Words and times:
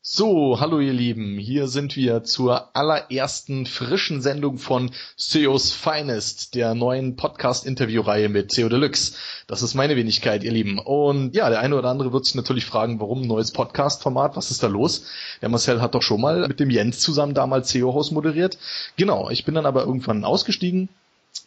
So, 0.00 0.60
hallo 0.60 0.78
ihr 0.78 0.92
Lieben, 0.92 1.38
hier 1.38 1.66
sind 1.66 1.96
wir 1.96 2.22
zur 2.22 2.74
allerersten 2.76 3.66
frischen 3.66 4.22
Sendung 4.22 4.56
von 4.56 4.92
SEO's 5.16 5.72
Finest, 5.72 6.54
der 6.54 6.76
neuen 6.76 7.16
Podcast-Interview-Reihe 7.16 8.28
mit 8.28 8.52
SEO 8.52 8.68
Deluxe. 8.68 9.14
Das 9.48 9.62
ist 9.62 9.74
meine 9.74 9.96
Wenigkeit, 9.96 10.44
ihr 10.44 10.52
Lieben. 10.52 10.78
Und 10.78 11.34
ja, 11.34 11.50
der 11.50 11.58
eine 11.58 11.76
oder 11.76 11.90
andere 11.90 12.12
wird 12.12 12.24
sich 12.24 12.36
natürlich 12.36 12.64
fragen, 12.64 13.00
warum 13.00 13.22
neues 13.22 13.50
Podcast-Format, 13.50 14.36
was 14.36 14.52
ist 14.52 14.62
da 14.62 14.68
los? 14.68 15.04
Der 15.42 15.48
Marcel 15.48 15.82
hat 15.82 15.96
doch 15.96 16.02
schon 16.02 16.20
mal 16.20 16.46
mit 16.46 16.60
dem 16.60 16.70
Jens 16.70 17.00
zusammen 17.00 17.34
damals 17.34 17.70
SEO-Haus 17.70 18.12
moderiert. 18.12 18.56
Genau, 18.96 19.30
ich 19.30 19.44
bin 19.44 19.56
dann 19.56 19.66
aber 19.66 19.84
irgendwann 19.84 20.24
ausgestiegen, 20.24 20.88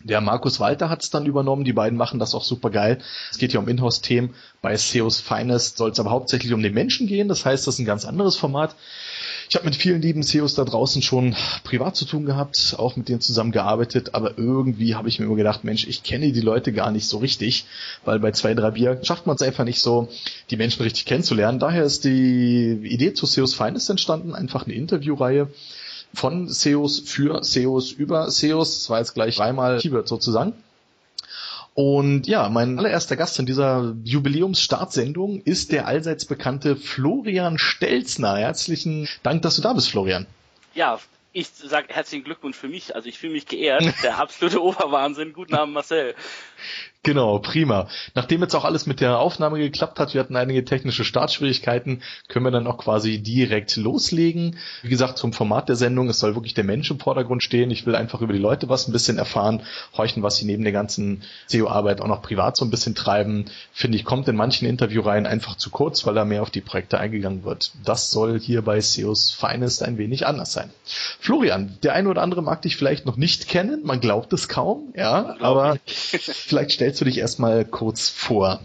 der 0.04 0.22
Markus 0.22 0.60
Walter 0.60 0.90
hat 0.90 1.04
es 1.04 1.10
dann 1.10 1.26
übernommen. 1.26 1.64
Die 1.64 1.74
beiden 1.74 1.98
machen 1.98 2.20
das 2.20 2.34
auch 2.34 2.44
super 2.44 2.70
geil. 2.70 3.00
Es 3.32 3.38
geht 3.38 3.54
ja 3.54 3.60
um 3.60 3.68
Inhouse-Themen. 3.68 4.34
Bei 4.62 4.76
SEOs 4.76 5.22
Finest 5.22 5.78
soll 5.78 5.92
es 5.92 6.00
aber 6.00 6.12
hauptsächlich 6.12 6.54
um 6.54 6.62
den 6.62 6.74
Menschen 6.74 7.08
gehen. 7.08 7.28
Das 7.28 7.46
heißt, 7.46 7.68
das 7.68 7.76
ist 7.76 7.80
ein 7.80 7.86
ganz 7.86 8.06
anderes 8.06 8.36
Format. 8.36 8.76
Ich 9.52 9.56
habe 9.56 9.66
mit 9.66 9.76
vielen 9.76 10.02
lieben 10.02 10.24
SEOs 10.24 10.56
da 10.56 10.64
draußen 10.64 11.02
schon 11.02 11.36
privat 11.66 11.98
zu 11.98 12.06
tun 12.06 12.26
gehabt, 12.26 12.76
auch 12.78 12.96
mit 12.96 13.10
denen 13.10 13.20
zusammengearbeitet, 13.20 14.16
aber 14.16 14.38
irgendwie 14.38 14.96
habe 14.96 15.10
ich 15.10 15.20
mir 15.20 15.26
immer 15.26 15.36
gedacht, 15.36 15.66
Mensch, 15.66 15.86
ich 15.88 16.04
kenne 16.04 16.32
die 16.32 16.40
Leute 16.40 16.72
gar 16.72 16.90
nicht 16.90 17.06
so 17.06 17.18
richtig, 17.18 17.66
weil 18.06 18.20
bei 18.20 18.32
zwei, 18.32 18.54
drei 18.54 18.72
Bier 18.72 19.02
schafft 19.04 19.28
man 19.28 19.36
es 19.36 19.42
einfach 19.42 19.66
nicht 19.66 19.82
so, 19.82 20.08
die 20.52 20.56
Menschen 20.56 20.84
richtig 20.84 21.04
kennenzulernen. 21.04 21.60
Daher 21.60 21.84
ist 21.84 22.06
die 22.06 22.80
Idee 22.84 23.14
zu 23.14 23.26
SEOs 23.26 23.54
Finest 23.54 23.90
entstanden, 23.90 24.36
einfach 24.36 24.66
eine 24.66 24.74
Interviewreihe 24.74 25.50
von 26.14 26.48
SEOs 26.48 27.00
für 27.00 27.44
SEOs 27.44 27.92
über 27.92 28.30
SEOs. 28.30 28.80
Das 28.80 28.90
war 28.90 29.00
jetzt 29.00 29.14
gleich 29.14 29.36
dreimal 29.36 29.80
Keyword 29.80 30.08
sozusagen. 30.08 30.54
Und 31.74 32.28
ja, 32.28 32.50
mein 32.50 32.78
allererster 32.78 33.16
Gast 33.16 33.40
in 33.40 33.46
dieser 33.46 33.96
Jubiläumsstartsendung 34.04 35.42
ist 35.42 35.72
der 35.72 35.88
allseits 35.88 36.26
bekannte 36.26 36.76
Florian 36.76 37.58
Stelzner. 37.58 38.38
Herzlichen 38.38 39.08
Dank, 39.24 39.42
dass 39.42 39.56
du 39.56 39.62
da 39.62 39.72
bist, 39.72 39.90
Florian. 39.90 40.28
Ja, 40.74 41.00
ich 41.34 41.48
sage 41.48 41.88
herzlichen 41.90 42.26
Glückwunsch 42.26 42.58
für 42.58 42.68
mich. 42.68 42.94
Also 42.94 43.08
ich 43.08 43.18
fühle 43.18 43.34
mich 43.34 43.48
geehrt. 43.48 43.86
Der 44.04 44.20
absolute 44.20 44.62
Oberwahnsinn. 44.62 45.32
Guten 45.32 45.56
Abend, 45.56 45.74
Marcel. 45.74 46.14
Genau, 47.04 47.40
prima. 47.40 47.88
Nachdem 48.14 48.42
jetzt 48.42 48.54
auch 48.54 48.64
alles 48.64 48.86
mit 48.86 49.02
der 49.02 49.18
Aufnahme 49.18 49.58
geklappt 49.58 50.00
hat, 50.00 50.14
wir 50.14 50.22
hatten 50.22 50.36
einige 50.36 50.64
technische 50.64 51.04
Startschwierigkeiten, 51.04 52.04
können 52.28 52.46
wir 52.46 52.52
dann 52.52 52.68
auch 52.68 52.78
quasi 52.78 53.18
direkt 53.18 53.76
loslegen. 53.76 54.58
Wie 54.84 54.90
gesagt, 54.90 55.18
zum 55.18 55.34
Format 55.34 55.68
der 55.68 55.76
Sendung, 55.76 56.10
es 56.10 56.20
soll 56.20 56.36
wirklich 56.36 56.54
der 56.54 56.64
Mensch 56.64 56.92
im 56.92 57.00
Vordergrund 57.00 57.42
stehen. 57.42 57.72
Ich 57.72 57.88
will 57.88 57.96
einfach 57.96 58.22
über 58.22 58.34
die 58.34 58.40
Leute 58.40 58.70
was 58.70 58.88
ein 58.88 58.92
bisschen 58.92 59.18
erfahren, 59.18 59.64
horchen, 59.98 60.22
was 60.22 60.38
sie 60.38 60.46
neben 60.46 60.62
der 60.62 60.74
ganzen 60.74 61.24
SEO-Arbeit 61.48 62.02
auch 62.02 62.08
noch 62.08 62.22
privat 62.22 62.56
so 62.56 62.66
ein 62.66 62.70
bisschen 62.70 62.94
treiben. 62.94 63.46
Finde 63.74 63.98
ich, 63.98 64.06
kommt 64.06 64.28
in 64.28 64.36
manchen 64.36 64.68
Interviewreihen 64.68 65.26
einfach 65.26 65.56
zu 65.56 65.72
kurz, 65.72 66.06
weil 66.06 66.14
da 66.14 66.24
mehr 66.24 66.44
auf 66.44 66.52
die 66.52 66.62
Projekte 66.62 67.00
eingegangen 67.00 67.44
wird. 67.44 67.72
Das 67.84 68.12
soll 68.12 68.40
hier 68.40 68.62
bei 68.62 68.80
SEOs 68.80 69.32
Finest 69.32 69.82
ein 69.82 69.98
wenig 69.98 70.28
anders 70.28 70.54
sein. 70.54 70.70
Florian, 71.20 71.80
der 71.82 71.94
eine 71.94 72.10
oder 72.10 72.22
andere 72.22 72.44
mag 72.44 72.62
dich 72.62 72.78
vielleicht 72.78 73.08
noch 73.08 73.18
nicht 73.18 73.48
kennen, 73.48 73.82
man 73.86 74.02
glaubt 74.02 74.34
es 74.34 74.48
kaum, 74.48 74.94
ja, 74.96 75.36
aber 75.40 75.80
vielleicht 75.88 76.72
stellst 76.74 76.91
du 77.00 77.06
dich 77.06 77.20
erstmal 77.20 77.64
kurz 77.64 78.10
vor. 78.10 78.60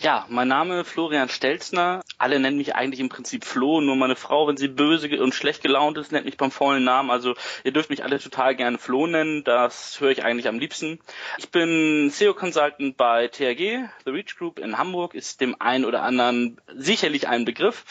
Ja, 0.00 0.26
mein 0.28 0.48
Name 0.48 0.84
Florian 0.84 1.28
Stelzner. 1.28 2.02
Alle 2.18 2.40
nennen 2.40 2.56
mich 2.56 2.74
eigentlich 2.74 3.00
im 3.00 3.08
Prinzip 3.08 3.44
Flo, 3.44 3.80
nur 3.80 3.96
meine 3.96 4.16
Frau, 4.16 4.48
wenn 4.48 4.56
sie 4.56 4.68
böse 4.68 5.08
und 5.22 5.34
schlecht 5.34 5.62
gelaunt 5.62 5.98
ist, 5.98 6.12
nennt 6.12 6.24
mich 6.24 6.36
beim 6.36 6.50
vollen 6.50 6.84
Namen. 6.84 7.10
Also 7.10 7.34
ihr 7.64 7.72
dürft 7.72 7.90
mich 7.90 8.02
alle 8.02 8.18
total 8.18 8.56
gerne 8.56 8.78
Flo 8.78 9.06
nennen, 9.06 9.44
das 9.44 10.00
höre 10.00 10.10
ich 10.10 10.24
eigentlich 10.24 10.48
am 10.48 10.58
liebsten. 10.58 10.98
Ich 11.38 11.50
bin 11.50 12.10
SEO 12.10 12.34
Consultant 12.34 12.96
bei 12.96 13.28
TRG, 13.28 13.88
The 14.04 14.10
Reach 14.10 14.36
Group 14.36 14.58
in 14.58 14.78
Hamburg, 14.78 15.14
ist 15.14 15.40
dem 15.40 15.60
einen 15.60 15.84
oder 15.84 16.02
anderen 16.02 16.60
sicherlich 16.74 17.28
ein 17.28 17.44
Begriff. 17.44 17.84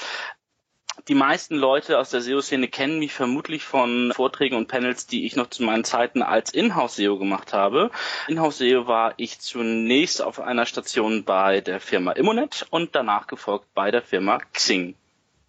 Die 1.08 1.16
meisten 1.16 1.56
Leute 1.56 1.98
aus 1.98 2.12
der 2.12 2.22
SEO-Szene 2.22 2.68
kennen 2.68 3.00
mich 3.00 3.14
vermutlich 3.14 3.64
von 3.64 4.12
Vorträgen 4.14 4.56
und 4.56 4.68
Panels, 4.68 5.08
die 5.08 5.26
ich 5.26 5.36
noch 5.36 5.50
zu 5.50 5.64
meinen 5.64 5.84
Zeiten 5.84 6.22
als 6.22 6.54
Inhouse-SEO 6.54 7.18
gemacht 7.18 7.54
habe. 7.54 7.90
Inhouse-SEO 8.28 8.88
war 8.88 9.14
ich 9.18 9.40
zunächst 9.40 10.22
auf 10.22 10.40
einer 10.40 10.66
Station 10.66 11.24
bei 11.24 11.62
der 11.62 11.80
Firma 11.80 12.12
Immonet 12.12 12.68
und 12.70 12.96
danach 12.96 13.28
gefolgt 13.28 13.74
bei 13.74 13.90
der 13.90 14.02
Firma 14.02 14.40
Xing. 14.54 14.96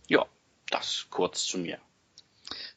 Ja, 0.08 0.24
das 0.70 1.06
kurz 1.10 1.44
zu 1.44 1.58
mir. 1.58 1.78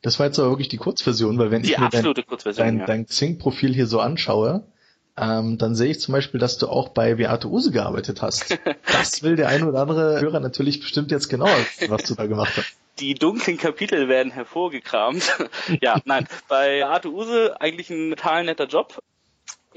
Das 0.01 0.19
war 0.19 0.25
jetzt 0.27 0.39
aber 0.39 0.49
wirklich 0.49 0.69
die 0.69 0.77
Kurzversion, 0.77 1.37
weil 1.39 1.51
wenn 1.51 1.63
die 1.63 1.71
ich 1.71 1.77
mir 1.77 1.89
dein, 1.89 2.13
dein, 2.55 2.85
dein 2.85 3.05
Xing-Profil 3.05 3.73
hier 3.73 3.87
so 3.87 3.99
anschaue, 3.99 4.67
ähm, 5.17 5.57
dann 5.57 5.75
sehe 5.75 5.91
ich 5.91 5.99
zum 5.99 6.13
Beispiel, 6.13 6.39
dass 6.39 6.57
du 6.57 6.67
auch 6.67 6.89
bei 6.89 7.15
Beate 7.15 7.47
Use 7.49 7.71
gearbeitet 7.71 8.21
hast. 8.21 8.57
Das 8.91 9.23
will 9.23 9.35
der 9.35 9.49
ein 9.49 9.63
oder 9.63 9.81
andere 9.81 10.21
Hörer 10.21 10.39
natürlich 10.39 10.79
bestimmt 10.79 11.11
jetzt 11.11 11.27
genauer, 11.27 11.55
was 11.89 12.03
du 12.03 12.15
da 12.15 12.25
gemacht 12.27 12.53
hast. 12.55 12.77
Die 12.99 13.13
dunklen 13.13 13.57
Kapitel 13.57 14.07
werden 14.07 14.31
hervorgekramt. 14.31 15.37
ja, 15.81 15.99
nein, 16.05 16.27
bei 16.47 16.79
Beate 16.79 17.11
Use 17.11 17.59
eigentlich 17.59 17.89
ein 17.89 18.11
total 18.11 18.45
netter 18.45 18.67
Job. 18.67 18.99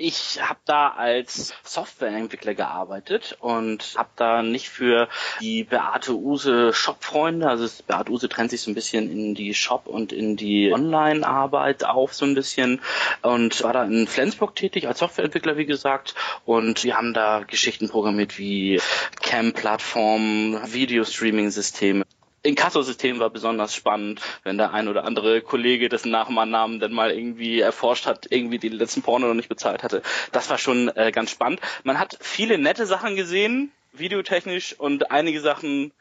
Ich 0.01 0.39
habe 0.41 0.61
da 0.65 0.91
als 0.91 1.53
Softwareentwickler 1.65 2.55
gearbeitet 2.55 3.37
und 3.41 3.95
habe 3.97 4.11
da 4.15 4.45
nicht 4.45 4.69
für 4.69 5.09
die 5.41 5.65
Beate 5.65 6.17
Use 6.17 6.73
Shop-Freunde, 6.73 7.49
also 7.49 7.69
Beate 7.85 8.13
Use 8.13 8.29
trennt 8.29 8.51
sich 8.53 8.61
so 8.61 8.71
ein 8.71 8.77
bisschen 8.77 9.11
in 9.11 9.35
die 9.35 9.55
Shop 9.55 9.89
und 9.89 10.13
in 10.13 10.37
die 10.37 10.73
Online-Arbeit 10.73 11.83
auf 11.83 12.15
so 12.15 12.27
ein 12.27 12.37
bisschen 12.37 12.81
und 13.23 13.61
war 13.65 13.73
da 13.73 13.83
in 13.83 14.07
Flensburg 14.07 14.55
tätig 14.55 14.87
als 14.87 15.01
Softwareentwickler, 15.01 15.57
wie 15.57 15.67
gesagt. 15.67 16.15
Und 16.45 16.85
wir 16.85 16.97
haben 16.97 17.13
da 17.13 17.41
Geschichten 17.41 17.89
programmiert 17.89 18.39
wie 18.39 18.81
Cam-Plattformen, 19.21 20.61
Video-Streaming-Systeme. 20.73 22.05
Inkasso-System 22.43 23.19
war 23.19 23.31
besonders 23.31 23.75
spannend, 23.75 24.21
wenn 24.45 24.59
der 24.59 24.73
ein 24.73 24.89
oder 24.89 25.05
andere 25.05 25.41
Kollege, 25.41 25.89
dessen 25.89 26.11
Nachnamen 26.11 26.79
dann 26.81 26.93
mal 26.93 27.11
irgendwie 27.11 27.61
erforscht 27.61 28.07
hat, 28.07 28.27
irgendwie 28.31 28.59
die 28.59 28.69
letzten 28.69 29.03
Porno 29.03 29.27
noch 29.27 29.35
nicht 29.35 29.49
bezahlt 29.49 29.83
hatte. 29.83 30.03
Das 30.33 30.49
war 30.49 30.59
schon 30.59 30.89
äh, 30.97 31.11
ganz 31.13 31.31
spannend. 31.31 31.61
Man 31.85 31.99
hat 31.99 32.17
viele 32.21 32.59
nette 32.59 32.87
Sachen 32.87 33.17
gesehen, 33.17 33.73
videotechnisch, 33.93 34.75
und 34.79 35.11
einige 35.11 35.41
Sachen, 35.41 35.93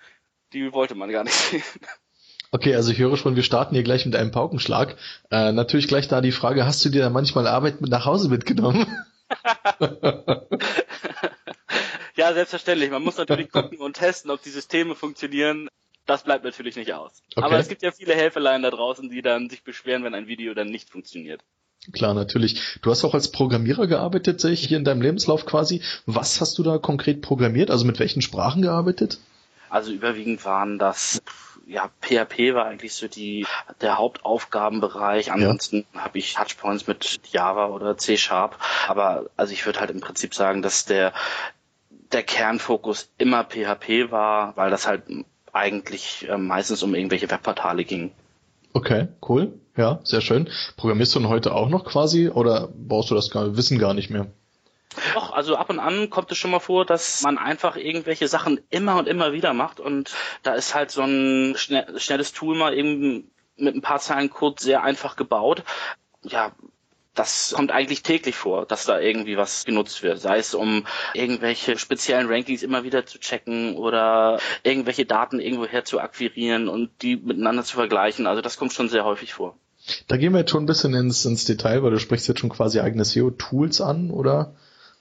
die 0.53 0.71
wollte 0.73 0.95
man 0.95 1.11
gar 1.11 1.23
nicht 1.23 1.33
sehen. 1.35 1.63
Okay, 2.51 2.75
also 2.75 2.91
ich 2.91 2.99
höre 2.99 3.17
schon, 3.17 3.35
wir 3.35 3.43
starten 3.43 3.75
hier 3.75 3.83
gleich 3.83 4.05
mit 4.05 4.15
einem 4.15 4.31
Paukenschlag. 4.31 4.95
Äh, 5.31 5.51
natürlich 5.51 5.87
gleich 5.87 6.07
da 6.07 6.21
die 6.21 6.31
Frage, 6.31 6.65
hast 6.65 6.85
du 6.85 6.89
dir 6.89 7.01
da 7.01 7.09
manchmal 7.09 7.47
Arbeit 7.47 7.81
mit 7.81 7.89
nach 7.89 8.05
Hause 8.05 8.29
mitgenommen? 8.29 8.85
ja, 12.15 12.33
selbstverständlich. 12.33 12.89
Man 12.89 13.03
muss 13.03 13.17
natürlich 13.17 13.51
gucken 13.51 13.79
und 13.79 13.97
testen, 13.97 14.31
ob 14.31 14.41
die 14.41 14.49
Systeme 14.49 14.95
funktionieren 14.95 15.67
das 16.07 16.23
bleibt 16.23 16.43
natürlich 16.43 16.75
nicht 16.75 16.93
aus. 16.93 17.21
Okay. 17.35 17.45
Aber 17.45 17.59
es 17.59 17.67
gibt 17.67 17.83
ja 17.83 17.91
viele 17.91 18.15
Helferlein 18.15 18.63
da 18.63 18.71
draußen, 18.71 19.09
die 19.09 19.21
dann 19.21 19.49
sich 19.49 19.63
beschweren, 19.63 20.03
wenn 20.03 20.15
ein 20.15 20.27
Video 20.27 20.53
dann 20.53 20.69
nicht 20.69 20.89
funktioniert. 20.89 21.41
Klar, 21.93 22.13
natürlich. 22.13 22.79
Du 22.81 22.89
hast 22.89 23.05
auch 23.05 23.13
als 23.13 23.31
Programmierer 23.31 23.87
gearbeitet, 23.87 24.41
sehe 24.41 24.51
ich 24.51 24.67
hier 24.67 24.77
in 24.77 24.83
deinem 24.83 25.01
Lebenslauf 25.01 25.45
quasi. 25.45 25.81
Was 26.05 26.41
hast 26.41 26.57
du 26.57 26.63
da 26.63 26.79
konkret 26.79 27.21
programmiert? 27.21 27.69
Also 27.69 27.85
mit 27.85 27.99
welchen 27.99 28.21
Sprachen 28.21 28.61
gearbeitet? 28.61 29.19
Also 29.69 29.91
überwiegend 29.91 30.43
waren 30.43 30.79
das 30.79 31.21
ja, 31.67 31.89
PHP 32.01 32.53
war 32.53 32.65
eigentlich 32.65 32.93
so 32.93 33.07
die, 33.07 33.45
der 33.81 33.97
Hauptaufgabenbereich. 33.97 35.31
Ansonsten 35.31 35.85
ja. 35.93 36.01
habe 36.01 36.17
ich 36.17 36.33
Touchpoints 36.33 36.87
mit 36.87 37.19
Java 37.31 37.67
oder 37.67 37.97
C 37.97 38.17
Sharp. 38.17 38.57
Aber 38.87 39.29
also 39.35 39.53
ich 39.53 39.65
würde 39.65 39.81
halt 39.81 39.91
im 39.91 39.99
Prinzip 39.99 40.33
sagen, 40.33 40.61
dass 40.61 40.85
der, 40.85 41.13
der 42.13 42.23
Kernfokus 42.23 43.11
immer 43.17 43.43
PHP 43.43 44.11
war, 44.11 44.55
weil 44.55 44.71
das 44.71 44.87
halt 44.87 45.03
eigentlich 45.53 46.27
äh, 46.29 46.37
meistens 46.37 46.83
um 46.83 46.95
irgendwelche 46.95 47.29
Webportale 47.29 47.83
ging. 47.83 48.11
Okay, 48.73 49.07
cool. 49.27 49.53
Ja, 49.75 49.99
sehr 50.03 50.21
schön. 50.21 50.49
Programmierst 50.75 51.15
du 51.15 51.19
denn 51.19 51.29
heute 51.29 51.53
auch 51.53 51.69
noch 51.69 51.85
quasi 51.85 52.29
oder 52.29 52.69
brauchst 52.73 53.11
du 53.11 53.15
das 53.15 53.29
gar, 53.29 53.55
Wissen 53.55 53.79
gar 53.79 53.93
nicht 53.93 54.09
mehr? 54.09 54.27
Doch, 55.13 55.31
also 55.31 55.55
ab 55.55 55.69
und 55.69 55.79
an 55.79 56.09
kommt 56.09 56.31
es 56.31 56.37
schon 56.37 56.51
mal 56.51 56.59
vor, 56.59 56.85
dass 56.85 57.21
man 57.21 57.37
einfach 57.37 57.75
irgendwelche 57.75 58.27
Sachen 58.27 58.59
immer 58.69 58.97
und 58.97 59.07
immer 59.07 59.33
wieder 59.33 59.53
macht 59.53 59.79
und 59.79 60.11
da 60.43 60.53
ist 60.53 60.73
halt 60.73 60.91
so 60.91 61.01
ein 61.01 61.55
schnelles 61.55 62.33
Tool 62.33 62.55
mal 62.57 62.73
eben 62.73 63.29
mit 63.57 63.75
ein 63.75 63.81
paar 63.81 63.99
Zeilen 63.99 64.29
Code 64.29 64.61
sehr 64.61 64.83
einfach 64.83 65.15
gebaut. 65.15 65.63
Ja, 66.23 66.51
das 67.17 67.53
kommt 67.55 67.71
eigentlich 67.71 68.03
täglich 68.03 68.35
vor, 68.35 68.65
dass 68.65 68.85
da 68.85 68.99
irgendwie 68.99 69.37
was 69.37 69.65
genutzt 69.65 70.03
wird. 70.03 70.19
Sei 70.19 70.37
es 70.37 70.53
um 70.53 70.85
irgendwelche 71.13 71.77
speziellen 71.77 72.27
Rankings 72.27 72.63
immer 72.63 72.83
wieder 72.83 73.05
zu 73.05 73.19
checken 73.19 73.75
oder 73.75 74.39
irgendwelche 74.63 75.05
Daten 75.05 75.39
irgendwoher 75.39 75.83
zu 75.83 75.99
akquirieren 75.99 76.69
und 76.69 76.89
die 77.01 77.15
miteinander 77.17 77.63
zu 77.63 77.75
vergleichen. 77.75 78.27
Also 78.27 78.41
das 78.41 78.57
kommt 78.57 78.73
schon 78.73 78.89
sehr 78.89 79.03
häufig 79.03 79.33
vor. 79.33 79.57
Da 80.07 80.17
gehen 80.17 80.33
wir 80.33 80.39
jetzt 80.39 80.51
schon 80.51 80.63
ein 80.63 80.67
bisschen 80.67 80.93
ins, 80.93 81.25
ins 81.25 81.45
Detail, 81.45 81.81
weil 81.81 81.91
du 81.91 81.99
sprichst 81.99 82.27
jetzt 82.27 82.39
schon 82.39 82.49
quasi 82.49 82.79
eigene 82.79 83.05
SEO-Tools 83.05 83.81
an, 83.81 84.11
oder? 84.11 84.53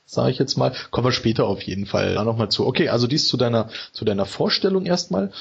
Sage 0.07 0.31
ich 0.31 0.39
jetzt 0.39 0.57
mal. 0.57 0.73
Kommen 0.93 1.09
wir 1.09 1.13
später 1.13 1.47
auf 1.47 1.63
jeden 1.63 1.87
Fall 1.87 2.15
da 2.15 2.25
nochmal 2.25 2.49
zu. 2.49 2.65
Okay, 2.67 2.89
also 2.89 3.09
dies 3.09 3.27
zu 3.27 3.37
deiner, 3.37 3.69
zu 3.93 4.05
deiner 4.05 4.25
Vorstellung 4.25 4.87
erstmal. 4.87 5.33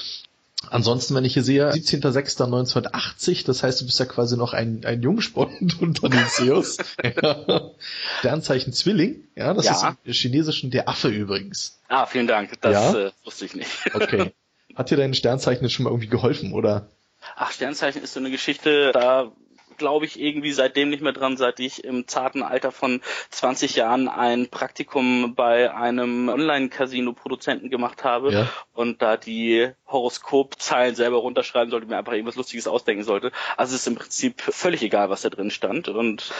Ansonsten, 0.70 1.14
wenn 1.14 1.24
ich 1.24 1.34
hier 1.34 1.42
sehe, 1.42 1.70
17.06.1980, 1.70 3.46
das 3.46 3.62
heißt, 3.62 3.80
du 3.80 3.86
bist 3.86 3.98
ja 3.98 4.06
quasi 4.06 4.36
noch 4.36 4.52
ein, 4.52 4.82
ein 4.84 5.02
Jungspund 5.02 5.80
unter 5.80 6.08
den 6.08 6.24
SEOs. 6.28 6.78
ja. 7.02 7.70
Sternzeichen 8.18 8.72
Zwilling, 8.72 9.24
ja, 9.34 9.54
das 9.54 9.66
ja. 9.66 9.72
ist 9.72 9.96
im 10.04 10.12
Chinesischen 10.12 10.70
der 10.70 10.88
Affe 10.88 11.08
übrigens. 11.08 11.80
Ah, 11.88 12.06
vielen 12.06 12.26
Dank, 12.26 12.60
das 12.60 12.72
ja? 12.72 13.06
äh, 13.06 13.12
wusste 13.24 13.44
ich 13.44 13.54
nicht. 13.54 13.70
okay. 13.94 14.32
Hat 14.74 14.90
dir 14.90 14.96
dein 14.96 15.14
Sternzeichen 15.14 15.70
schon 15.70 15.84
mal 15.84 15.90
irgendwie 15.90 16.08
geholfen, 16.08 16.52
oder? 16.52 16.88
Ach, 17.34 17.50
Sternzeichen 17.50 18.02
ist 18.02 18.12
so 18.12 18.20
eine 18.20 18.30
Geschichte, 18.30 18.92
da 18.92 19.32
glaube 19.76 20.06
ich, 20.06 20.20
irgendwie 20.20 20.52
seitdem 20.52 20.90
nicht 20.90 21.02
mehr 21.02 21.12
dran, 21.12 21.36
seit 21.36 21.60
ich 21.60 21.84
im 21.84 22.06
zarten 22.06 22.42
Alter 22.42 22.72
von 22.72 23.00
20 23.30 23.76
Jahren 23.76 24.08
ein 24.08 24.48
Praktikum 24.48 25.34
bei 25.34 25.72
einem 25.74 26.28
Online-Casino-Produzenten 26.28 27.70
gemacht 27.70 28.04
habe 28.04 28.32
ja. 28.32 28.48
und 28.74 29.02
da 29.02 29.16
die 29.16 29.70
Horoskopzeilen 29.86 30.94
selber 30.94 31.18
runterschreiben 31.18 31.70
sollte, 31.70 31.86
mir 31.86 31.98
einfach 31.98 32.12
irgendwas 32.12 32.36
Lustiges 32.36 32.66
ausdenken 32.66 33.04
sollte. 33.04 33.32
Also 33.56 33.74
es 33.74 33.82
ist 33.82 33.86
im 33.86 33.94
Prinzip 33.94 34.40
völlig 34.40 34.82
egal, 34.82 35.10
was 35.10 35.22
da 35.22 35.30
drin 35.30 35.50
stand 35.50 35.88
und 35.88 36.32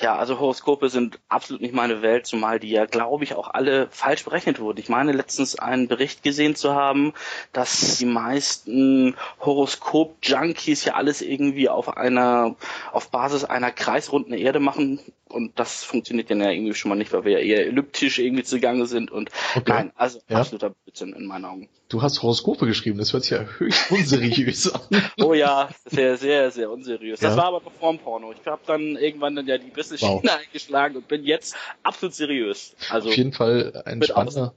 ja, 0.00 0.16
also 0.16 0.38
Horoskope 0.38 0.88
sind 0.88 1.20
absolut 1.28 1.60
nicht 1.60 1.74
meine 1.74 2.00
Welt, 2.00 2.26
zumal 2.26 2.58
die 2.58 2.70
ja, 2.70 2.86
glaube 2.86 3.24
ich, 3.24 3.34
auch 3.34 3.48
alle 3.48 3.88
falsch 3.90 4.24
berechnet 4.24 4.58
wurden. 4.58 4.80
Ich 4.80 4.88
meine 4.88 5.12
letztens 5.12 5.58
einen 5.58 5.88
Bericht 5.88 6.22
gesehen 6.22 6.56
zu 6.56 6.74
haben, 6.74 7.12
dass 7.52 7.98
die 7.98 8.06
meisten 8.06 9.14
Horoskop-Junkies 9.40 10.84
ja 10.84 10.94
alles 10.94 11.20
irgendwie 11.20 11.68
auf 11.68 11.96
einer, 11.96 12.56
auf 12.92 13.10
Basis 13.10 13.44
einer 13.44 13.72
kreisrunden 13.72 14.32
Erde 14.32 14.60
machen 14.60 15.00
und 15.30 15.58
das 15.58 15.84
funktioniert 15.84 16.30
dann 16.30 16.40
ja 16.40 16.50
irgendwie 16.50 16.74
schon 16.74 16.88
mal 16.88 16.96
nicht, 16.96 17.12
weil 17.12 17.24
wir 17.24 17.32
ja 17.32 17.38
eher 17.38 17.66
elliptisch 17.66 18.18
irgendwie 18.18 18.42
zugange 18.42 18.86
sind 18.86 19.10
und 19.10 19.30
okay. 19.54 19.70
nein, 19.70 19.92
also 19.94 20.20
ja. 20.28 20.38
absoluter 20.38 20.70
Blödsinn 20.70 21.12
in 21.12 21.26
meinen 21.26 21.44
Augen. 21.44 21.68
Du 21.88 22.02
hast 22.02 22.22
Horoskope 22.22 22.66
geschrieben, 22.66 22.98
das 22.98 23.12
hört 23.12 23.24
sich 23.24 23.32
ja 23.32 23.44
höchst 23.58 23.90
unseriös 23.90 24.72
an. 24.72 24.80
oh 25.20 25.34
ja, 25.34 25.68
sehr, 25.86 26.16
sehr, 26.16 26.50
sehr 26.50 26.70
unseriös. 26.70 27.20
Ja. 27.20 27.28
Das 27.28 27.36
war 27.36 27.46
aber 27.46 27.60
noch 27.60 27.72
vorm 27.72 27.98
Porno. 27.98 28.32
Ich 28.32 28.46
habe 28.46 28.62
dann 28.66 28.96
irgendwann 28.96 29.36
dann 29.36 29.46
ja 29.46 29.58
die 29.58 29.70
Business-Schiene 29.70 30.20
wow. 30.22 30.38
eingeschlagen 30.46 30.96
und 30.96 31.08
bin 31.08 31.24
jetzt 31.24 31.56
absolut 31.82 32.14
seriös. 32.14 32.74
Also 32.90 33.08
auf 33.08 33.16
jeden 33.16 33.32
Fall 33.32 33.82
ein 33.86 34.02
spannender, 34.02 34.54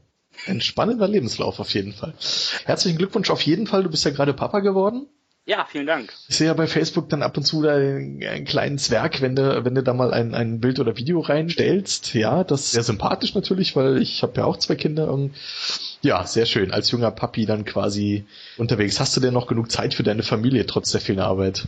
ein 0.47 0.61
spannender 0.61 1.07
Lebenslauf 1.07 1.59
auf 1.59 1.69
jeden 1.73 1.93
Fall. 1.93 2.13
Herzlichen 2.65 2.97
Glückwunsch 2.97 3.29
auf 3.29 3.41
jeden 3.41 3.67
Fall, 3.67 3.83
du 3.83 3.89
bist 3.89 4.05
ja 4.05 4.11
gerade 4.11 4.33
Papa 4.33 4.59
geworden. 4.59 5.07
Ja, 5.45 5.67
vielen 5.69 5.87
Dank. 5.87 6.13
Ich 6.29 6.37
sehe 6.37 6.47
ja 6.47 6.53
bei 6.53 6.67
Facebook 6.67 7.09
dann 7.09 7.21
ab 7.21 7.35
und 7.35 7.43
zu 7.43 7.61
da 7.61 7.75
einen 7.75 8.45
kleinen 8.45 8.77
Zwerg, 8.77 9.21
wenn 9.21 9.35
du, 9.35 9.65
wenn 9.65 9.75
du 9.75 9.83
da 9.83 9.93
mal 9.93 10.13
ein, 10.13 10.33
ein 10.33 10.61
Bild 10.61 10.79
oder 10.79 10.95
Video 10.95 11.19
reinstellst. 11.19 12.13
Ja, 12.13 12.45
das 12.45 12.61
ist 12.61 12.71
sehr 12.71 12.83
sympathisch 12.83 13.35
natürlich, 13.35 13.75
weil 13.75 14.01
ich 14.01 14.23
habe 14.23 14.37
ja 14.37 14.45
auch 14.45 14.55
zwei 14.55 14.75
Kinder 14.75 15.11
und 15.11 15.35
ja, 16.01 16.25
sehr 16.25 16.45
schön. 16.45 16.71
Als 16.71 16.91
junger 16.91 17.11
Papi 17.11 17.45
dann 17.45 17.65
quasi 17.65 18.25
unterwegs. 18.57 19.01
Hast 19.01 19.17
du 19.17 19.21
denn 19.21 19.33
noch 19.33 19.47
genug 19.47 19.69
Zeit 19.69 19.93
für 19.93 20.03
deine 20.03 20.23
Familie 20.23 20.65
trotz 20.65 20.91
der 20.91 21.01
vielen 21.01 21.19
Arbeit? 21.19 21.67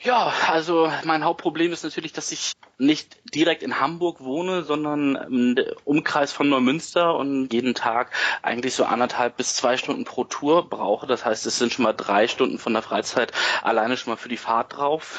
Ja, 0.00 0.32
also 0.48 0.92
mein 1.04 1.24
Hauptproblem 1.24 1.72
ist 1.72 1.82
natürlich, 1.82 2.12
dass 2.12 2.30
ich 2.30 2.52
nicht 2.78 3.18
direkt 3.34 3.62
in 3.62 3.80
Hamburg 3.80 4.20
wohne, 4.20 4.62
sondern 4.62 5.16
im 5.16 5.56
Umkreis 5.84 6.32
von 6.32 6.48
Neumünster 6.48 7.16
und 7.16 7.52
jeden 7.52 7.74
Tag 7.74 8.10
eigentlich 8.42 8.74
so 8.74 8.84
anderthalb 8.84 9.36
bis 9.36 9.56
zwei 9.56 9.76
Stunden 9.76 10.04
pro 10.04 10.24
Tour 10.24 10.68
brauche. 10.68 11.06
Das 11.06 11.24
heißt, 11.24 11.46
es 11.46 11.58
sind 11.58 11.72
schon 11.72 11.84
mal 11.84 11.94
drei 11.94 12.28
Stunden 12.28 12.58
von 12.58 12.74
der 12.74 12.82
Freizeit 12.82 13.32
alleine 13.62 13.96
schon 13.96 14.12
mal 14.12 14.16
für 14.16 14.28
die 14.28 14.36
Fahrt 14.36 14.76
drauf 14.76 15.18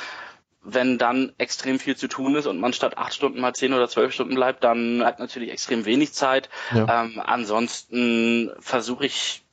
wenn 0.70 0.98
dann 0.98 1.32
extrem 1.38 1.80
viel 1.80 1.96
zu 1.96 2.10
tun 2.10 2.36
ist 2.36 2.46
und 2.46 2.60
man 2.60 2.74
statt 2.74 2.98
acht 2.98 3.14
Stunden 3.14 3.40
mal 3.40 3.54
zehn 3.54 3.74
oder 3.74 3.88
zwölf 3.88 4.14
Stunden 4.14 4.36
bleibt, 4.36 4.66
dann 4.66 5.02
hat 5.04 5.18
natürlich 5.20 5.50
extrem 5.50 5.86
wenig 5.86 6.14
Zeit. 6.14 6.50
Ja. 6.74 7.04
Ähm, 7.04 7.22
ansonsten 7.24 8.52
versuche 8.60 9.06
ich 9.06 9.44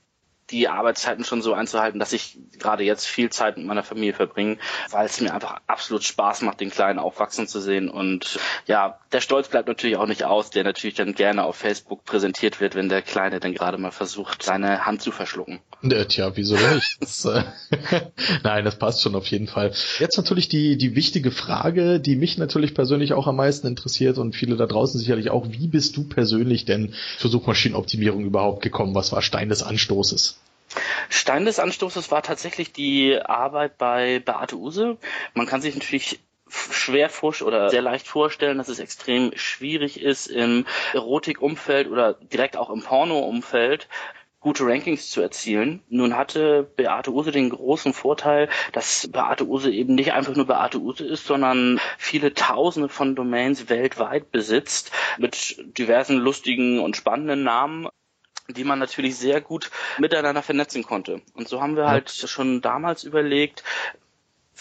die 0.55 0.69
Arbeitszeiten 0.69 1.25
schon 1.25 1.43
so 1.43 1.53
einzuhalten, 1.53 1.99
dass 1.99 2.13
ich 2.13 2.39
gerade 2.59 2.85
jetzt 2.85 3.07
viel 3.07 3.31
Zeit 3.31 3.57
mit 3.57 3.67
meiner 3.67 3.83
Familie 3.83 4.15
verbringe, 4.15 4.59
weil 4.91 5.07
es 5.07 5.21
mir 5.21 5.35
einfach 5.35 5.61
absolut 5.67 6.05
Spaß 6.05 6.43
macht, 6.43 6.61
den 6.61 6.71
Kleinen 6.71 6.99
aufwachsen 6.99 7.49
zu 7.49 7.61
sehen. 7.61 7.89
Und 7.89 8.39
ja, 8.67 8.99
der 9.13 9.21
Stolz 9.21 9.49
bleibt 9.49 9.69
natürlich 9.69 9.97
auch 9.97 10.07
nicht 10.07 10.25
aus, 10.25 10.51
der 10.51 10.65
natürlich 10.65 10.95
dann 10.95 11.15
gerne 11.15 11.45
auf 11.45 11.57
Facebook 11.57 12.05
präsentiert 12.05 12.61
wird, 12.61 12.75
wenn 12.75 12.89
der 12.89 13.03
Kleine 13.03 13.41
dann 13.41 13.55
gerade 13.55 13.79
mal 13.79 13.91
versucht, 13.91 14.43
seine 14.43 14.87
Hand 14.87 15.03
zu 15.03 15.11
verschlucken. 15.11 15.61
Ja, 15.85 16.05
tja, 16.05 16.33
wieso 16.35 16.55
nicht? 16.55 16.97
Das, 17.01 17.25
äh, 17.27 17.43
Nein, 18.43 18.65
das 18.65 18.79
passt 18.79 19.03
schon 19.03 19.15
auf 19.15 19.27
jeden 19.27 19.47
Fall. 19.47 19.73
Jetzt 19.99 20.17
natürlich 20.17 20.49
die, 20.49 20.79
die 20.79 20.95
wichtige 20.95 21.31
Frage, 21.31 22.01
die 22.01 22.17
mich 22.17 22.39
natürlich 22.39 22.75
persönlich 22.75 23.13
auch 23.13 23.27
am 23.27 23.37
meisten 23.37 23.67
interessiert 23.67 24.17
und 24.19 24.35
viele 24.35 24.57
da 24.57 24.67
draußen 24.67 24.99
sicherlich 24.99 25.31
auch. 25.31 25.47
Wie 25.51 25.67
bist 25.67 25.97
du 25.97 26.05
persönlich 26.05 26.65
denn 26.65 26.95
zur 27.19 27.31
Suchmaschinenoptimierung 27.31 28.25
überhaupt 28.25 28.63
gekommen? 28.63 28.95
Was 28.95 29.13
war 29.13 29.21
Stein 29.21 29.51
des 29.51 29.63
Anstoßes? 29.63 30.41
Stein 31.11 31.45
des 31.45 31.59
Anstoßes 31.59 32.11
war 32.11 32.23
tatsächlich 32.23 32.73
die 32.73 33.19
Arbeit 33.21 33.77
bei 33.77 34.21
Beate 34.21 34.57
Use. 34.57 34.97
Man 35.35 35.47
kann 35.47 35.61
sich 35.61 35.75
natürlich 35.75 36.21
schwer 36.49 37.11
vor 37.11 37.35
oder 37.43 37.69
sehr 37.71 37.83
leicht 37.83 38.07
vorstellen, 38.07 38.59
dass 38.59 38.69
es 38.69 38.79
extrem 38.79 39.33
schwierig 39.35 40.01
ist 40.01 40.27
im 40.29 40.67
Erotikumfeld 40.93 41.89
oder 41.89 42.15
direkt 42.15 42.57
auch 42.57 42.71
im 42.71 42.83
Porno-Umfeld 42.83 43.89
gute 44.45 44.67
Rankings 44.67 45.09
zu 45.09 45.23
erzielen. 45.23 45.83
Nun 45.89 46.15
hatte 46.19 46.71
Beate 46.77 47.11
Use 47.11 47.33
den 47.33 47.49
großen 47.49 47.95
Vorteil, 47.95 48.51
dass 48.73 49.09
Beate 49.11 49.49
Use 49.49 49.71
eben 49.73 49.95
nicht 49.95 50.13
einfach 50.13 50.37
nur 50.37 50.47
Beate 50.47 50.79
Use 50.79 51.03
ist, 51.03 51.25
sondern 51.25 51.81
viele 51.97 52.35
Tausende 52.35 52.91
von 52.91 53.15
Domains 53.17 53.71
weltweit 53.71 54.31
besitzt 54.33 54.93
mit 55.17 55.57
diversen 55.79 56.19
lustigen 56.19 56.79
und 56.79 56.95
spannenden 56.97 57.43
Namen 57.43 57.89
die 58.49 58.65
man 58.65 58.79
natürlich 58.79 59.17
sehr 59.17 59.41
gut 59.41 59.71
miteinander 59.97 60.43
vernetzen 60.43 60.83
konnte. 60.83 61.23
Und 61.33 61.49
so 61.49 61.63
haben 61.63 61.77
wir 61.77 61.89
halt 61.89 62.11
schon 62.11 62.61
damals 62.61 63.03
überlegt, 63.03 63.65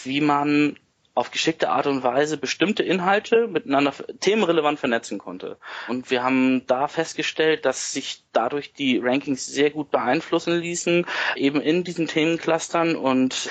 wie 0.02 0.22
man 0.22 0.78
auf 1.14 1.30
geschickte 1.30 1.70
Art 1.70 1.86
und 1.86 2.02
Weise 2.02 2.36
bestimmte 2.36 2.82
Inhalte 2.82 3.46
miteinander 3.46 3.92
themenrelevant 4.20 4.80
vernetzen 4.80 5.18
konnte. 5.18 5.58
Und 5.88 6.10
wir 6.10 6.24
haben 6.24 6.66
da 6.66 6.88
festgestellt, 6.88 7.64
dass 7.64 7.92
sich 7.92 8.24
dadurch 8.32 8.72
die 8.72 8.98
Rankings 8.98 9.46
sehr 9.46 9.70
gut 9.70 9.90
beeinflussen 9.90 10.58
ließen, 10.58 11.06
eben 11.36 11.60
in 11.60 11.84
diesen 11.84 12.08
Themenclustern. 12.08 12.96
Und 12.96 13.48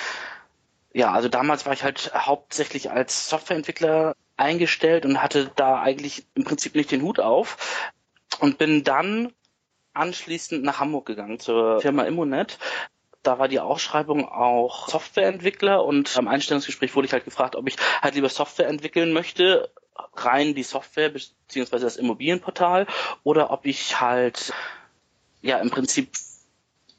ja, 0.93 1.13
also 1.13 1.29
damals 1.29 1.65
war 1.65 1.73
ich 1.73 1.83
halt 1.83 2.11
hauptsächlich 2.13 2.91
als 2.91 3.29
Softwareentwickler 3.29 4.15
eingestellt 4.35 5.05
und 5.05 5.21
hatte 5.21 5.51
da 5.55 5.81
eigentlich 5.81 6.25
im 6.35 6.43
Prinzip 6.43 6.75
nicht 6.75 6.91
den 6.91 7.01
Hut 7.01 7.19
auf 7.19 7.91
und 8.39 8.57
bin 8.57 8.83
dann 8.83 9.31
anschließend 9.93 10.63
nach 10.63 10.79
Hamburg 10.79 11.05
gegangen 11.05 11.39
zur 11.39 11.79
Firma 11.79 12.03
Immonet. 12.03 12.57
Da 13.23 13.39
war 13.39 13.47
die 13.47 13.59
Ausschreibung 13.59 14.27
auch 14.27 14.89
Softwareentwickler 14.89 15.83
und 15.83 16.17
am 16.17 16.27
Einstellungsgespräch 16.27 16.95
wurde 16.95 17.07
ich 17.07 17.13
halt 17.13 17.25
gefragt, 17.25 17.55
ob 17.55 17.67
ich 17.67 17.77
halt 18.01 18.15
lieber 18.15 18.29
Software 18.29 18.67
entwickeln 18.67 19.13
möchte, 19.13 19.69
rein 20.15 20.53
die 20.55 20.63
Software 20.63 21.09
beziehungsweise 21.09 21.85
das 21.85 21.97
Immobilienportal 21.97 22.87
oder 23.23 23.51
ob 23.51 23.65
ich 23.65 23.99
halt 24.01 24.53
ja 25.41 25.57
im 25.59 25.69
Prinzip 25.69 26.11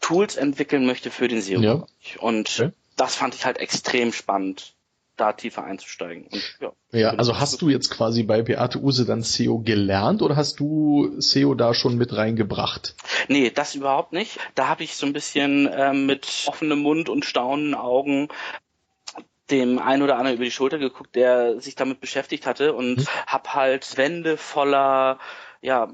Tools 0.00 0.37
entwickeln 0.37 0.87
möchte 0.87 1.11
für 1.11 1.29
den 1.29 1.41
SEO. 1.41 1.61
Ja. 1.61 1.87
Und 2.19 2.61
okay. 2.61 2.73
das 2.97 3.15
fand 3.17 3.35
ich 3.35 3.44
halt 3.44 3.59
extrem 3.59 4.13
spannend 4.13 4.75
da 5.17 5.33
tiefer 5.33 5.65
einzusteigen. 5.65 6.27
Und, 6.27 6.59
ja, 6.61 6.73
ja 6.93 7.11
also 7.11 7.39
hast 7.39 7.63
du 7.63 7.69
jetzt 7.69 7.91
quasi 7.91 8.23
bei 8.23 8.43
Beate 8.43 8.81
Use 8.81 9.05
dann 9.05 9.23
SEO 9.23 9.59
gelernt 9.59 10.23
oder 10.23 10.37
hast 10.37 10.61
du 10.61 11.15
SEO 11.19 11.55
da 11.55 11.75
schon 11.75 11.97
mit 11.97 12.17
reingebracht? 12.17 12.94
Nee, 13.29 13.51
das 13.51 13.75
überhaupt 13.75 14.13
nicht. 14.13 14.39
Da 14.55 14.69
habe 14.69 14.83
ich 14.85 14.97
so 14.97 15.06
ein 15.06 15.13
bisschen 15.13 15.67
äh, 15.67 15.93
mit 15.93 16.44
offenem 16.47 16.81
Mund 16.81 17.09
und 17.09 17.25
staunenden 17.25 17.75
Augen 17.75 18.29
dem 19.51 19.79
ein 19.79 20.03
oder 20.03 20.17
anderen 20.17 20.37
über 20.37 20.44
die 20.44 20.51
Schulter 20.51 20.79
geguckt, 20.79 21.15
der 21.15 21.61
sich 21.61 21.75
damit 21.75 22.01
beschäftigt 22.01 22.47
hatte 22.47 22.73
und 22.73 22.99
hm. 22.99 23.06
hab 23.27 23.55
halt 23.55 23.97
Wände 23.97 24.37
voller 24.37 25.19
ja 25.61 25.89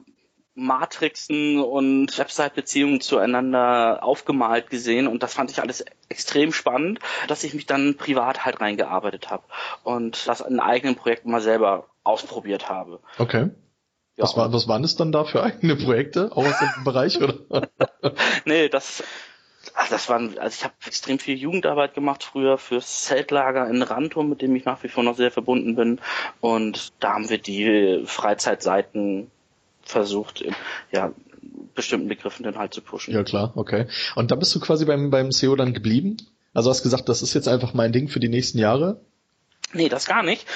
Matrixen 0.61 1.59
und 1.59 2.17
Website-Beziehungen 2.19 3.01
zueinander 3.01 4.01
aufgemalt 4.03 4.69
gesehen 4.69 5.07
und 5.07 5.23
das 5.23 5.35
fand 5.35 5.51
ich 5.51 5.63
alles 5.63 5.85
extrem 6.09 6.53
spannend, 6.53 6.99
dass 7.29 7.45
ich 7.45 7.55
mich 7.55 7.67
dann 7.67 7.97
privat 7.97 8.45
halt 8.45 8.61
reingearbeitet 8.61 9.31
habe 9.31 9.45
und 9.85 10.29
das 10.29 10.43
in 10.43 10.61
eigenen 10.61 10.97
Projekten 10.97 11.31
mal 11.31 11.41
selber 11.41 11.87
ausprobiert 12.05 12.69
habe. 12.69 13.01
Okay. 13.19 13.51
Ja. 14.17 14.25
Was, 14.25 14.37
war, 14.37 14.53
was 14.53 14.69
waren 14.69 14.85
es 14.85 14.97
dann 14.97 15.13
da 15.13 15.25
für 15.25 15.43
eigene 15.43 15.77
Projekte, 15.77 16.31
auch 16.33 16.45
aus 16.45 16.59
dem 16.59 16.85
Bereich, 16.85 17.19
oder? 17.23 17.39
nee, 18.45 18.69
das, 18.69 19.03
ach, 19.75 19.89
das 19.89 20.11
waren, 20.11 20.39
also 20.39 20.55
ich 20.59 20.65
habe 20.65 20.75
extrem 20.85 21.19
viel 21.19 21.39
Jugendarbeit 21.39 21.95
gemacht 21.95 22.23
früher 22.23 22.59
fürs 22.59 23.05
Zeltlager 23.05 23.67
in 23.67 23.81
Rantum, 23.81 24.29
mit 24.29 24.43
dem 24.43 24.55
ich 24.57 24.67
nach 24.67 24.83
wie 24.83 24.89
vor 24.89 25.05
noch 25.05 25.17
sehr 25.17 25.31
verbunden 25.31 25.75
bin. 25.75 26.01
Und 26.41 26.93
da 27.01 27.15
haben 27.15 27.31
wir 27.31 27.39
die 27.39 28.03
Freizeitseiten 28.05 29.31
versucht, 29.91 30.45
ja, 30.93 31.13
bestimmten 31.75 32.09
Begriffen 32.09 32.45
dann 32.45 32.57
halt 32.57 32.75
zu 32.75 32.81
pushen. 32.81 33.15
Ja 33.15 33.23
klar, 33.23 33.53
okay. 33.57 33.87
Und 34.15 34.31
da 34.31 34.37
bist 34.37 34.55
du 34.55 34.61
quasi 34.61 34.85
beim, 34.85 35.11
beim 35.11 35.33
SEO 35.33 35.57
dann 35.57 35.73
geblieben? 35.75 36.17
Also 36.53 36.71
hast 36.71 36.83
gesagt, 36.83 37.09
das 37.09 37.23
ist 37.23 37.35
jetzt 37.35 37.49
einfach 37.49 37.75
mein 37.75 37.93
Ding 37.93 38.09
für 38.09 38.21
die 38.21 38.29
nächsten 38.29 38.59
Jahre? 38.59 39.01
Nee, 39.73 39.89
das 39.89 40.07
gar 40.07 40.23
nicht 40.23 40.47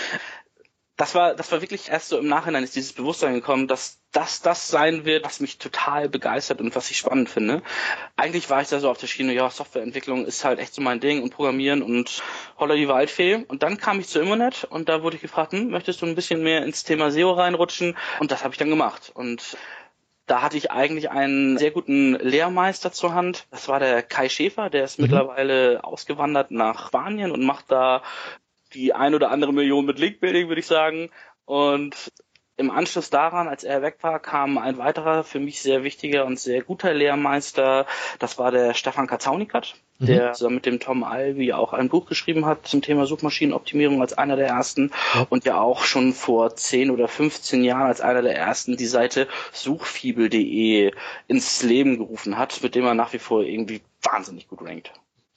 das 0.96 1.14
war, 1.14 1.34
das 1.34 1.50
war 1.50 1.60
wirklich 1.60 1.88
erst 1.88 2.08
so 2.08 2.18
im 2.18 2.28
Nachhinein 2.28 2.62
ist 2.62 2.76
dieses 2.76 2.92
Bewusstsein 2.92 3.34
gekommen, 3.34 3.66
dass 3.66 4.00
das 4.12 4.42
das 4.42 4.68
sein 4.68 5.04
wird, 5.04 5.24
was 5.24 5.40
mich 5.40 5.58
total 5.58 6.08
begeistert 6.08 6.60
und 6.60 6.76
was 6.76 6.90
ich 6.90 6.98
spannend 6.98 7.28
finde. 7.28 7.62
Eigentlich 8.16 8.48
war 8.48 8.62
ich 8.62 8.68
da 8.68 8.78
so 8.78 8.88
auf 8.88 8.98
der 8.98 9.08
Schiene, 9.08 9.32
ja, 9.32 9.50
Softwareentwicklung 9.50 10.24
ist 10.24 10.44
halt 10.44 10.60
echt 10.60 10.72
so 10.72 10.82
mein 10.82 11.00
Ding 11.00 11.22
und 11.22 11.30
Programmieren 11.30 11.82
und 11.82 12.22
holla 12.58 12.76
die 12.76 12.86
Waldfee. 12.86 13.44
Und 13.48 13.64
dann 13.64 13.76
kam 13.76 13.98
ich 13.98 14.06
zu 14.06 14.20
Immonet 14.20 14.64
und 14.70 14.88
da 14.88 15.02
wurde 15.02 15.16
ich 15.16 15.22
gefragt, 15.22 15.52
hm, 15.52 15.68
möchtest 15.70 16.00
du 16.00 16.06
ein 16.06 16.14
bisschen 16.14 16.44
mehr 16.44 16.62
ins 16.62 16.84
Thema 16.84 17.10
SEO 17.10 17.32
reinrutschen? 17.32 17.96
Und 18.20 18.30
das 18.30 18.44
habe 18.44 18.54
ich 18.54 18.58
dann 18.58 18.70
gemacht. 18.70 19.10
Und 19.14 19.56
Da 20.26 20.40
hatte 20.40 20.56
ich 20.56 20.70
eigentlich 20.70 21.10
einen 21.10 21.58
sehr 21.58 21.70
guten 21.70 22.14
Lehrmeister 22.14 22.92
zur 22.92 23.12
Hand. 23.12 23.46
Das 23.50 23.68
war 23.68 23.78
der 23.78 24.02
Kai 24.02 24.28
Schäfer, 24.30 24.70
der 24.70 24.84
ist 24.84 24.98
mhm. 24.98 25.04
mittlerweile 25.04 25.84
ausgewandert 25.84 26.50
nach 26.50 26.86
Spanien 26.86 27.30
und 27.30 27.42
macht 27.44 27.70
da 27.70 28.02
die 28.74 28.92
ein 28.92 29.14
oder 29.14 29.30
andere 29.30 29.52
Million 29.52 29.86
mit 29.86 29.98
Link-Building, 29.98 30.48
würde 30.48 30.60
ich 30.60 30.66
sagen. 30.66 31.10
Und 31.44 32.12
im 32.56 32.70
Anschluss 32.70 33.10
daran, 33.10 33.48
als 33.48 33.64
er 33.64 33.82
weg 33.82 33.98
war, 34.02 34.20
kam 34.20 34.58
ein 34.58 34.78
weiterer 34.78 35.24
für 35.24 35.40
mich 35.40 35.60
sehr 35.60 35.82
wichtiger 35.82 36.24
und 36.24 36.38
sehr 36.38 36.62
guter 36.62 36.94
Lehrmeister. 36.94 37.86
Das 38.20 38.38
war 38.38 38.52
der 38.52 38.74
Stefan 38.74 39.08
Kazaunikat, 39.08 39.74
mhm. 39.98 40.06
der 40.06 40.32
zusammen 40.34 40.56
mit 40.56 40.66
dem 40.66 40.78
Tom 40.78 41.02
Alvi 41.02 41.52
auch 41.52 41.72
ein 41.72 41.88
Buch 41.88 42.06
geschrieben 42.06 42.46
hat 42.46 42.68
zum 42.68 42.80
Thema 42.80 43.06
Suchmaschinenoptimierung 43.06 44.00
als 44.00 44.16
einer 44.16 44.36
der 44.36 44.46
ersten 44.46 44.92
und 45.30 45.44
ja 45.44 45.60
auch 45.60 45.82
schon 45.82 46.12
vor 46.12 46.54
10 46.54 46.92
oder 46.92 47.08
15 47.08 47.64
Jahren 47.64 47.88
als 47.88 48.00
einer 48.00 48.22
der 48.22 48.36
ersten 48.36 48.76
die 48.76 48.86
Seite 48.86 49.26
suchfibel.de 49.52 50.92
ins 51.26 51.62
Leben 51.64 51.98
gerufen 51.98 52.38
hat, 52.38 52.62
mit 52.62 52.76
dem 52.76 52.84
er 52.84 52.94
nach 52.94 53.12
wie 53.12 53.18
vor 53.18 53.42
irgendwie 53.42 53.82
wahnsinnig 54.02 54.46
gut 54.46 54.62
rankt. 54.62 54.92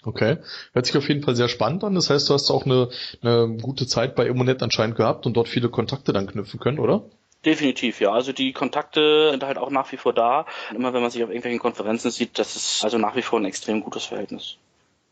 Okay. 0.07 0.37
Hört 0.71 0.85
sich 0.85 0.95
auf 0.95 1.09
jeden 1.09 1.21
Fall 1.21 1.35
sehr 1.35 1.49
spannend 1.49 1.83
an. 1.83 1.93
Das 1.93 2.09
heißt, 2.09 2.29
du 2.29 2.33
hast 2.33 2.49
auch 2.49 2.65
eine, 2.65 2.87
eine 3.21 3.57
gute 3.61 3.87
Zeit 3.87 4.15
bei 4.15 4.25
Immonet 4.25 4.63
anscheinend 4.63 4.95
gehabt 4.95 5.25
und 5.25 5.35
dort 5.35 5.49
viele 5.49 5.67
Kontakte 5.67 6.13
dann 6.13 6.27
knüpfen 6.27 6.61
können, 6.61 6.79
oder? 6.79 7.03
Definitiv, 7.45 7.99
ja. 7.99 8.13
Also 8.13 8.31
die 8.31 8.53
Kontakte 8.53 9.31
sind 9.31 9.43
halt 9.43 9.57
auch 9.57 9.69
nach 9.69 9.91
wie 9.91 9.97
vor 9.97 10.13
da. 10.13 10.45
Und 10.69 10.77
immer 10.77 10.93
wenn 10.93 11.01
man 11.01 11.11
sich 11.11 11.21
auf 11.23 11.29
irgendwelchen 11.29 11.59
Konferenzen 11.59 12.09
sieht, 12.09 12.39
das 12.39 12.55
ist 12.55 12.85
also 12.85 12.97
nach 12.97 13.17
wie 13.17 13.21
vor 13.21 13.37
ein 13.37 13.45
extrem 13.45 13.81
gutes 13.81 14.05
Verhältnis. 14.05 14.55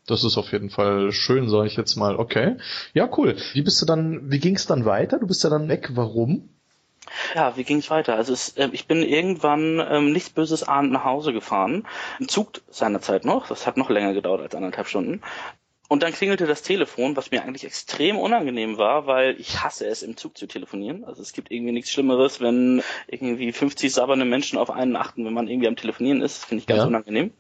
Das 0.08 0.24
ist 0.24 0.38
auf 0.38 0.54
jeden 0.54 0.70
Fall 0.70 1.12
schön, 1.12 1.50
sage 1.50 1.68
ich 1.68 1.76
jetzt 1.76 1.98
mal. 1.98 2.16
Okay. 2.16 2.56
Ja, 2.94 3.10
cool. 3.18 3.36
Wie 3.52 3.64
bist 3.64 3.82
du 3.82 3.86
dann, 3.86 4.32
wie 4.32 4.40
ging 4.40 4.56
es 4.56 4.66
dann 4.66 4.86
weiter? 4.86 5.20
Du 5.20 5.28
bist 5.28 5.44
ja 5.44 5.50
dann 5.50 5.68
weg. 5.68 5.90
Warum? 5.96 6.48
Ja, 7.34 7.56
wie 7.58 7.64
ging 7.64 7.78
es 7.78 7.90
weiter? 7.90 8.16
Also 8.16 8.34
es, 8.34 8.50
äh, 8.58 8.70
ich 8.72 8.88
bin 8.88 9.04
irgendwann 9.04 9.86
ähm, 9.90 10.12
nichts 10.12 10.30
Böses 10.30 10.64
ahnend 10.64 10.92
nach 10.92 11.04
Hause 11.04 11.34
gefahren. 11.34 11.88
Im 12.20 12.28
Zug 12.28 12.62
seinerzeit 12.70 13.26
noch. 13.26 13.48
Das 13.48 13.68
hat 13.68 13.78
noch 13.78 13.90
länger 13.90 14.14
gedauert 14.14 14.42
als 14.42 14.56
anderthalb 14.56 14.88
Stunden. 14.88 15.22
Und 15.88 16.02
dann 16.02 16.14
klingelte 16.14 16.48
das 16.48 16.64
Telefon, 16.64 17.16
was 17.16 17.30
mir 17.30 17.44
eigentlich 17.44 17.64
extrem 17.64 18.18
unangenehm 18.18 18.78
war, 18.78 19.06
weil 19.06 19.40
ich 19.40 19.62
hasse 19.64 19.86
es, 19.86 20.02
im 20.02 20.18
Zug 20.18 20.36
zu 20.36 20.48
telefonieren. 20.48 21.04
Also 21.04 21.22
es 21.22 21.32
gibt 21.32 21.52
irgendwie 21.52 21.74
nichts 21.74 21.92
Schlimmeres, 21.92 22.42
wenn 22.42 22.82
irgendwie 23.08 23.52
50 23.52 23.94
sabbernde 23.94 24.26
Menschen 24.26 24.58
auf 24.58 24.72
einen 24.72 24.96
achten, 24.96 25.26
wenn 25.26 25.34
man 25.34 25.48
irgendwie 25.48 25.68
am 25.68 25.76
Telefonieren 25.76 26.22
ist. 26.22 26.40
Das 26.40 26.46
finde 26.46 26.62
ich 26.62 26.68
ganz 26.68 26.80
ja. 26.80 26.88
unangenehm. 26.88 27.32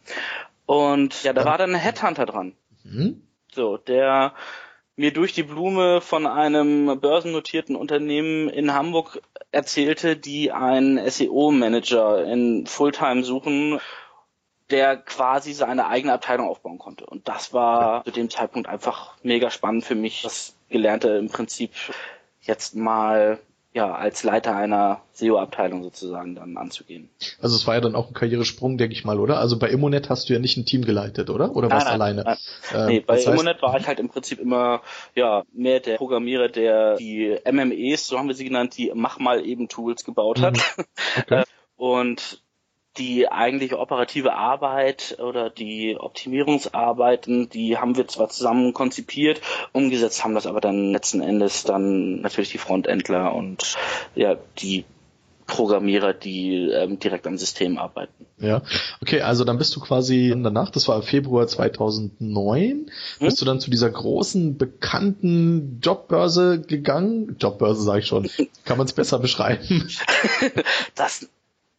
Und 0.67 1.24
ja, 1.24 1.34
da 1.34 1.43
war 1.45 1.57
dann 1.57 1.74
ein 1.74 1.81
Headhunter 1.81 2.27
dran. 2.27 2.53
Mhm. 2.84 3.24
So, 3.51 3.77
der 3.77 4.36
mir 4.95 5.12
durch 5.12 5.34
die 5.34 5.43
Blume 5.43 6.01
von 6.01 6.27
einem 6.27 7.00
börsennotierten 7.00 7.75
Unternehmen 7.75 8.50
in 8.50 8.74
Hamburg 8.74 9.22
erzählte, 9.55 10.17
die 10.17 10.51
einen 10.51 11.00
SEO-Manager 11.09 12.25
in 12.25 12.67
Fulltime 12.67 13.24
suchen, 13.24 13.79
der 14.69 14.97
quasi 14.97 15.53
seine 15.53 15.88
eigene 15.88 16.13
Abteilung 16.13 16.47
aufbauen 16.47 16.77
konnte. 16.77 17.05
Und 17.05 17.27
das 17.27 17.53
war 17.53 18.03
zu 18.03 18.12
dem 18.12 18.29
Zeitpunkt 18.29 18.67
einfach 18.67 19.15
mega 19.24 19.50
spannend 19.50 19.85
für 19.85 19.95
mich, 19.95 20.21
das 20.24 20.55
Gelernte 20.69 21.09
im 21.09 21.29
Prinzip 21.29 21.71
jetzt 22.41 22.75
mal 22.75 23.39
ja, 23.75 23.94
als 23.94 24.24
Leiter 24.24 24.55
einer 24.55 25.01
SEO-Abteilung 25.12 25.84
sozusagen 25.84 26.34
dann 26.34 26.55
anzugehen. 26.55 27.10
Also 27.41 27.58
es 27.58 27.67
war 27.67 27.75
ja 27.75 27.82
dann 27.82 27.94
auch 27.94 28.08
ein 28.08 28.13
Karrieresprung, 28.13 28.77
denke 28.77 28.94
ich 28.96 29.03
mal, 29.03 29.20
oder? 29.20 29.38
Also 29.38 29.60
bei 29.60 29.67
Immonet 29.67 30.10
hast 30.10 30.29
du 30.29 30.34
ja 30.34 30.39
nicht 30.39 30.55
ein 30.55 30.65
Team 30.65 30.86
geleitet, 30.86 31.29
oder? 31.29 31.53
Oder 31.58 31.70
warst 31.70 31.88
du 31.88 31.91
alleine? 31.91 32.24
Nein. 32.24 32.38
Ähm, 32.74 32.86
nee, 32.88 33.00
bei 33.01 33.22
Immonet 33.22 33.62
war 33.62 33.77
ich 33.77 33.86
halt 33.86 34.00
im 34.00 34.08
Prinzip 34.08 34.39
immer 34.39 34.82
ja 35.13 35.44
mehr 35.51 35.82
der 35.82 35.98
Programmierer, 35.98 36.48
der 36.48 36.96
die 36.96 37.38
MMEs, 37.44 38.08
so 38.08 38.17
haben 38.17 38.29
wir 38.29 38.36
sie 38.36 38.46
genannt, 38.46 38.77
die 38.77 38.94
Mach 38.96 39.20
mal 39.20 39.46
eben 39.46 39.67
Tools 39.67 40.05
gebaut 40.05 40.39
hat. 40.39 40.55
Mhm. 40.55 40.84
Okay. 41.20 41.44
Und 41.75 42.44
die 42.97 43.29
eigentliche 43.29 43.79
operative 43.79 44.33
Arbeit 44.33 45.17
oder 45.19 45.49
die 45.49 45.97
Optimierungsarbeiten, 45.99 47.49
die 47.49 47.77
haben 47.77 47.97
wir 47.97 48.07
zwar 48.07 48.29
zusammen 48.29 48.73
konzipiert, 48.73 49.41
umgesetzt 49.73 50.23
haben 50.23 50.35
das 50.35 50.47
aber 50.47 50.61
dann 50.61 50.91
letzten 50.91 51.21
Endes 51.21 51.63
dann 51.63 52.21
natürlich 52.21 52.51
die 52.51 52.57
Frontendler 52.57 53.33
und 53.33 53.75
ja 54.15 54.35
die 54.59 54.85
Programmierer, 55.47 56.13
die 56.13 56.69
ähm, 56.71 56.97
direkt 56.97 57.27
am 57.27 57.37
System 57.37 57.77
arbeiten. 57.77 58.25
Ja, 58.39 58.63
okay, 59.01 59.21
also 59.21 59.43
dann 59.43 59.57
bist 59.57 59.75
du 59.75 59.79
quasi 59.79 60.33
danach, 60.35 60.71
das 60.71 60.87
war 60.87 61.01
Februar 61.03 61.47
2009, 61.47 62.61
hm? 62.71 62.89
bist 63.19 63.41
du 63.41 63.45
dann 63.45 63.59
zu 63.59 63.69
dieser 63.69 63.89
großen, 63.89 64.57
bekannten 64.57 65.79
Jobbörse 65.83 66.61
gegangen? 66.61 67.37
Jobbörse 67.39 67.83
sage 67.83 67.99
ich 67.99 68.07
schon. 68.07 68.27
Kann 68.65 68.77
man 68.77 68.87
es 68.87 68.93
besser 68.93 69.19
beschreiben? 69.19 69.87
das 70.95 71.29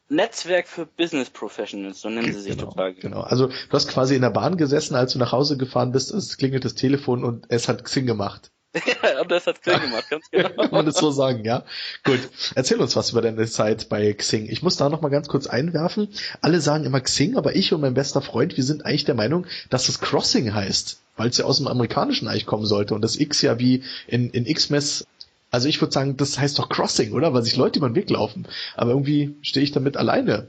Netzwerk 0.09 0.69
für 0.69 0.87
Business 0.87 1.31
Professionals, 1.31 2.01
so 2.01 2.09
nennen 2.09 2.33
sie 2.33 2.41
sich 2.41 2.57
genau, 2.57 2.71
total. 2.71 2.95
Genau. 2.95 3.21
Also 3.23 3.49
du 3.49 3.73
hast 3.73 3.89
quasi 3.89 4.15
in 4.15 4.23
der 4.23 4.31
Bahn 4.31 4.57
gesessen, 4.57 4.95
als 4.95 5.13
du 5.13 5.19
nach 5.19 5.33
Hause 5.33 5.57
gefahren 5.57 5.93
bist, 5.93 6.13
es 6.13 6.37
klingelt 6.37 6.65
das 6.65 6.75
Telefon 6.75 7.25
und 7.25 7.47
es 7.49 7.69
hat 7.69 7.85
Xing 7.85 8.07
gemacht. 8.07 8.53
ja, 8.75 9.21
und 9.23 9.31
das 9.31 9.47
hat 9.47 9.63
Xing 9.63 9.81
gemacht, 9.81 10.09
ganz 10.09 10.31
genau. 10.31 10.49
Kann 10.57 10.71
man 10.71 10.87
das 10.87 10.97
so 10.97 11.11
sagen, 11.11 11.45
ja? 11.45 11.65
Gut. 12.05 12.21
Erzähl 12.55 12.81
uns 12.81 12.95
was 12.95 13.11
über 13.11 13.21
deine 13.21 13.47
Zeit 13.47 13.89
bei 13.89 14.13
Xing. 14.13 14.47
Ich 14.49 14.63
muss 14.63 14.77
da 14.77 14.89
noch 14.89 15.01
mal 15.01 15.09
ganz 15.09 15.27
kurz 15.29 15.49
einwerfen. 15.49 16.09
Alle 16.41 16.61
sagen 16.61 16.85
immer 16.85 17.01
Xing, 17.01 17.37
aber 17.37 17.57
ich 17.57 17.73
und 17.73 17.81
mein 17.81 17.95
bester 17.95 18.23
Freund, 18.23 18.57
wir 18.57 18.65
sind 18.65 18.85
eigentlich 18.85 19.07
der 19.07 19.15
Meinung, 19.17 19.47
dass 19.71 19.89
es 19.89 20.01
Crossing 20.01 20.55
heißt, 20.55 21.01
weil 21.17 21.31
es 21.31 21.39
ja 21.39 21.47
aus 21.47 21.57
dem 21.57 21.67
Amerikanischen 21.67 22.29
eigentlich 22.29 22.47
kommen 22.47 22.67
sollte 22.67 22.95
und 22.95 23.03
das 23.03 23.19
X 23.19 23.43
ja 23.43 23.59
wie 23.59 23.83
in, 24.07 24.31
in 24.31 24.47
X-Mess 24.47 25.07
also 25.51 25.69
ich 25.69 25.81
würde 25.81 25.93
sagen, 25.93 26.17
das 26.17 26.39
heißt 26.39 26.59
doch 26.59 26.69
Crossing, 26.69 27.13
oder? 27.13 27.33
Weil 27.33 27.43
sich 27.43 27.57
Leute 27.57 27.79
über 27.79 27.89
den 27.89 27.95
Weg 27.95 28.11
laufen. 28.11 28.47
Aber 28.75 28.91
irgendwie 28.91 29.37
stehe 29.43 29.65
ich 29.65 29.73
damit 29.73 29.97
alleine. 29.97 30.49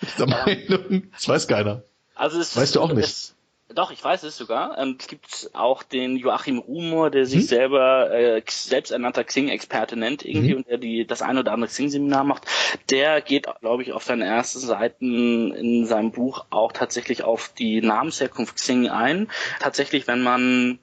Mit 0.00 0.10
dieser 0.12 0.26
Meinung. 0.26 1.04
Das 1.12 1.28
weiß 1.28 1.48
keiner. 1.48 1.82
Also 2.14 2.40
es 2.40 2.56
weißt 2.56 2.76
du 2.76 2.80
auch 2.80 2.92
nicht. 2.92 3.04
Es, 3.04 3.34
doch, 3.74 3.90
ich 3.90 4.02
weiß 4.02 4.22
es 4.22 4.36
sogar. 4.36 4.78
Und 4.78 5.02
es 5.02 5.08
gibt 5.08 5.50
auch 5.52 5.82
den 5.82 6.16
Joachim 6.16 6.58
Rumor, 6.58 7.10
der 7.10 7.26
sich 7.26 7.42
hm? 7.42 7.46
selber 7.48 8.10
äh, 8.10 8.42
selbsternannter 8.48 9.24
Xing-Experte 9.24 9.96
nennt 9.96 10.24
irgendwie 10.24 10.50
hm? 10.50 10.56
und 10.58 10.68
der 10.68 10.78
die 10.78 11.06
das 11.06 11.20
ein 11.20 11.36
oder 11.36 11.52
andere 11.52 11.68
Xing-Seminar 11.68 12.24
macht. 12.24 12.46
Der 12.90 13.20
geht, 13.20 13.46
glaube 13.60 13.82
ich, 13.82 13.92
auf 13.92 14.04
seinen 14.04 14.22
ersten 14.22 14.60
Seiten 14.60 15.52
in 15.52 15.86
seinem 15.86 16.12
Buch 16.12 16.46
auch 16.50 16.72
tatsächlich 16.72 17.22
auf 17.22 17.52
die 17.58 17.82
Namensherkunft 17.82 18.56
Xing 18.56 18.88
ein. 18.88 19.28
Tatsächlich, 19.60 20.06
wenn 20.06 20.22
man 20.22 20.78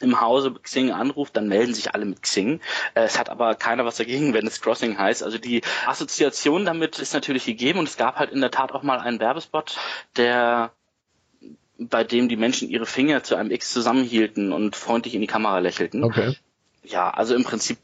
im 0.00 0.20
Hause 0.20 0.54
Xing 0.62 0.90
anruft, 0.90 1.36
dann 1.36 1.48
melden 1.48 1.74
sich 1.74 1.94
alle 1.94 2.04
mit 2.04 2.22
Xing. 2.22 2.60
Äh, 2.94 3.02
es 3.02 3.18
hat 3.18 3.30
aber 3.30 3.54
keiner 3.54 3.84
was 3.84 3.96
dagegen, 3.96 4.34
wenn 4.34 4.46
es 4.46 4.60
Crossing 4.60 4.98
heißt. 4.98 5.22
Also 5.22 5.38
die 5.38 5.62
Assoziation 5.86 6.64
damit 6.64 6.98
ist 6.98 7.14
natürlich 7.14 7.44
gegeben 7.44 7.78
und 7.78 7.88
es 7.88 7.96
gab 7.96 8.16
halt 8.16 8.30
in 8.30 8.40
der 8.40 8.50
Tat 8.50 8.72
auch 8.72 8.82
mal 8.82 8.98
einen 8.98 9.20
Werbespot, 9.20 9.76
der 10.16 10.72
bei 11.78 12.02
dem 12.04 12.28
die 12.28 12.36
Menschen 12.36 12.68
ihre 12.68 12.86
Finger 12.86 13.22
zu 13.22 13.36
einem 13.36 13.50
X 13.50 13.72
zusammenhielten 13.72 14.52
und 14.52 14.74
freundlich 14.74 15.14
in 15.14 15.20
die 15.20 15.26
Kamera 15.26 15.60
lächelten. 15.60 16.02
Okay. 16.02 16.36
Ja, 16.82 17.10
also 17.10 17.34
im 17.34 17.44
Prinzip 17.44 17.78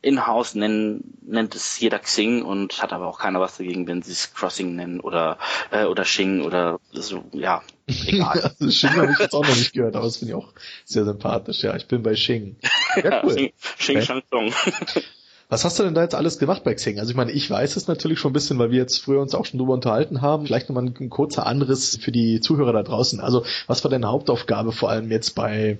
in-house 0.00 0.54
nennen, 0.54 1.18
nennt 1.22 1.54
es 1.54 1.78
jeder 1.80 1.98
Xing 1.98 2.42
und 2.42 2.82
hat 2.82 2.92
aber 2.92 3.06
auch 3.06 3.18
keiner 3.18 3.40
was 3.40 3.56
dagegen, 3.56 3.86
wenn 3.88 4.02
sie 4.02 4.12
es 4.12 4.32
Crossing 4.32 4.76
nennen 4.76 5.00
oder 5.00 5.38
äh, 5.70 5.84
oder 5.84 6.04
Xing 6.04 6.42
oder 6.42 6.78
so, 6.92 7.24
ja, 7.32 7.62
egal. 7.86 8.40
also 8.58 8.66
Xing 8.66 8.90
habe 8.90 9.12
ich 9.12 9.18
jetzt 9.18 9.34
auch 9.34 9.46
noch 9.46 9.56
nicht 9.56 9.72
gehört, 9.72 9.96
aber 9.96 10.04
das 10.04 10.18
finde 10.18 10.32
ich 10.32 10.36
auch 10.36 10.52
sehr 10.84 11.04
sympathisch. 11.04 11.62
Ja, 11.62 11.74
ich 11.74 11.86
bin 11.86 12.02
bei 12.02 12.14
Xing. 12.14 12.56
Ja, 13.02 13.22
cool. 13.24 13.50
Xing, 13.78 13.98
Xing 13.98 13.98
okay. 13.98 14.22
Song. 14.30 14.52
Was 15.50 15.64
hast 15.64 15.78
du 15.78 15.82
denn 15.82 15.94
da 15.94 16.02
jetzt 16.02 16.14
alles 16.14 16.38
gemacht 16.38 16.62
bei 16.62 16.74
Xing? 16.74 16.98
Also 16.98 17.10
ich 17.10 17.16
meine, 17.16 17.32
ich 17.32 17.50
weiß 17.50 17.76
es 17.76 17.88
natürlich 17.88 18.18
schon 18.18 18.30
ein 18.30 18.34
bisschen, 18.34 18.58
weil 18.58 18.70
wir 18.70 18.76
jetzt 18.76 18.98
früher 18.98 19.22
uns 19.22 19.34
auch 19.34 19.46
schon 19.46 19.58
drüber 19.58 19.72
unterhalten 19.72 20.20
haben. 20.20 20.44
Vielleicht 20.44 20.68
nochmal 20.68 20.84
ein 20.84 21.08
kurzer 21.08 21.46
Anriss 21.46 21.96
für 21.96 22.12
die 22.12 22.40
Zuhörer 22.40 22.74
da 22.74 22.82
draußen. 22.82 23.20
Also 23.20 23.46
was 23.66 23.82
war 23.82 23.90
deine 23.90 24.08
Hauptaufgabe 24.08 24.72
vor 24.72 24.90
allem 24.90 25.10
jetzt 25.10 25.34
bei 25.34 25.78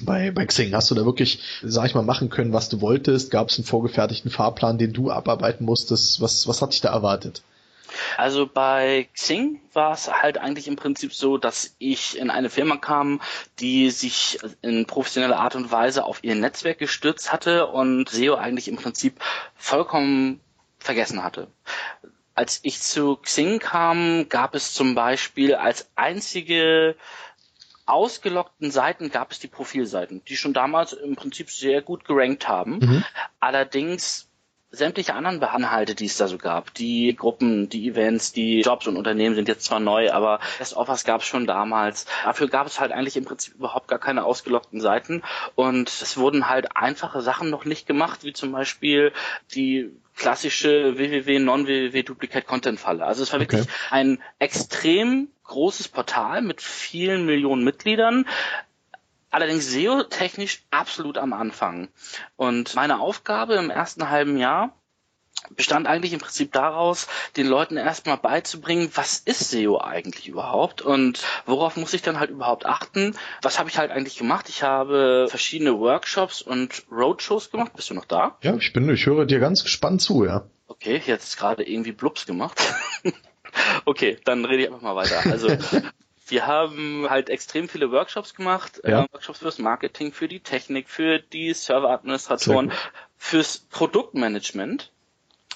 bei, 0.00 0.30
bei 0.30 0.46
Xing? 0.46 0.74
Hast 0.74 0.90
du 0.90 0.94
da 0.94 1.04
wirklich, 1.04 1.40
sag 1.62 1.86
ich 1.86 1.94
mal, 1.94 2.02
machen 2.02 2.30
können, 2.30 2.52
was 2.52 2.68
du 2.68 2.80
wolltest? 2.80 3.30
Gab 3.30 3.48
es 3.48 3.58
einen 3.58 3.64
vorgefertigten 3.64 4.30
Fahrplan, 4.30 4.78
den 4.78 4.92
du 4.92 5.10
abarbeiten 5.10 5.64
musstest? 5.64 6.20
Was, 6.20 6.48
was 6.48 6.62
hat 6.62 6.72
dich 6.72 6.80
da 6.80 6.90
erwartet? 6.90 7.42
Also 8.16 8.46
bei 8.46 9.08
Xing 9.14 9.60
war 9.72 9.92
es 9.92 10.10
halt 10.10 10.38
eigentlich 10.38 10.68
im 10.68 10.76
Prinzip 10.76 11.12
so, 11.12 11.38
dass 11.38 11.74
ich 11.78 12.16
in 12.18 12.30
eine 12.30 12.50
Firma 12.50 12.76
kam, 12.76 13.20
die 13.58 13.90
sich 13.90 14.38
in 14.62 14.86
professioneller 14.86 15.38
Art 15.38 15.56
und 15.56 15.70
Weise 15.70 16.04
auf 16.04 16.24
ihr 16.24 16.34
Netzwerk 16.34 16.78
gestürzt 16.78 17.32
hatte 17.32 17.66
und 17.66 18.08
SEO 18.08 18.34
eigentlich 18.36 18.68
im 18.68 18.76
Prinzip 18.76 19.20
vollkommen 19.56 20.40
vergessen 20.78 21.22
hatte. 21.22 21.48
Als 22.34 22.60
ich 22.62 22.80
zu 22.80 23.16
Xing 23.16 23.58
kam, 23.58 24.28
gab 24.28 24.54
es 24.54 24.72
zum 24.72 24.94
Beispiel 24.94 25.54
als 25.54 25.90
einzige 25.96 26.96
ausgelockten 27.86 28.70
Seiten 28.70 29.10
gab 29.10 29.32
es 29.32 29.38
die 29.38 29.48
Profilseiten, 29.48 30.22
die 30.26 30.36
schon 30.36 30.52
damals 30.52 30.92
im 30.92 31.16
Prinzip 31.16 31.50
sehr 31.50 31.82
gut 31.82 32.04
gerankt 32.04 32.48
haben. 32.48 32.78
Mhm. 32.78 33.04
Allerdings 33.40 34.28
sämtliche 34.72 35.14
anderen 35.14 35.38
Behanhalte, 35.38 35.94
die 35.94 36.06
es 36.06 36.16
da 36.16 36.26
so 36.26 36.38
gab, 36.38 36.72
die 36.74 37.14
Gruppen, 37.14 37.68
die 37.68 37.88
Events, 37.88 38.32
die 38.32 38.62
Jobs 38.62 38.86
und 38.86 38.96
Unternehmen 38.96 39.34
sind 39.34 39.46
jetzt 39.46 39.66
zwar 39.66 39.80
neu, 39.80 40.10
aber 40.10 40.40
Best 40.58 40.74
Offers 40.74 41.04
gab 41.04 41.20
es 41.20 41.26
schon 41.26 41.46
damals. 41.46 42.06
Dafür 42.24 42.48
gab 42.48 42.66
es 42.66 42.80
halt 42.80 42.90
eigentlich 42.90 43.18
im 43.18 43.26
Prinzip 43.26 43.54
überhaupt 43.54 43.88
gar 43.88 43.98
keine 43.98 44.24
ausgelockten 44.24 44.80
Seiten 44.80 45.22
und 45.54 45.88
es 45.88 46.16
wurden 46.16 46.48
halt 46.48 46.74
einfache 46.74 47.20
Sachen 47.20 47.50
noch 47.50 47.66
nicht 47.66 47.86
gemacht, 47.86 48.24
wie 48.24 48.32
zum 48.32 48.50
Beispiel 48.50 49.12
die 49.54 49.90
klassische 50.16 50.96
www 50.96 51.38
non-www 51.38 52.02
Duplicate 52.02 52.46
Content 52.46 52.80
Falle. 52.80 53.04
Also 53.04 53.22
es 53.22 53.32
war 53.32 53.40
okay. 53.40 53.52
wirklich 53.52 53.68
ein 53.90 54.22
extrem 54.38 55.28
großes 55.52 55.88
Portal 55.88 56.42
mit 56.42 56.60
vielen 56.60 57.26
Millionen 57.26 57.64
Mitgliedern, 57.64 58.26
Allerdings 59.32 59.72
SEO-technisch 59.72 60.62
absolut 60.70 61.16
am 61.16 61.32
Anfang. 61.32 61.88
Und 62.36 62.74
meine 62.74 63.00
Aufgabe 63.00 63.54
im 63.54 63.70
ersten 63.70 64.10
halben 64.10 64.36
Jahr 64.36 64.76
bestand 65.56 65.86
eigentlich 65.86 66.12
im 66.12 66.20
Prinzip 66.20 66.52
daraus, 66.52 67.08
den 67.38 67.46
Leuten 67.46 67.78
erstmal 67.78 68.18
beizubringen, 68.18 68.90
was 68.94 69.20
ist 69.20 69.50
SEO 69.50 69.80
eigentlich 69.80 70.28
überhaupt 70.28 70.82
und 70.82 71.22
worauf 71.46 71.76
muss 71.76 71.94
ich 71.94 72.02
dann 72.02 72.20
halt 72.20 72.30
überhaupt 72.30 72.66
achten. 72.66 73.16
Was 73.40 73.58
habe 73.58 73.70
ich 73.70 73.78
halt 73.78 73.90
eigentlich 73.90 74.18
gemacht? 74.18 74.50
Ich 74.50 74.62
habe 74.62 75.26
verschiedene 75.30 75.78
Workshops 75.78 76.42
und 76.42 76.84
Roadshows 76.92 77.50
gemacht. 77.50 77.72
Bist 77.74 77.88
du 77.88 77.94
noch 77.94 78.04
da? 78.04 78.36
Ja, 78.42 78.54
ich 78.56 78.74
bin, 78.74 78.88
ich 78.90 79.06
höre 79.06 79.24
dir 79.24 79.40
ganz 79.40 79.64
gespannt 79.64 80.02
zu, 80.02 80.26
ja. 80.26 80.44
Okay, 80.68 81.00
jetzt 81.06 81.38
gerade 81.38 81.66
irgendwie 81.66 81.92
Blups 81.92 82.26
gemacht. 82.26 82.60
okay, 83.84 84.18
dann 84.24 84.44
rede 84.44 84.62
ich 84.62 84.68
einfach 84.68 84.82
mal 84.82 84.96
weiter. 84.96 85.22
Also 85.30 85.48
wir 86.28 86.46
haben 86.46 87.06
halt 87.08 87.30
extrem 87.30 87.68
viele 87.68 87.90
Workshops 87.90 88.34
gemacht, 88.34 88.80
ja. 88.84 89.04
äh, 89.04 89.12
Workshops 89.12 89.40
fürs 89.40 89.58
Marketing, 89.58 90.12
für 90.12 90.28
die 90.28 90.40
Technik, 90.40 90.88
für 90.88 91.18
die 91.18 91.52
Serveradministratoren, 91.52 92.72
fürs 93.18 93.58
Produktmanagement. 93.58 94.90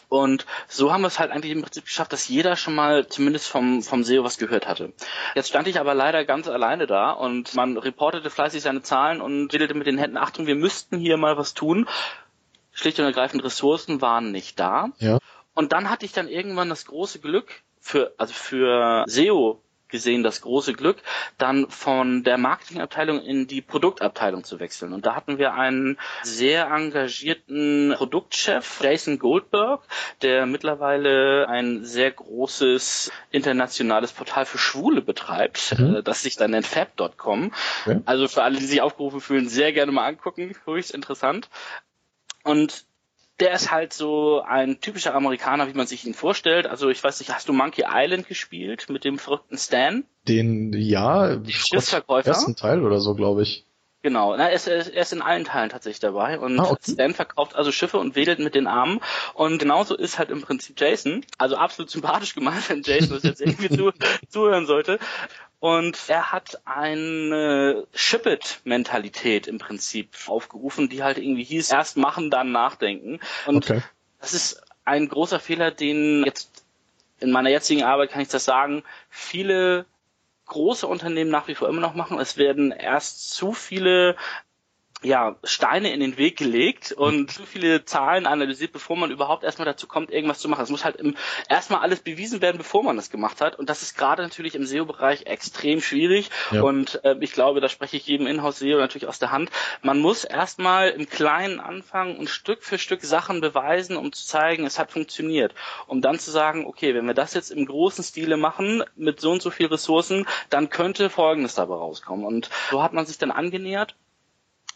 Und 0.09 0.47
so 0.69 0.93
haben 0.93 1.01
wir 1.01 1.09
es 1.09 1.19
halt 1.19 1.33
eigentlich 1.33 1.51
im 1.51 1.63
Prinzip 1.63 1.85
geschafft, 1.85 2.13
dass 2.13 2.29
jeder 2.29 2.55
schon 2.55 2.77
mal 2.77 3.09
zumindest 3.09 3.49
vom, 3.49 3.83
vom 3.83 4.05
SEO 4.05 4.23
was 4.23 4.39
gehört 4.39 4.69
hatte. 4.69 4.93
Jetzt 5.35 5.49
stand 5.49 5.67
ich 5.67 5.81
aber 5.81 5.95
leider 5.95 6.25
ganz 6.25 6.47
alleine 6.47 6.87
da 6.87 7.11
und 7.11 7.55
man 7.55 7.77
reportete 7.77 8.31
fleißig 8.31 8.63
seine 8.63 8.83
Zahlen 8.83 9.21
und 9.21 9.53
wedelte 9.53 9.75
mit 9.75 9.87
den 9.87 9.99
Händen, 9.99 10.17
Achtung, 10.17 10.47
wir 10.47 10.55
müssten 10.55 10.99
hier 10.99 11.17
mal 11.17 11.37
was 11.37 11.55
tun. 11.55 11.89
Schlicht 12.73 12.99
und 13.01 13.07
ergreifend 13.07 13.43
Ressourcen 13.43 14.01
waren 14.01 14.31
nicht 14.31 14.61
da. 14.61 14.91
Ja. 14.99 15.19
Und 15.55 15.73
dann 15.73 15.91
hatte 15.91 16.05
ich 16.05 16.13
dann 16.13 16.29
irgendwann 16.29 16.69
das 16.69 16.85
große 16.85 17.19
Glück, 17.19 17.63
für, 17.87 18.13
also 18.19 18.35
für 18.35 19.05
SEO 19.07 19.63
gesehen 19.89 20.25
das 20.25 20.41
große 20.41 20.73
Glück, 20.73 20.97
dann 21.39 21.71
von 21.71 22.25
der 22.25 22.37
Marketingabteilung 22.37 23.21
in 23.21 23.47
die 23.47 23.61
Produktabteilung 23.61 24.43
zu 24.43 24.59
wechseln. 24.59 24.93
Und 24.93 25.07
da 25.07 25.15
hatten 25.15 25.39
wir 25.39 25.55
einen 25.55 25.97
sehr 26.25 26.67
engagierten 26.67 27.95
Produktchef, 27.97 28.81
Jason 28.83 29.21
Goldberg, 29.21 29.83
der 30.23 30.47
mittlerweile 30.47 31.49
ein 31.49 31.85
sehr 31.85 32.11
großes 32.11 33.13
internationales 33.31 34.11
Portal 34.11 34.47
für 34.47 34.59
Schwule 34.59 35.01
betreibt, 35.01 35.79
mhm. 35.79 35.97
Äh, 35.97 36.03
das 36.03 36.23
sich 36.23 36.35
dann 36.35 36.51
nennt 36.51 36.67
fab.com. 36.67 37.53
Okay. 37.85 38.01
Also 38.05 38.27
für 38.27 38.43
alle, 38.43 38.59
die 38.59 38.67
sich 38.67 38.81
aufgerufen 38.81 39.21
fühlen, 39.21 39.49
sehr 39.49 39.73
gerne 39.73 39.93
mal 39.93 40.07
angucken, 40.07 40.57
höchst 40.65 40.91
interessant. 40.91 41.49
Und 42.43 42.85
der 43.41 43.53
ist 43.53 43.71
halt 43.71 43.93
so 43.93 44.41
ein 44.41 44.81
typischer 44.81 45.15
Amerikaner, 45.15 45.69
wie 45.69 45.77
man 45.77 45.87
sich 45.87 46.07
ihn 46.07 46.15
vorstellt. 46.15 46.67
Also 46.67 46.89
ich 46.89 47.03
weiß 47.03 47.21
nicht, 47.21 47.35
hast 47.35 47.49
du 47.49 47.53
Monkey 47.53 47.85
Island 47.87 48.29
gespielt 48.29 48.89
mit 48.89 49.05
dem 49.05 49.19
verrückten 49.19 49.59
Stan? 49.59 50.05
Den, 50.27 50.73
ja, 50.73 51.39
Schiffsverkäufer. 51.47 52.29
Ersten 52.29 52.57
Teil 52.57 52.83
oder 52.83 53.01
so, 53.01 53.15
glaube 53.15 53.43
ich. 53.43 53.67
Genau, 54.07 54.37
Na, 54.37 54.49
er, 54.49 54.55
ist, 54.55 54.69
er 54.69 55.03
ist 55.03 55.13
in 55.13 55.21
allen 55.21 55.43
Teilen 55.43 55.69
tatsächlich 55.69 55.99
dabei 55.99 56.39
und 56.39 56.61
ah, 56.61 56.71
okay. 56.71 56.93
Stan 56.93 57.13
verkauft 57.13 57.57
also 57.57 57.73
Schiffe 57.73 57.99
und 57.99 58.15
wedelt 58.15 58.39
mit 58.39 58.55
den 58.55 58.69
Armen 58.69 59.01
und 59.35 59.59
genauso 59.59 59.97
ist 59.97 60.17
halt 60.21 60.31
im 60.31 60.43
Prinzip 60.43 60.81
Jason, 60.81 61.25
also 61.39 61.57
absolut 61.57 61.91
sympathisch 61.91 62.37
gemeint, 62.37 62.71
wenn 62.71 62.83
Jason 62.83 63.11
das 63.17 63.25
jetzt 63.25 63.41
irgendwie 63.41 63.69
zu, 63.69 63.91
zuhören 64.29 64.67
sollte. 64.67 65.01
Und 65.59 65.99
er 66.07 66.31
hat 66.31 66.61
eine 66.65 67.89
Ship-It-Mentalität 67.95 69.49
im 69.49 69.59
Prinzip 69.59 70.15
aufgerufen, 70.29 70.89
die 70.89 71.03
halt 71.03 71.19
irgendwie 71.19 71.43
hieß, 71.43 71.73
erst 71.73 71.97
machen, 71.97 72.31
dann 72.31 72.53
nachdenken. 72.53 73.19
Und 73.45 73.69
okay. 73.69 73.83
das 74.21 74.35
ist 74.35 74.63
ein 74.85 75.09
großer 75.09 75.41
Fehler, 75.41 75.73
den 75.73 76.23
jetzt 76.25 76.65
in 77.19 77.33
meiner 77.33 77.51
jetzigen 77.51 77.83
Arbeit 77.83 78.11
kann 78.11 78.23
ich 78.23 78.29
das 78.29 78.45
sagen, 78.45 78.85
viele 79.11 79.85
große 80.47 80.87
Unternehmen 80.87 81.31
nach 81.31 81.49
wie 81.49 81.55
vor 81.55 81.69
immer 81.69 81.81
noch 81.81 81.95
machen. 81.95 82.19
Es 82.19 82.37
werden 82.37 82.73
erst 82.73 83.31
zu 83.31 83.53
viele 83.53 84.17
ja, 85.03 85.37
Steine 85.45 85.93
in 85.93 86.01
den 86.01 86.17
Weg 86.17 86.39
gelegt 86.39 86.93
und 86.93 87.31
zu 87.31 87.45
viele 87.45 87.85
Zahlen 87.85 88.27
analysiert, 88.27 88.73
bevor 88.73 88.97
man 88.97 89.11
überhaupt 89.11 89.45
erstmal 89.45 89.67
dazu 89.67 89.87
kommt, 89.87 90.11
irgendwas 90.11 90.39
zu 90.39 90.49
machen. 90.49 90.63
Es 90.63 90.71
muss 90.71 90.85
halt 90.85 90.97
im, 90.97 91.17
erstmal 91.51 91.81
alles 91.81 92.01
bewiesen 92.01 92.41
werden, 92.41 92.57
bevor 92.57 92.83
man 92.83 92.97
das 92.97 93.11
gemacht 93.11 93.43
hat. 93.43 93.59
Und 93.59 93.69
das 93.69 93.83
ist 93.83 93.97
gerade 93.97 94.23
natürlich 94.23 94.55
im 94.55 94.65
SEO-Bereich 94.65 95.27
extrem 95.27 95.83
schwierig. 95.83 96.31
Ja. 96.51 96.63
Und 96.63 97.05
äh, 97.05 97.15
ich 97.21 97.33
glaube, 97.33 97.61
da 97.61 97.69
spreche 97.69 97.99
ich 97.99 98.07
jedem 98.07 98.27
Inhouse-SEO 98.27 98.79
natürlich 98.79 99.07
aus 99.07 99.19
der 99.19 99.33
Hand. 99.33 99.51
Man 99.83 100.01
muss 100.01 100.25
erstmal 100.25 100.89
im 100.91 101.09
Kleinen 101.09 101.61
anfangen 101.61 102.17
und 102.17 102.31
Stück 102.31 102.65
für 102.65 102.79
Stück 102.79 103.03
Sachen 103.03 103.43
beweisen, 103.43 103.97
um 103.97 104.13
zu 104.13 104.27
zeigen, 104.27 104.65
es 104.65 104.79
hat 104.79 104.91
funktioniert. 104.91 105.55
Um 105.87 106.01
dann 106.01 106.19
zu 106.19 106.31
sagen, 106.31 106.65
okay, 106.67 106.95
wenn 106.95 107.07
wir 107.07 107.15
das 107.15 107.35
jetzt 107.35 107.51
im 107.51 107.67
großen 107.67 108.03
Stile 108.03 108.39
machen, 108.39 108.83
mit 108.97 109.21
so 109.21 109.31
und 109.31 109.43
so 109.43 109.51
viel 109.51 109.67
Ressourcen, 109.67 110.27
dann 110.49 110.71
könnte 110.71 111.11
Folgendes 111.11 111.55
dabei 111.55 111.75
rauskommen. 111.75 112.25
Und 112.25 112.49
so 112.71 112.83
hat 112.83 112.95
man 112.95 113.05
sich 113.05 113.19
dann 113.19 113.31
angenähert 113.31 113.95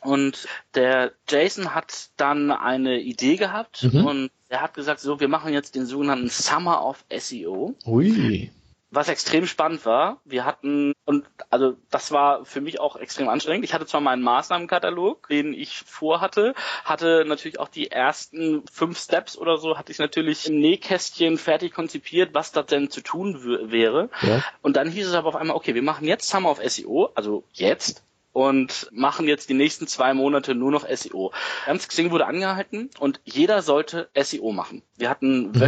und 0.03 0.47
der 0.75 1.13
Jason 1.29 1.75
hat 1.75 2.11
dann 2.17 2.51
eine 2.51 3.01
Idee 3.01 3.37
gehabt 3.37 3.85
mhm. 3.85 4.05
und 4.05 4.31
er 4.49 4.63
hat 4.63 4.75
gesagt, 4.75 5.01
so, 5.01 5.21
wir 5.21 5.29
machen 5.29 5.53
jetzt 5.53 5.75
den 5.75 5.87
sogenannten 5.87 6.29
Summer 6.29 6.85
of 6.85 7.05
SEO. 7.17 7.75
Ui. 7.87 8.51
Was 8.93 9.09
extrem 9.09 9.47
spannend 9.47 9.87
war, 9.87 10.21
wir 10.25 10.45
hatten, 10.45 10.95
und 11.05 11.25
also 11.49 11.77
das 11.91 12.11
war 12.11 12.45
für 12.45 12.61
mich 12.61 12.81
auch 12.81 12.97
extrem 12.97 13.29
anstrengend. 13.29 13.65
Ich 13.65 13.73
hatte 13.73 13.87
zwar 13.87 14.01
meinen 14.01 14.23
Maßnahmenkatalog, 14.23 15.29
den 15.29 15.55
ich 15.55 15.79
vorhatte, 15.87 16.55
hatte 16.85 17.25
natürlich 17.25 17.61
auch 17.61 17.69
die 17.69 17.93
ersten 17.93 18.65
fünf 18.67 18.99
Steps 18.99 19.39
oder 19.39 19.59
so, 19.59 19.79
hatte 19.79 19.93
ich 19.93 20.01
natürlich 20.01 20.49
im 20.49 20.59
Nähkästchen 20.59 21.39
fertig 21.39 21.73
konzipiert, 21.73 22.35
was 22.35 22.51
da 22.51 22.65
denn 22.65 22.91
zu 22.91 23.01
tun 23.01 23.41
wäre. 23.71 24.11
Ja. 24.23 24.43
Und 24.61 24.77
dann 24.77 24.91
hieß 24.91 25.07
es 25.07 25.15
aber 25.15 25.29
auf 25.29 25.37
einmal, 25.37 25.57
okay, 25.57 25.77
wir 25.77 25.83
machen 25.83 26.09
jetzt 26.09 26.29
Summer 26.29 26.51
of 26.51 26.61
SEO, 26.61 27.11
also 27.15 27.45
jetzt, 27.53 28.03
und 28.33 28.89
machen 28.93 29.27
jetzt 29.27 29.49
die 29.49 29.55
nächsten 29.55 29.87
zwei 29.87 30.15
Monate 30.15 30.55
nur 30.55 30.71
noch 30.71 30.87
SEO. 30.89 31.33
Ganz 31.67 31.89
Xing 31.89 32.11
wurde 32.11 32.27
angehalten 32.27 32.91
und 32.99 33.21
jeder 33.25 33.63
sollte 33.63 34.09
SEO 34.21 34.53
machen. 34.53 34.83
Wir 34.97 35.11
hatten 35.11 35.49
mhm. 35.49 35.61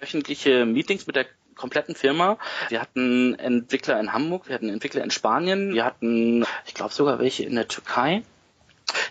wöchentliche 0.00 0.66
Meetings 0.66 1.06
mit 1.06 1.16
der 1.16 1.26
kompletten 1.54 1.94
Firma. 1.94 2.38
Wir 2.68 2.80
hatten 2.80 3.34
Entwickler 3.34 3.98
in 4.00 4.12
Hamburg, 4.12 4.48
wir 4.48 4.54
hatten 4.54 4.68
Entwickler 4.68 5.04
in 5.04 5.10
Spanien, 5.10 5.74
wir 5.74 5.84
hatten, 5.84 6.44
ich 6.66 6.74
glaube 6.74 6.92
sogar 6.92 7.18
welche 7.18 7.44
in 7.44 7.54
der 7.54 7.68
Türkei, 7.68 8.22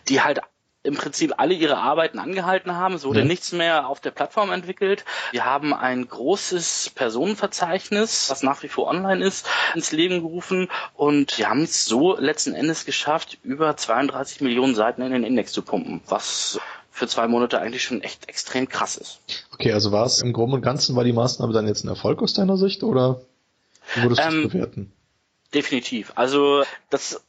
die 0.09 0.21
halt 0.21 0.41
im 0.84 0.96
Prinzip 0.96 1.34
alle 1.38 1.54
ihre 1.54 1.78
Arbeiten 1.78 2.19
angehalten 2.19 2.76
haben. 2.76 2.96
Es 2.96 3.06
wurde 3.06 3.19
ja. 3.19 3.26
nichts 3.26 3.54
mehr 3.54 3.88
auf 3.88 4.02
der 4.02 4.12
Plattform 4.12 4.52
entwickelt. 4.52 5.06
Wir 5.32 5.46
haben 5.46 5.74
ein 5.74 6.08
großes 6.08 6.91
Personenverzeichnis, 6.93 8.30
was 8.30 8.43
nach 8.43 8.62
wie 8.63 8.67
vor 8.67 8.88
online 8.88 9.26
ist, 9.26 9.48
ins 9.76 9.91
Leben 9.93 10.22
gerufen 10.22 10.69
und 10.93 11.38
wir 11.38 11.50
haben 11.50 11.63
es 11.63 11.86
so 11.86 12.17
letzten 12.17 12.54
Endes 12.54 12.86
geschafft, 12.86 13.38
über 13.43 13.76
32 13.78 14.41
Millionen 14.41 14.76
Seiten 14.76 15.02
in 15.02 15.13
den 15.13 15.24
Index 15.24 15.54
zu 15.54 15.62
pumpen, 15.62 16.02
was 16.08 16.60
für 16.91 17.08
zwei 17.08 17.28
Monate 17.28 17.60
eigentlich 17.60 17.84
schon 17.84 18.02
echt 18.02 18.28
extrem 18.30 18.67
krass 18.67 18.98
ist. 18.98 19.19
Okay, 19.54 19.72
also 19.72 19.91
war 19.91 20.06
es 20.06 20.22
im 20.22 20.34
Groben 20.34 20.54
und 20.54 20.62
Ganzen, 20.62 20.96
war 20.96 21.04
die 21.04 21.13
Maßnahme 21.13 21.54
dann 21.54 21.67
jetzt 21.67 21.86
ein 21.86 21.88
Erfolg 21.88 22.22
aus 22.22 22.34
deiner 22.34 22.58
Sicht 22.58 22.84
oder 22.84 23.22
wie 23.96 24.04
würdest 24.04 24.22
du 24.22 24.28
ähm, 24.28 24.50
bewerten? 24.50 24.93
Definitiv. 25.54 26.12
Also 26.15 26.63
das 26.89 27.22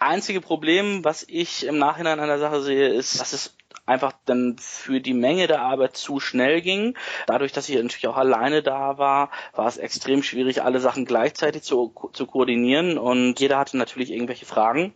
einzige 0.00 0.40
Problem, 0.40 1.04
was 1.04 1.24
ich 1.28 1.66
im 1.66 1.78
Nachhinein 1.78 2.20
an 2.20 2.28
der 2.28 2.38
Sache 2.38 2.62
sehe, 2.62 2.88
ist, 2.88 3.20
dass 3.20 3.32
es 3.32 3.56
einfach 3.86 4.12
dann 4.26 4.56
für 4.58 5.00
die 5.00 5.14
Menge 5.14 5.46
der 5.46 5.62
Arbeit 5.62 5.96
zu 5.96 6.20
schnell 6.20 6.60
ging. 6.60 6.96
Dadurch, 7.26 7.52
dass 7.52 7.68
ich 7.68 7.76
natürlich 7.76 8.06
auch 8.06 8.16
alleine 8.16 8.62
da 8.62 8.98
war, 8.98 9.30
war 9.54 9.66
es 9.66 9.78
extrem 9.78 10.22
schwierig, 10.22 10.62
alle 10.62 10.80
Sachen 10.80 11.04
gleichzeitig 11.04 11.62
zu, 11.62 11.94
zu 12.12 12.26
koordinieren 12.26 12.98
und 12.98 13.40
jeder 13.40 13.58
hatte 13.58 13.76
natürlich 13.76 14.10
irgendwelche 14.10 14.46
Fragen. 14.46 14.94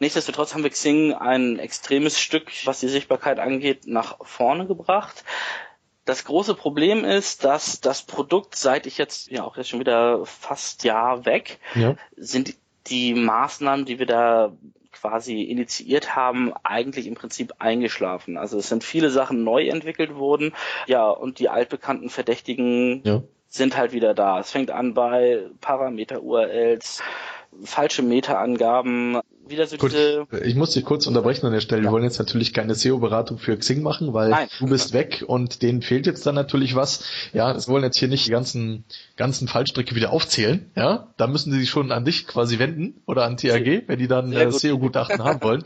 Nichtsdestotrotz 0.00 0.54
haben 0.54 0.64
wir 0.64 0.70
Xing 0.70 1.14
ein 1.14 1.58
extremes 1.58 2.18
Stück, 2.18 2.50
was 2.64 2.80
die 2.80 2.88
Sichtbarkeit 2.88 3.38
angeht, 3.38 3.86
nach 3.86 4.16
vorne 4.22 4.66
gebracht. 4.66 5.24
Das 6.04 6.24
große 6.24 6.54
Problem 6.54 7.04
ist, 7.04 7.44
dass 7.44 7.80
das 7.80 8.02
Produkt, 8.02 8.56
seit 8.56 8.86
ich 8.86 8.98
jetzt 8.98 9.30
ja 9.30 9.44
auch 9.44 9.56
jetzt 9.56 9.70
schon 9.70 9.80
wieder 9.80 10.26
fast 10.26 10.84
Jahr 10.84 11.24
weg, 11.24 11.58
ja. 11.74 11.96
sind 12.16 12.56
die 12.86 13.14
Maßnahmen, 13.14 13.84
die 13.84 13.98
wir 13.98 14.06
da 14.06 14.52
quasi 14.92 15.42
initiiert 15.42 16.16
haben, 16.16 16.52
eigentlich 16.62 17.06
im 17.06 17.14
Prinzip 17.14 17.54
eingeschlafen. 17.58 18.36
Also 18.36 18.58
es 18.58 18.68
sind 18.68 18.84
viele 18.84 19.10
Sachen 19.10 19.44
neu 19.44 19.66
entwickelt 19.68 20.14
worden, 20.16 20.52
ja, 20.86 21.08
und 21.10 21.38
die 21.38 21.48
altbekannten 21.48 22.08
Verdächtigen 22.08 23.02
ja. 23.04 23.22
sind 23.48 23.76
halt 23.76 23.92
wieder 23.92 24.14
da. 24.14 24.40
Es 24.40 24.50
fängt 24.50 24.70
an 24.70 24.94
bei 24.94 25.42
Parameter-URLs, 25.60 27.02
falsche 27.64 28.02
Meta-Angaben, 28.02 29.20
wieder 29.48 29.66
so 29.66 29.76
Gut, 29.76 29.92
diese. 29.92 30.26
ich 30.44 30.54
muss 30.54 30.70
dich 30.70 30.84
kurz 30.84 31.06
unterbrechen 31.06 31.46
an 31.46 31.52
der 31.52 31.60
Stelle. 31.60 31.82
Wir 31.82 31.90
wollen 31.90 32.04
jetzt 32.04 32.18
natürlich 32.18 32.52
keine 32.52 32.74
SEO-Beratung 32.74 33.38
für 33.38 33.56
Xing 33.56 33.82
machen, 33.82 34.12
weil 34.12 34.30
Nein. 34.30 34.48
du 34.58 34.66
bist 34.66 34.92
weg 34.92 35.24
und 35.26 35.62
denen 35.62 35.82
fehlt 35.82 36.06
jetzt 36.06 36.26
dann 36.26 36.34
natürlich 36.34 36.74
was. 36.74 37.04
Ja, 37.32 37.54
wir 37.54 37.68
wollen 37.68 37.84
jetzt 37.84 37.98
hier 37.98 38.08
nicht 38.08 38.26
die 38.26 38.30
ganzen, 38.30 38.84
ganzen 39.16 39.48
Fallstricke 39.48 39.94
wieder 39.94 40.12
aufzählen. 40.12 40.70
Ja, 40.76 41.08
da 41.16 41.26
müssen 41.26 41.52
sie 41.52 41.60
sich 41.60 41.70
schon 41.70 41.92
an 41.92 42.04
dich 42.04 42.26
quasi 42.26 42.58
wenden 42.58 43.02
oder 43.06 43.24
an 43.24 43.36
TAG, 43.36 43.84
wenn 43.86 43.98
die 43.98 44.08
dann 44.08 44.32
äh, 44.32 44.46
gut. 44.46 44.60
SEO-Gutachten 44.60 45.22
haben 45.22 45.42
wollen. 45.42 45.62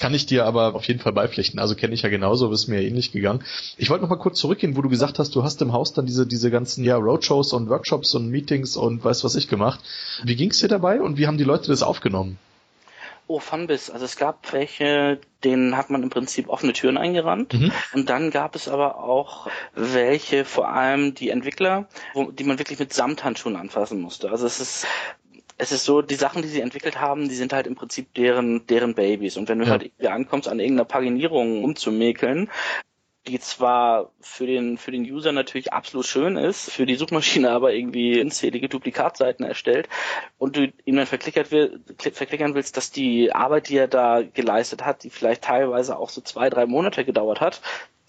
Kann 0.00 0.14
ich 0.14 0.26
dir 0.26 0.44
aber 0.44 0.74
auf 0.74 0.86
jeden 0.86 1.00
Fall 1.00 1.12
beipflichten. 1.12 1.58
Also 1.58 1.74
kenne 1.74 1.94
ich 1.94 2.02
ja 2.02 2.08
genauso, 2.08 2.50
ist 2.50 2.68
mir 2.68 2.82
ähnlich 2.82 3.12
gegangen. 3.12 3.44
Ich 3.76 3.90
wollte 3.90 4.02
noch 4.02 4.10
mal 4.10 4.16
kurz 4.16 4.38
zurückgehen, 4.38 4.76
wo 4.76 4.82
du 4.82 4.88
gesagt 4.88 5.18
hast, 5.18 5.34
du 5.34 5.42
hast 5.42 5.60
im 5.62 5.72
Haus 5.72 5.92
dann 5.92 6.06
diese, 6.06 6.26
diese 6.26 6.50
ganzen 6.50 6.84
ja, 6.84 6.96
Roadshows 6.96 7.52
und 7.52 7.68
Workshops 7.68 8.14
und 8.14 8.28
Meetings 8.28 8.76
und 8.76 9.04
weiß 9.04 9.24
was 9.24 9.34
ich 9.34 9.48
gemacht. 9.48 9.80
Wie 10.24 10.36
ging's 10.36 10.60
dir 10.60 10.68
dabei 10.68 11.00
und 11.00 11.18
wie 11.18 11.26
haben 11.26 11.38
die 11.38 11.44
Leute 11.44 11.68
das 11.68 11.82
aufgenommen? 11.82 12.38
Oh, 13.28 13.40
Funbiss. 13.40 13.90
Also 13.90 14.06
es 14.06 14.16
gab 14.16 14.52
welche, 14.52 15.20
denen 15.44 15.76
hat 15.76 15.90
man 15.90 16.02
im 16.02 16.08
Prinzip 16.10 16.48
offene 16.48 16.72
Türen 16.72 16.96
eingerannt. 16.96 17.52
Mhm. 17.52 17.72
Und 17.92 18.08
dann 18.08 18.30
gab 18.30 18.56
es 18.56 18.68
aber 18.68 19.04
auch 19.04 19.48
welche, 19.74 20.44
vor 20.46 20.68
allem 20.68 21.14
die 21.14 21.28
Entwickler, 21.28 21.88
wo, 22.14 22.30
die 22.30 22.44
man 22.44 22.58
wirklich 22.58 22.78
mit 22.78 22.92
Samthandschuhen 22.92 23.56
anfassen 23.56 24.00
musste. 24.00 24.30
Also 24.30 24.46
es 24.46 24.60
ist 24.60 24.86
es 25.60 25.72
ist 25.72 25.84
so, 25.84 26.02
die 26.02 26.14
Sachen, 26.14 26.40
die 26.42 26.48
sie 26.48 26.60
entwickelt 26.60 27.00
haben, 27.00 27.28
die 27.28 27.34
sind 27.34 27.52
halt 27.52 27.66
im 27.66 27.74
Prinzip 27.74 28.14
deren, 28.14 28.66
deren 28.68 28.94
Babys. 28.94 29.36
Und 29.36 29.48
wenn 29.48 29.58
du 29.58 29.64
Ja. 29.64 29.72
halt 29.72 29.82
irgendwie 29.82 30.08
ankommst, 30.08 30.48
an 30.48 30.60
irgendeiner 30.60 30.84
Paginierung 30.84 31.64
umzumäkeln, 31.64 32.48
die 33.28 33.38
zwar 33.38 34.10
für 34.20 34.46
den, 34.46 34.78
für 34.78 34.90
den 34.90 35.02
User 35.02 35.32
natürlich 35.32 35.72
absolut 35.72 36.06
schön 36.06 36.36
ist, 36.36 36.70
für 36.72 36.86
die 36.86 36.94
Suchmaschine 36.94 37.50
aber 37.52 37.72
irgendwie 37.72 38.20
unzählige 38.20 38.68
Duplikatseiten 38.68 39.44
erstellt 39.44 39.88
und 40.38 40.56
du 40.56 40.72
ihm 40.84 40.96
dann 40.96 41.06
verklickert 41.06 41.50
will, 41.50 41.80
kli- 41.98 42.14
verklickern 42.14 42.54
willst, 42.54 42.76
dass 42.76 42.90
die 42.90 43.32
Arbeit, 43.32 43.68
die 43.68 43.76
er 43.76 43.88
da 43.88 44.22
geleistet 44.22 44.84
hat, 44.84 45.04
die 45.04 45.10
vielleicht 45.10 45.44
teilweise 45.44 45.98
auch 45.98 46.08
so 46.08 46.20
zwei, 46.20 46.50
drei 46.50 46.66
Monate 46.66 47.04
gedauert 47.04 47.40
hat, 47.40 47.60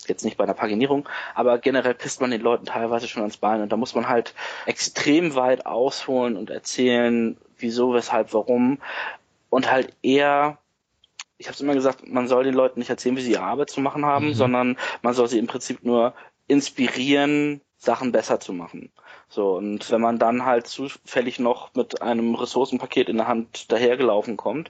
jetzt 0.07 0.25
nicht 0.25 0.37
bei 0.37 0.45
einer 0.45 0.53
Paginierung, 0.53 1.07
aber 1.35 1.59
generell 1.59 1.93
pisst 1.93 2.21
man 2.21 2.31
den 2.31 2.41
Leuten 2.41 2.65
teilweise 2.65 3.07
schon 3.07 3.21
ans 3.21 3.37
Bein 3.37 3.61
und 3.61 3.71
da 3.71 3.77
muss 3.77 3.93
man 3.95 4.07
halt 4.07 4.33
extrem 4.65 5.35
weit 5.35 5.65
ausholen 5.65 6.37
und 6.37 6.49
erzählen, 6.49 7.37
wieso, 7.57 7.93
weshalb, 7.93 8.33
warum 8.33 8.79
und 9.49 9.69
halt 9.69 9.93
eher 10.01 10.57
ich 11.39 11.47
habe 11.47 11.55
es 11.55 11.61
immer 11.61 11.73
gesagt, 11.73 12.07
man 12.07 12.27
soll 12.27 12.43
den 12.43 12.53
Leuten 12.53 12.79
nicht 12.79 12.89
erzählen, 12.89 13.15
wie 13.15 13.21
sie 13.21 13.31
ihre 13.31 13.43
Arbeit 13.43 13.69
zu 13.71 13.81
machen 13.81 14.05
haben, 14.05 14.27
Mhm. 14.27 14.33
sondern 14.33 14.77
man 15.01 15.13
soll 15.15 15.27
sie 15.27 15.39
im 15.39 15.47
Prinzip 15.47 15.83
nur 15.83 16.13
inspirieren, 16.47 17.61
Sachen 17.77 18.11
besser 18.11 18.41
zu 18.41 18.51
machen. 18.51 18.91
So, 19.29 19.55
und 19.55 19.89
wenn 19.89 20.01
man 20.01 20.19
dann 20.19 20.45
halt 20.45 20.67
zufällig 20.67 21.39
noch 21.39 21.73
mit 21.75 22.01
einem 22.01 22.35
Ressourcenpaket 22.35 23.07
in 23.07 23.17
der 23.17 23.27
Hand 23.27 23.71
dahergelaufen 23.71 24.35
kommt 24.35 24.69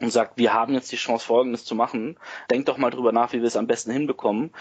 und 0.00 0.12
sagt, 0.12 0.38
wir 0.38 0.54
haben 0.54 0.74
jetzt 0.74 0.92
die 0.92 0.96
Chance, 0.96 1.26
Folgendes 1.26 1.64
zu 1.64 1.74
machen, 1.74 2.16
denkt 2.50 2.68
doch 2.68 2.78
mal 2.78 2.90
drüber 2.90 3.10
nach, 3.10 3.32
wie 3.32 3.40
wir 3.40 3.48
es 3.48 3.56
am 3.56 3.66
besten 3.66 3.90
hinbekommen. 3.90 4.52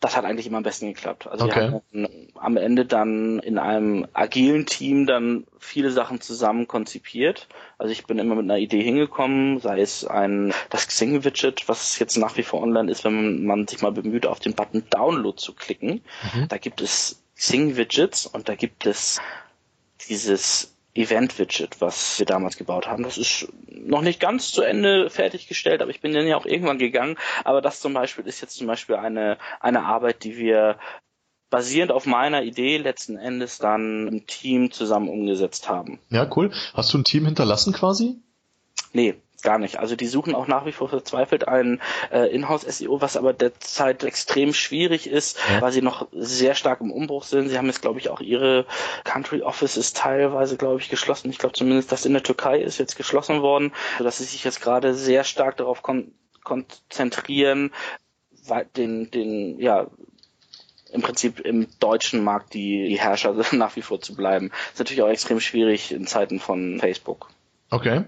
Das 0.00 0.14
hat 0.14 0.26
eigentlich 0.26 0.46
immer 0.46 0.58
am 0.58 0.62
besten 0.62 0.88
geklappt. 0.88 1.26
Also 1.26 1.46
Okay. 1.46 1.70
wir 1.70 1.82
haben 1.96 2.30
am 2.34 2.56
Ende 2.58 2.84
dann 2.84 3.38
in 3.38 3.58
einem 3.58 4.06
agilen 4.12 4.66
Team 4.66 5.06
dann 5.06 5.46
viele 5.58 5.90
Sachen 5.90 6.20
zusammen 6.20 6.68
konzipiert. 6.68 7.48
Also 7.78 7.92
ich 7.92 8.04
bin 8.04 8.18
immer 8.18 8.34
mit 8.34 8.44
einer 8.44 8.58
Idee 8.58 8.82
hingekommen, 8.82 9.58
sei 9.60 9.80
es 9.80 10.04
ein 10.04 10.52
das 10.68 10.86
Xing-Widget, 10.88 11.66
was 11.68 11.98
jetzt 11.98 12.16
nach 12.18 12.36
wie 12.36 12.42
vor 12.42 12.62
online 12.62 12.90
ist, 12.90 13.04
wenn 13.04 13.44
man, 13.44 13.66
sich 13.66 13.80
mal 13.80 13.92
bemüht, 13.92 14.26
auf 14.26 14.38
den 14.38 14.54
Button 14.54 14.84
Download 14.90 15.36
zu 15.36 15.54
klicken. 15.54 16.02
Mhm. 16.34 16.48
Da 16.48 16.58
gibt 16.58 16.82
es 16.82 17.22
Xing-Widgets 17.36 18.26
und 18.26 18.50
da 18.50 18.54
gibt 18.54 18.84
es 18.84 19.18
dieses 20.08 20.75
Event-Widget, 20.96 21.80
was 21.80 22.18
wir 22.18 22.26
damals 22.26 22.56
gebaut 22.56 22.86
haben. 22.86 23.02
Das 23.02 23.18
ist 23.18 23.48
noch 23.68 24.02
nicht 24.02 24.20
ganz 24.20 24.52
zu 24.52 24.62
Ende 24.62 25.10
fertiggestellt, 25.10 25.82
aber 25.82 25.90
ich 25.90 26.00
bin 26.00 26.12
dann 26.12 26.26
ja 26.26 26.36
auch 26.36 26.46
irgendwann 26.46 26.78
gegangen. 26.78 27.16
Aber 27.44 27.60
das 27.60 27.80
zum 27.80 27.92
Beispiel 27.92 28.26
ist 28.26 28.40
jetzt 28.40 28.56
zum 28.56 28.66
Beispiel 28.66 28.96
eine, 28.96 29.38
eine 29.60 29.84
Arbeit, 29.84 30.24
die 30.24 30.36
wir 30.36 30.78
basierend 31.50 31.92
auf 31.92 32.06
meiner 32.06 32.42
Idee 32.42 32.78
letzten 32.78 33.16
Endes 33.16 33.58
dann 33.58 34.08
im 34.08 34.26
Team 34.26 34.72
zusammen 34.72 35.08
umgesetzt 35.08 35.68
haben. 35.68 36.00
Ja, 36.10 36.28
cool. 36.36 36.52
Hast 36.74 36.92
du 36.92 36.98
ein 36.98 37.04
Team 37.04 37.24
hinterlassen 37.24 37.72
quasi? 37.72 38.16
Nee, 38.92 39.14
gar 39.42 39.58
nicht. 39.58 39.78
Also 39.78 39.96
die 39.96 40.06
suchen 40.06 40.34
auch 40.34 40.46
nach 40.46 40.66
wie 40.66 40.72
vor 40.72 40.88
verzweifelt 40.88 41.48
ein 41.48 41.80
äh, 42.10 42.28
Inhouse-SEO, 42.34 43.00
was 43.00 43.16
aber 43.16 43.32
derzeit 43.32 44.04
extrem 44.04 44.52
schwierig 44.54 45.08
ist, 45.08 45.38
Ja. 45.50 45.60
weil 45.60 45.72
sie 45.72 45.82
noch 45.82 46.08
sehr 46.12 46.54
stark 46.54 46.80
im 46.80 46.90
Umbruch 46.90 47.24
sind. 47.24 47.48
Sie 47.48 47.58
haben 47.58 47.66
jetzt, 47.66 47.82
glaube 47.82 47.98
ich, 47.98 48.08
auch 48.08 48.20
ihre 48.20 48.66
Country 49.04 49.42
Offices 49.42 49.92
teilweise, 49.92 50.56
glaube 50.56 50.80
ich, 50.80 50.88
geschlossen. 50.88 51.30
Ich 51.30 51.38
glaube 51.38 51.54
zumindest, 51.54 51.92
das 51.92 52.04
in 52.06 52.12
der 52.12 52.22
Türkei 52.22 52.60
ist 52.60 52.78
jetzt 52.78 52.96
geschlossen 52.96 53.42
worden, 53.42 53.72
sodass 53.98 54.18
sie 54.18 54.24
sich 54.24 54.44
jetzt 54.44 54.60
gerade 54.60 54.94
sehr 54.94 55.24
stark 55.24 55.56
darauf 55.56 55.82
kon 55.82 56.12
konzentrieren, 56.44 57.72
den, 58.76 59.10
den, 59.10 59.58
ja, 59.58 59.88
im 60.92 61.02
Prinzip 61.02 61.40
im 61.40 61.66
deutschen 61.80 62.22
Markt 62.22 62.54
die, 62.54 62.88
die 62.88 63.00
Herrscher 63.00 63.34
nach 63.52 63.74
wie 63.76 63.82
vor 63.82 64.00
zu 64.00 64.14
bleiben. 64.14 64.50
Ist 64.72 64.78
natürlich 64.78 65.02
auch 65.02 65.08
extrem 65.08 65.40
schwierig 65.40 65.92
in 65.92 66.06
Zeiten 66.06 66.38
von 66.38 66.78
Facebook. 66.78 67.28
Okay. 67.70 68.04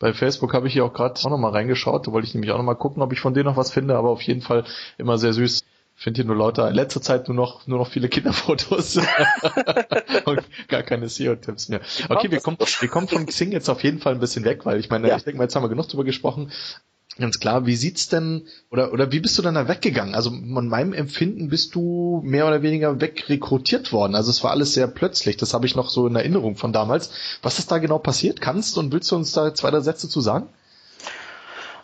Bei 0.00 0.14
Facebook 0.14 0.54
habe 0.54 0.66
ich 0.66 0.72
hier 0.72 0.84
auch 0.84 0.94
gerade 0.94 1.20
auch 1.20 1.30
nochmal 1.30 1.52
reingeschaut. 1.52 2.06
Da 2.08 2.12
wollte 2.12 2.26
ich 2.26 2.34
nämlich 2.34 2.50
auch 2.50 2.56
nochmal 2.56 2.74
gucken, 2.74 3.02
ob 3.02 3.12
ich 3.12 3.20
von 3.20 3.34
denen 3.34 3.44
noch 3.44 3.56
was 3.56 3.70
finde, 3.70 3.96
aber 3.96 4.08
auf 4.08 4.22
jeden 4.22 4.40
Fall 4.40 4.64
immer 4.98 5.18
sehr 5.18 5.34
süß. 5.34 5.62
Finde 5.94 6.22
hier 6.22 6.24
nur 6.24 6.36
lauter, 6.36 6.66
in 6.70 6.74
letzter 6.74 7.02
Zeit 7.02 7.28
nur 7.28 7.36
noch, 7.36 7.66
nur 7.66 7.78
noch 7.78 7.88
viele 7.88 8.08
Kinderfotos. 8.08 8.96
Und 10.24 10.40
gar 10.68 10.82
keine 10.82 11.06
SEO-Tipps 11.10 11.68
mehr. 11.68 11.82
Okay, 12.08 12.30
wir 12.30 12.40
kommen, 12.40 12.56
wir 12.58 12.88
kommen 12.88 13.06
von 13.06 13.26
Xing 13.26 13.52
jetzt 13.52 13.68
auf 13.68 13.84
jeden 13.84 13.98
Fall 13.98 14.14
ein 14.14 14.20
bisschen 14.20 14.44
weg, 14.46 14.64
weil 14.64 14.80
ich 14.80 14.88
meine, 14.88 15.08
Ja. 15.08 15.18
ich 15.18 15.24
denke 15.24 15.36
mal, 15.36 15.44
jetzt 15.44 15.54
haben 15.54 15.62
wir 15.64 15.68
genug 15.68 15.88
drüber 15.88 16.04
gesprochen. 16.04 16.50
Ganz 17.20 17.38
klar, 17.38 17.66
wie 17.66 17.76
sieht's 17.76 18.08
denn, 18.08 18.48
oder, 18.70 18.92
oder 18.92 19.12
wie 19.12 19.20
bist 19.20 19.36
du 19.38 19.42
dann 19.42 19.54
da 19.54 19.68
weggegangen? 19.68 20.14
Also 20.14 20.30
von 20.30 20.68
meinem 20.68 20.94
Empfinden 20.94 21.50
bist 21.50 21.74
du 21.74 22.22
mehr 22.24 22.46
oder 22.46 22.62
weniger 22.62 23.00
wegrekrutiert 23.00 23.92
worden. 23.92 24.14
Also 24.14 24.30
es 24.30 24.42
war 24.42 24.50
alles 24.52 24.72
sehr 24.72 24.86
plötzlich. 24.86 25.36
Das 25.36 25.52
habe 25.52 25.66
ich 25.66 25.76
noch 25.76 25.90
so 25.90 26.06
in 26.06 26.16
Erinnerung 26.16 26.56
von 26.56 26.72
damals. 26.72 27.10
Was 27.42 27.58
ist 27.58 27.70
da 27.70 27.78
genau 27.78 27.98
passiert? 27.98 28.40
Kannst 28.40 28.78
und 28.78 28.92
willst 28.92 29.10
du 29.10 29.16
uns 29.16 29.32
da 29.32 29.54
zwei, 29.54 29.70
drei 29.70 29.80
Sätze 29.80 30.08
zu 30.08 30.20
sagen? 30.20 30.48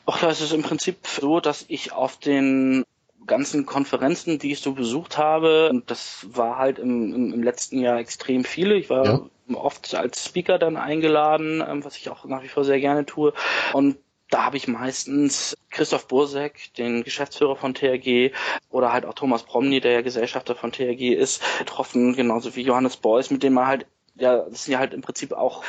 Ach 0.06 0.22
es 0.22 0.40
ist 0.40 0.52
im 0.52 0.62
Prinzip 0.62 1.06
so, 1.06 1.40
dass 1.40 1.64
ich 1.68 1.92
auf 1.92 2.16
den 2.18 2.84
ganzen 3.26 3.66
Konferenzen, 3.66 4.38
die 4.38 4.52
ich 4.52 4.60
so 4.60 4.72
besucht 4.72 5.18
habe, 5.18 5.68
und 5.68 5.90
das 5.90 6.26
war 6.32 6.58
halt 6.58 6.78
im, 6.78 7.12
im, 7.12 7.34
im 7.34 7.42
letzten 7.42 7.80
Jahr 7.80 7.98
extrem 7.98 8.44
viele. 8.44 8.76
Ich 8.76 8.88
war 8.88 9.04
Ja. 9.04 9.20
oft 9.52 9.94
als 9.94 10.24
Speaker 10.24 10.58
dann 10.58 10.76
eingeladen, 10.76 11.62
ähm, 11.66 11.84
was 11.84 11.96
ich 11.96 12.08
auch 12.08 12.24
nach 12.24 12.42
wie 12.42 12.48
vor 12.48 12.64
sehr 12.64 12.80
gerne 12.80 13.04
tue. 13.04 13.32
Und 13.72 13.96
da 14.30 14.44
habe 14.44 14.56
ich 14.56 14.66
meistens 14.66 15.56
Christoph 15.70 16.08
Bursek, 16.08 16.74
den 16.74 17.04
Geschäftsführer 17.04 17.56
von 17.56 17.74
TRG, 17.74 18.32
oder 18.70 18.92
halt 18.92 19.06
auch 19.06 19.14
Thomas 19.14 19.44
Promny, 19.44 19.80
der 19.80 19.92
ja 19.92 20.00
Gesellschafter 20.00 20.54
von 20.54 20.72
TRG 20.72 21.14
ist, 21.14 21.42
getroffen, 21.58 22.14
genauso 22.14 22.56
wie 22.56 22.62
Johannes 22.62 22.96
Beuys, 22.96 23.30
mit 23.30 23.42
dem 23.42 23.54
man 23.54 23.66
halt, 23.66 23.86
ja, 24.16 24.38
das 24.38 24.64
sind 24.64 24.72
ja 24.72 24.78
halt 24.78 24.94
im 24.94 25.02
Prinzip 25.02 25.32
auch 25.32 25.64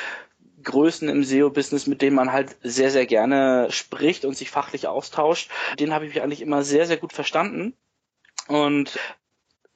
Größen 0.64 1.08
im 1.08 1.24
SEO-Business, 1.24 1.88
mit 1.88 2.02
denen 2.02 2.16
man 2.16 2.32
halt 2.32 2.56
sehr, 2.62 2.90
sehr 2.90 3.06
gerne 3.06 3.68
spricht 3.70 4.26
und 4.26 4.36
sich 4.36 4.50
fachlich 4.50 4.88
austauscht. 4.88 5.52
Den 5.80 5.94
habe 5.94 6.06
ich 6.06 6.14
mich 6.14 6.24
eigentlich 6.24 6.42
immer 6.42 6.64
sehr, 6.64 6.88
sehr 6.88 6.98
gut 6.98 7.14
verstanden. 7.14 7.74
Und 8.48 8.98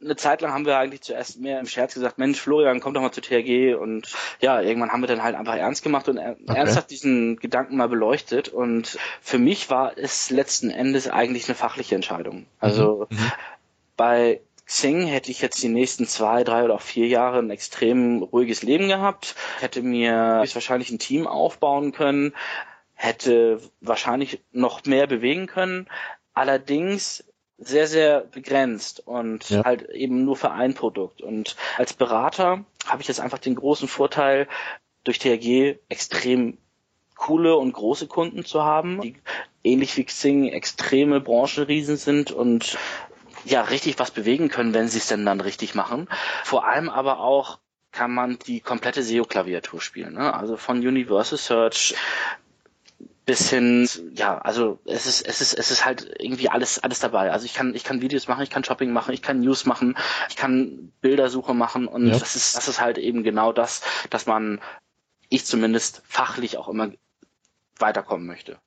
eine 0.04 0.16
Zeit 0.16 0.42
lang 0.42 0.54
haben 0.54 0.66
wir 0.66 0.78
eigentlich 0.78 1.02
zuerst 1.02 1.40
mehr 1.40 1.60
im 1.60 1.68
Scherz 1.68 1.94
gesagt, 1.94 2.18
Mensch, 2.18 2.40
Florian, 2.40 2.80
komm 2.80 2.94
doch 2.94 3.02
mal 3.02 3.12
zu 3.12 3.22
TRG. 3.22 3.76
Und 3.76 4.10
ja, 4.40 4.62
irgendwann 4.62 4.92
haben 4.92 5.02
wir 5.02 5.08
dann 5.08 5.24
halt 5.24 5.36
einfach 5.36 5.56
ernst 5.56 5.84
gemacht 5.84 6.10
und 6.10 6.18
er 6.18 6.32
Okay. 6.32 6.54
ernsthaft 6.58 6.90
diesen 6.92 7.38
Gedanken 7.38 7.78
mal 7.78 7.88
beleuchtet. 7.90 8.50
Und 8.50 8.98
für 9.22 9.38
mich 9.38 9.70
war 9.70 9.98
es 9.98 10.30
letzten 10.30 10.70
Endes 10.70 11.10
eigentlich 11.10 11.48
eine 11.48 11.56
fachliche 11.56 11.96
Entscheidung. 11.96 12.48
Also 12.60 13.08
Mhm. 13.10 13.32
bei 13.96 14.42
Xing 14.66 15.06
hätte 15.06 15.32
ich 15.32 15.42
jetzt 15.42 15.62
die 15.62 15.68
nächsten 15.68 16.08
zwei, 16.08 16.44
drei 16.44 16.64
oder 16.64 16.76
auch 16.76 16.82
vier 16.82 17.08
Jahre 17.08 17.40
ein 17.40 17.50
extrem 17.50 18.24
ruhiges 18.24 18.64
Leben 18.64 18.88
gehabt, 18.88 19.36
hätte 19.60 19.82
mir 19.82 20.44
wahrscheinlich 20.54 20.90
ein 20.92 21.00
Team 21.00 21.28
aufbauen 21.28 21.92
können, 21.92 22.34
hätte 22.94 23.60
wahrscheinlich 23.82 24.42
noch 24.52 24.86
mehr 24.86 25.08
bewegen 25.08 25.48
können, 25.48 25.90
allerdings 26.34 27.24
sehr, 27.62 27.88
sehr 27.88 28.22
begrenzt 28.22 29.06
und 29.06 29.50
Ja. 29.50 29.64
halt 29.64 29.90
eben 29.90 30.26
nur 30.26 30.36
für 30.36 30.52
ein 30.52 30.74
Produkt. 30.74 31.22
Und 31.22 31.56
als 31.78 31.94
Berater 31.94 32.66
habe 32.86 33.02
ich 33.02 33.08
jetzt 33.08 33.20
einfach 33.20 33.40
den 33.40 33.56
großen 33.56 33.88
Vorteil, 33.88 34.48
durch 35.04 35.20
TRG 35.20 35.80
extrem 35.90 36.58
coole 37.16 37.56
und 37.56 37.74
große 37.74 38.08
Kunden 38.08 38.46
zu 38.46 38.64
haben, 38.64 39.02
die 39.02 39.16
ähnlich 39.64 39.96
wie 39.98 40.04
Xing 40.04 40.48
extreme 40.48 41.22
Branchenriesen 41.22 41.98
sind 41.98 42.32
und 42.32 42.78
ja 43.46 43.62
richtig 43.62 44.00
was 44.00 44.12
bewegen 44.12 44.50
können, 44.50 44.74
wenn 44.74 44.88
sie 44.88 45.00
es 45.00 45.08
denn 45.08 45.26
dann 45.26 45.42
richtig 45.42 45.76
machen. 45.76 46.08
Vor 46.44 46.68
allem 46.68 46.90
aber 46.90 47.20
auch 47.20 47.60
kann 47.92 48.12
man 48.12 48.40
die 48.48 48.62
komplette 48.62 49.04
SEO-Klaviatur 49.04 49.82
spielen. 49.82 50.14
Ne? 50.14 50.34
Also 50.34 50.56
von 50.56 50.78
Universal 50.78 51.38
Search 51.38 51.96
bis 53.26 53.50
hin, 53.50 53.88
ja, 54.14 54.40
also 54.40 54.80
es 54.86 55.06
ist, 55.06 55.22
es 55.22 55.42
ist, 55.42 55.54
es 55.54 55.72
ist 55.72 55.86
halt 55.86 56.10
irgendwie 56.20 56.50
alles, 56.50 56.80
alles 56.80 57.00
dabei. 57.00 57.32
Also 57.32 57.46
ich 57.46 57.54
kann, 57.54 57.76
ich 57.76 57.84
kann 57.84 58.02
Videos 58.02 58.28
machen, 58.28 58.42
ich 58.44 58.50
kann 58.50 58.64
Shopping 58.64 58.92
machen, 58.92 59.14
ich 59.14 59.22
kann 59.22 59.42
News 59.42 59.66
machen, 59.66 59.98
ich 60.30 60.36
kann 60.36 60.92
Bildersuche 61.02 61.54
machen 61.54 61.88
und 61.88 62.08
Ja. 62.08 62.18
das 62.18 62.36
ist, 62.36 62.56
das 62.56 62.68
ist 62.68 62.82
halt 62.82 62.98
eben 62.98 63.24
genau 63.24 63.54
das, 63.54 63.82
dass 64.10 64.26
man, 64.26 64.60
ich 65.30 65.46
zumindest 65.46 66.02
fachlich 66.06 66.58
auch 66.58 66.68
immer 66.68 66.92
weiterkommen 67.78 68.26
möchte. 68.26 68.60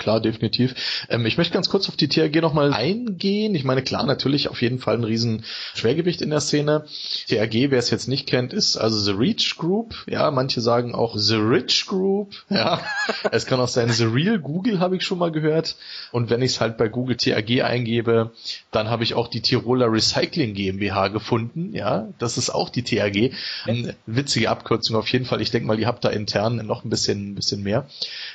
Klar, 0.00 0.22
definitiv. 0.22 1.06
Ähm, 1.10 1.26
ich 1.26 1.36
möchte 1.36 1.52
ganz 1.52 1.68
kurz 1.68 1.86
auf 1.90 1.94
die 1.94 2.08
THG 2.08 2.40
nochmal 2.40 2.72
eingehen. 2.72 3.54
Ich 3.54 3.64
meine, 3.64 3.82
klar, 3.82 4.06
natürlich 4.06 4.48
auf 4.48 4.62
jeden 4.62 4.78
Fall 4.78 4.94
ein 4.94 5.04
riesen 5.04 5.44
Schwergewicht 5.74 6.22
in 6.22 6.30
der 6.30 6.40
Szene. 6.40 6.86
THG, 7.28 7.70
wer 7.70 7.78
es 7.78 7.90
jetzt 7.90 8.08
nicht 8.08 8.26
kennt, 8.26 8.54
ist 8.54 8.78
also 8.78 8.98
The 8.98 9.10
Reach 9.10 9.58
Group. 9.58 9.94
Ja, 10.08 10.30
manche 10.30 10.62
sagen 10.62 10.94
auch 10.94 11.18
The 11.18 11.34
Rich 11.36 11.84
Group. 11.86 12.34
Ja, 12.48 12.80
es 13.30 13.44
kann 13.44 13.60
auch 13.60 13.68
sein 13.68 13.90
The 13.90 14.04
Real 14.04 14.38
Google, 14.38 14.80
habe 14.80 14.96
ich 14.96 15.02
schon 15.02 15.18
mal 15.18 15.30
gehört. 15.30 15.76
Und 16.12 16.30
wenn 16.30 16.40
ich 16.40 16.52
es 16.52 16.60
halt 16.62 16.78
bei 16.78 16.88
Google 16.88 17.18
THG 17.18 17.60
eingebe, 17.60 18.30
dann 18.70 18.88
habe 18.88 19.04
ich 19.04 19.12
auch 19.12 19.28
die 19.28 19.42
Tiroler 19.42 19.92
Recycling 19.92 20.54
GmbH 20.54 21.08
gefunden. 21.08 21.74
Ja, 21.74 22.08
das 22.18 22.38
ist 22.38 22.48
auch 22.48 22.70
die 22.70 22.84
THG. 22.84 23.34
Eine 23.66 23.96
witzige 24.06 24.48
Abkürzung 24.48 24.96
auf 24.96 25.08
jeden 25.08 25.26
Fall. 25.26 25.42
Ich 25.42 25.50
denke 25.50 25.66
mal, 25.66 25.78
ihr 25.78 25.86
habt 25.86 26.06
da 26.06 26.08
intern 26.08 26.64
noch 26.64 26.84
ein 26.84 26.88
bisschen, 26.88 27.32
ein 27.32 27.34
bisschen 27.34 27.62
mehr. 27.62 27.86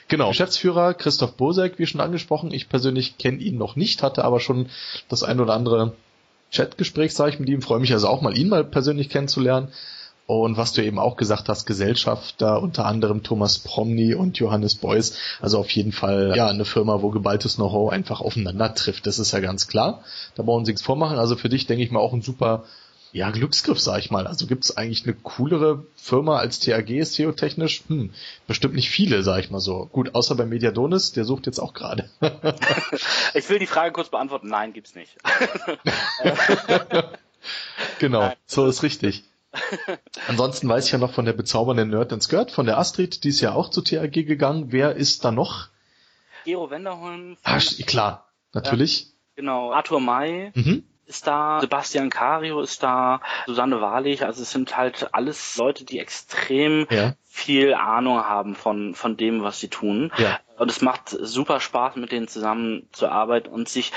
Genau. 0.10 0.28
Geschäftsführer 0.30 0.94
Christoph 0.94 1.36
Bosek, 1.56 1.80
wie 1.80 1.86
schon 1.86 2.02
angesprochen. 2.02 2.52
Ich 2.52 2.70
persönlich 2.70 3.18
kenne 3.18 3.38
ihn 3.38 3.58
noch 3.58 3.76
nicht, 3.76 4.04
hatte 4.04 4.26
aber 4.26 4.40
schon 4.40 4.68
das 5.10 5.24
ein 5.24 5.40
oder 5.40 5.54
andere 5.54 5.94
Chatgespräch, 6.52 7.14
sage 7.14 7.32
ich 7.32 7.40
mit 7.40 7.50
ihm. 7.50 7.62
Freue 7.62 7.80
mich 7.80 7.94
also 7.94 8.08
auch 8.08 8.22
mal, 8.22 8.38
ihn 8.38 8.50
mal 8.50 8.64
persönlich 8.64 9.10
kennenzulernen. 9.10 9.70
Und 10.28 10.58
was 10.58 10.74
du 10.74 10.84
eben 10.84 10.98
auch 10.98 11.18
gesagt 11.18 11.50
hast, 11.50 11.68
Gesellschafter, 11.68 12.62
unter 12.62 12.86
anderem 12.86 13.22
Thomas 13.22 13.60
Promny 13.60 14.16
und 14.16 14.40
Johannes 14.40 14.76
Beuys. 14.76 15.18
Also 15.40 15.60
auf 15.60 15.70
jeden 15.70 15.92
Fall 15.92 16.34
ja 16.36 16.48
eine 16.48 16.66
Firma, 16.66 17.04
wo 17.04 17.12
geballtes 17.12 17.56
Know-how 17.56 17.92
einfach 17.92 18.22
aufeinander 18.22 18.74
trifft. 18.74 19.06
Das 19.06 19.20
ist 19.20 19.34
ja 19.34 19.40
ganz 19.40 19.68
klar. 19.68 20.02
Da 20.34 20.42
brauchen 20.42 20.66
sie 20.66 20.72
nichts 20.72 20.82
vormachen. 20.82 21.20
Also 21.20 21.36
für 21.36 21.50
dich 21.50 21.68
denke 21.68 21.84
ich 21.84 21.92
mal 21.92 22.00
auch 22.00 22.14
ein 22.14 22.24
super 22.24 22.64
ja, 23.16 23.32
Glücksgriff, 23.32 23.80
sag 23.80 24.00
ich 24.00 24.12
mal. 24.12 24.28
Also 24.28 24.46
gibt 24.46 24.66
es 24.66 24.76
eigentlich 24.76 25.06
eine 25.06 25.14
coolere 25.14 25.86
Firma 25.96 26.38
als 26.38 26.60
TAG 26.60 27.02
SEO-technisch? 27.02 27.84
Hm, 27.88 28.12
bestimmt 28.46 28.76
nicht 28.76 28.90
viele, 28.90 29.24
sag 29.24 29.40
ich 29.40 29.50
mal 29.50 29.62
so. 29.62 29.86
Gut, 29.86 30.14
außer 30.16 30.36
bei 30.36 30.46
Mediadonis, 30.46 31.14
der 31.14 31.24
sucht 31.24 31.46
jetzt 31.46 31.60
auch 31.60 31.74
gerade. 31.74 32.10
ich 33.34 33.50
will 33.50 33.60
die 33.60 33.68
Frage 33.68 33.94
kurz 33.94 34.10
beantworten. 34.10 34.50
Nein, 34.50 34.74
gibt's 34.74 34.96
nicht. 34.96 35.16
genau, 38.00 38.20
Nein, 38.20 38.36
so 38.48 38.68
ist 38.68 38.84
richtig. 38.84 39.24
Ansonsten 40.28 40.68
weiß 40.68 40.88
ich 40.88 40.92
ja 40.92 40.98
noch 40.98 41.14
von 41.14 41.24
der 41.24 41.32
bezaubernden 41.32 41.92
Nerd 41.92 42.12
and 42.12 42.22
Skirt, 42.22 42.52
von 42.52 42.66
der 42.66 42.78
Astrid, 42.78 43.24
die 43.24 43.30
ist 43.30 43.40
ja 43.40 43.54
auch 43.54 43.70
zu 43.70 43.82
TAG 43.82 44.12
gegangen. 44.12 44.74
Wer 44.74 44.98
ist 44.98 45.24
da 45.24 45.32
noch? 45.32 45.70
Gero 46.44 46.70
Wenderholm. 46.70 47.38
Ah, 47.44 47.60
klar, 47.60 48.28
natürlich. 48.52 49.04
Ja, 49.04 49.08
genau, 49.38 49.72
Arthur 49.72 50.02
May. 50.02 50.52
Mhm 50.54 50.84
ist 51.06 51.28
da, 51.28 51.60
Sebastian 51.62 52.10
Cario 52.10 52.62
ist 52.62 52.84
da, 52.84 53.22
Susanne 53.46 53.82
Wahrlich, 53.82 54.26
also 54.26 54.42
es 54.42 54.52
sind 54.52 54.76
halt 54.76 55.14
alles 55.14 55.58
Leute, 55.58 55.86
die 55.86 56.00
extrem 56.00 56.88
ja. 56.90 57.14
viel 57.24 57.74
Ahnung 57.74 58.18
haben 58.20 58.56
von, 58.56 58.96
von 58.96 59.18
dem, 59.18 59.44
was 59.44 59.60
sie 59.60 59.68
tun. 59.68 60.12
Ja. 60.18 60.40
Und 60.58 60.72
es 60.72 60.82
macht 60.82 61.10
super 61.10 61.60
Spaß, 61.60 61.98
mit 61.98 62.12
denen 62.12 62.28
zusammen 62.28 62.88
zu 62.92 63.10
arbeiten 63.10 63.50
und 63.50 63.70
sich 63.70 63.92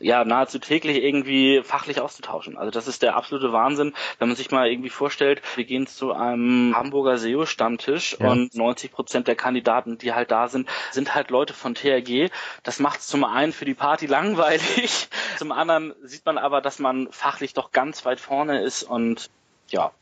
ja 0.00 0.24
nahezu 0.24 0.58
täglich 0.58 1.02
irgendwie 1.02 1.62
fachlich 1.62 2.00
auszutauschen. 2.00 2.56
Also 2.56 2.70
das 2.70 2.88
ist 2.88 3.02
der 3.02 3.16
absolute 3.16 3.52
Wahnsinn, 3.52 3.94
wenn 4.18 4.28
man 4.28 4.36
sich 4.36 4.50
mal 4.50 4.70
irgendwie 4.70 4.90
vorstellt, 4.90 5.42
wir 5.56 5.64
gehen 5.64 5.86
zu 5.86 6.12
einem 6.12 6.74
Hamburger 6.76 7.18
SEO-Stammtisch 7.18 8.16
ja. 8.20 8.30
und 8.30 8.54
90 8.54 8.92
Prozent 8.92 9.28
der 9.28 9.36
Kandidaten, 9.36 9.98
die 9.98 10.12
halt 10.12 10.30
da 10.30 10.48
sind, 10.48 10.68
sind 10.90 11.14
halt 11.14 11.30
Leute 11.30 11.54
von 11.54 11.74
TRG. 11.74 12.30
Das 12.62 12.80
macht 12.80 13.00
es 13.00 13.06
zum 13.06 13.24
einen 13.24 13.52
für 13.52 13.64
die 13.64 13.74
Party 13.74 14.06
langweilig, 14.14 15.08
zum 15.38 15.52
anderen 15.52 15.94
sieht 16.02 16.24
man 16.26 16.38
aber, 16.38 16.60
dass 16.60 16.78
man 16.78 17.08
fachlich 17.10 17.54
doch 17.54 17.72
ganz 17.72 18.04
weit 18.04 18.20
vorne 18.20 18.60
ist 18.62 18.82
und 18.82 19.30
ja, 19.68 19.92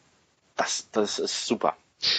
das, 0.56 0.90
das 0.92 1.18
ist 1.18 1.46
super. 1.46 1.76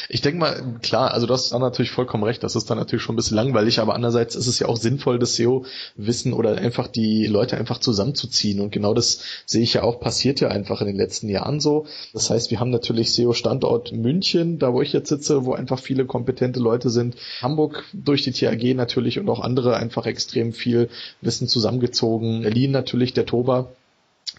Ich 0.10 0.22
denke 0.22 0.40
mal, 0.40 0.80
klar, 0.82 1.14
also 1.14 1.28
du 1.28 1.34
hast 1.34 1.52
da 1.52 1.60
natürlich 1.60 1.92
vollkommen 1.92 2.24
recht, 2.24 2.44
das 2.44 2.56
ist 2.56 2.70
dann 2.70 2.78
natürlich 2.78 3.04
schon 3.04 3.14
ein 3.14 3.18
bisschen 3.18 3.36
langweilig, 3.36 3.80
aber 3.80 3.96
andererseits 3.96 4.36
ist 4.36 4.48
es 4.48 4.60
ja 4.60 4.68
auch 4.68 4.78
sinnvoll, 4.78 5.20
das 5.20 5.36
SEO-Wissen 5.36 6.34
oder 6.34 6.58
einfach 6.58 6.88
die 6.88 7.28
Leute 7.28 7.58
einfach 7.58 7.80
zusammenzuziehen 7.80 8.62
und 8.62 8.72
genau 8.72 8.94
das 8.94 9.20
sehe 9.46 9.62
ich 9.62 9.74
ja 9.74 9.84
auch, 9.84 10.00
passiert 10.00 10.40
ja 10.40 10.48
einfach 10.48 10.82
in 10.82 10.88
den 10.88 10.96
letzten 10.96 11.28
Jahren 11.28 11.60
so. 11.60 11.86
Das 12.14 12.30
heißt, 12.30 12.50
wir 12.52 12.60
haben 12.60 12.70
natürlich 12.70 13.14
SEO-Standort 13.14 13.92
München, 13.92 14.58
da 14.58 14.74
wo 14.74 14.82
ich 14.82 14.94
jetzt 14.94 15.10
sitze, 15.10 15.46
wo 15.46 15.54
einfach 15.54 15.80
viele 15.80 16.06
kompetente 16.06 16.60
Leute 16.60 16.90
sind. 16.90 17.16
Hamburg 17.42 17.84
durch 17.94 18.24
die 18.24 18.32
TAG 18.32 18.76
natürlich 18.76 19.20
und 19.20 19.30
auch 19.30 19.42
andere 19.42 19.76
einfach 19.76 20.06
extrem 20.06 20.54
viel 20.54 20.90
Wissen 21.22 21.48
zusammengezogen. 21.48 22.44
Berlin 22.44 22.72
natürlich, 22.72 23.14
der 23.14 23.26
Toba, 23.26 23.70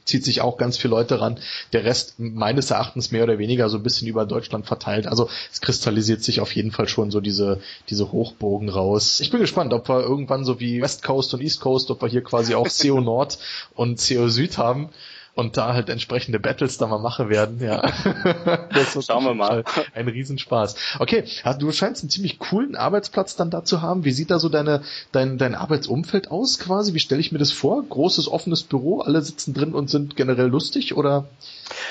zieht 0.04 0.24
sich 0.24 0.40
auch 0.40 0.56
ganz 0.58 0.76
viele 0.76 0.92
Leute 0.92 1.20
ran. 1.20 1.38
Der 1.72 1.84
Rest 1.84 2.14
meines 2.18 2.70
Erachtens 2.70 3.10
mehr 3.10 3.24
oder 3.24 3.38
weniger 3.38 3.68
so 3.68 3.78
ein 3.78 3.82
bisschen 3.82 4.08
über 4.08 4.26
Deutschland 4.26 4.66
verteilt. 4.66 5.06
Also 5.06 5.28
es 5.52 5.60
kristallisiert 5.60 6.22
sich 6.22 6.40
auf 6.40 6.54
jeden 6.54 6.70
Fall 6.70 6.88
schon 6.88 7.10
so 7.10 7.20
diese, 7.20 7.60
diese 7.88 8.12
Hochbogen 8.12 8.68
raus. 8.68 9.20
Ich 9.20 9.30
bin 9.30 9.40
gespannt, 9.40 9.72
ob 9.72 9.88
wir 9.88 10.00
irgendwann 10.00 10.44
so 10.44 10.60
wie 10.60 10.82
West 10.82 11.02
Coast 11.02 11.34
und 11.34 11.42
East 11.42 11.60
Coast, 11.60 11.90
ob 11.90 12.02
wir 12.02 12.08
hier 12.08 12.22
quasi 12.22 12.54
auch 12.54 12.68
CO 12.82 13.00
Nord 13.00 13.38
und 13.74 13.98
CO 14.06 14.28
Süd 14.28 14.58
haben 14.58 14.90
und 15.34 15.56
da 15.56 15.74
halt 15.74 15.88
entsprechende 15.88 16.38
Battles 16.38 16.78
da 16.78 16.86
mal 16.86 16.98
mache 16.98 17.28
werden, 17.28 17.60
ja. 17.60 17.82
Schauen 19.06 19.24
wir 19.24 19.34
mal. 19.34 19.64
Ein 19.94 20.08
Riesenspaß. 20.08 20.76
Okay, 21.00 21.24
du 21.58 21.72
scheinst 21.72 22.02
einen 22.02 22.10
ziemlich 22.10 22.38
coolen 22.38 22.76
Arbeitsplatz 22.76 23.34
dann 23.34 23.50
da 23.50 23.64
zu 23.64 23.82
haben. 23.82 24.04
Wie 24.04 24.12
sieht 24.12 24.30
da 24.30 24.38
so 24.38 24.48
deine, 24.48 24.82
dein, 25.12 25.38
dein 25.38 25.54
Arbeitsumfeld 25.54 26.30
aus 26.30 26.58
quasi? 26.58 26.94
Wie 26.94 27.00
stelle 27.00 27.20
ich 27.20 27.32
mir 27.32 27.38
das 27.38 27.50
vor? 27.50 27.82
Großes, 27.82 28.28
offenes 28.28 28.62
Büro, 28.62 29.00
alle 29.00 29.22
sitzen 29.22 29.54
drin 29.54 29.74
und 29.74 29.90
sind 29.90 30.16
generell 30.16 30.46
lustig 30.46 30.96
oder? 30.96 31.26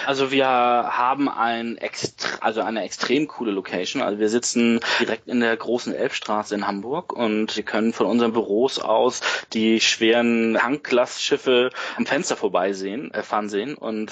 Also 0.06 0.32
wir 0.32 0.45
haben 0.47 1.29
ein 1.29 1.77
extra, 1.77 2.38
also 2.41 2.62
eine 2.62 2.84
extrem 2.84 3.27
coole 3.27 3.51
Location. 3.51 4.01
Also 4.01 4.19
wir 4.19 4.29
sitzen 4.29 4.79
direkt 4.99 5.27
in 5.27 5.39
der 5.39 5.56
großen 5.56 5.93
Elbstraße 5.93 6.56
in 6.56 6.67
Hamburg 6.67 7.13
und 7.13 7.56
wir 7.56 7.63
können 7.63 7.93
von 7.93 8.06
unseren 8.06 8.34
Büros 8.34 8.79
aus 8.79 9.21
die 9.53 9.82
schweren 9.82 10.56
Tanklastschiffe 10.60 11.71
am 11.97 12.06
Fenster 12.06 12.36
vorbeisehen, 12.36 13.13
äh, 13.13 13.23
fahren 13.34 13.50
sehen 13.50 13.74
und 13.74 14.12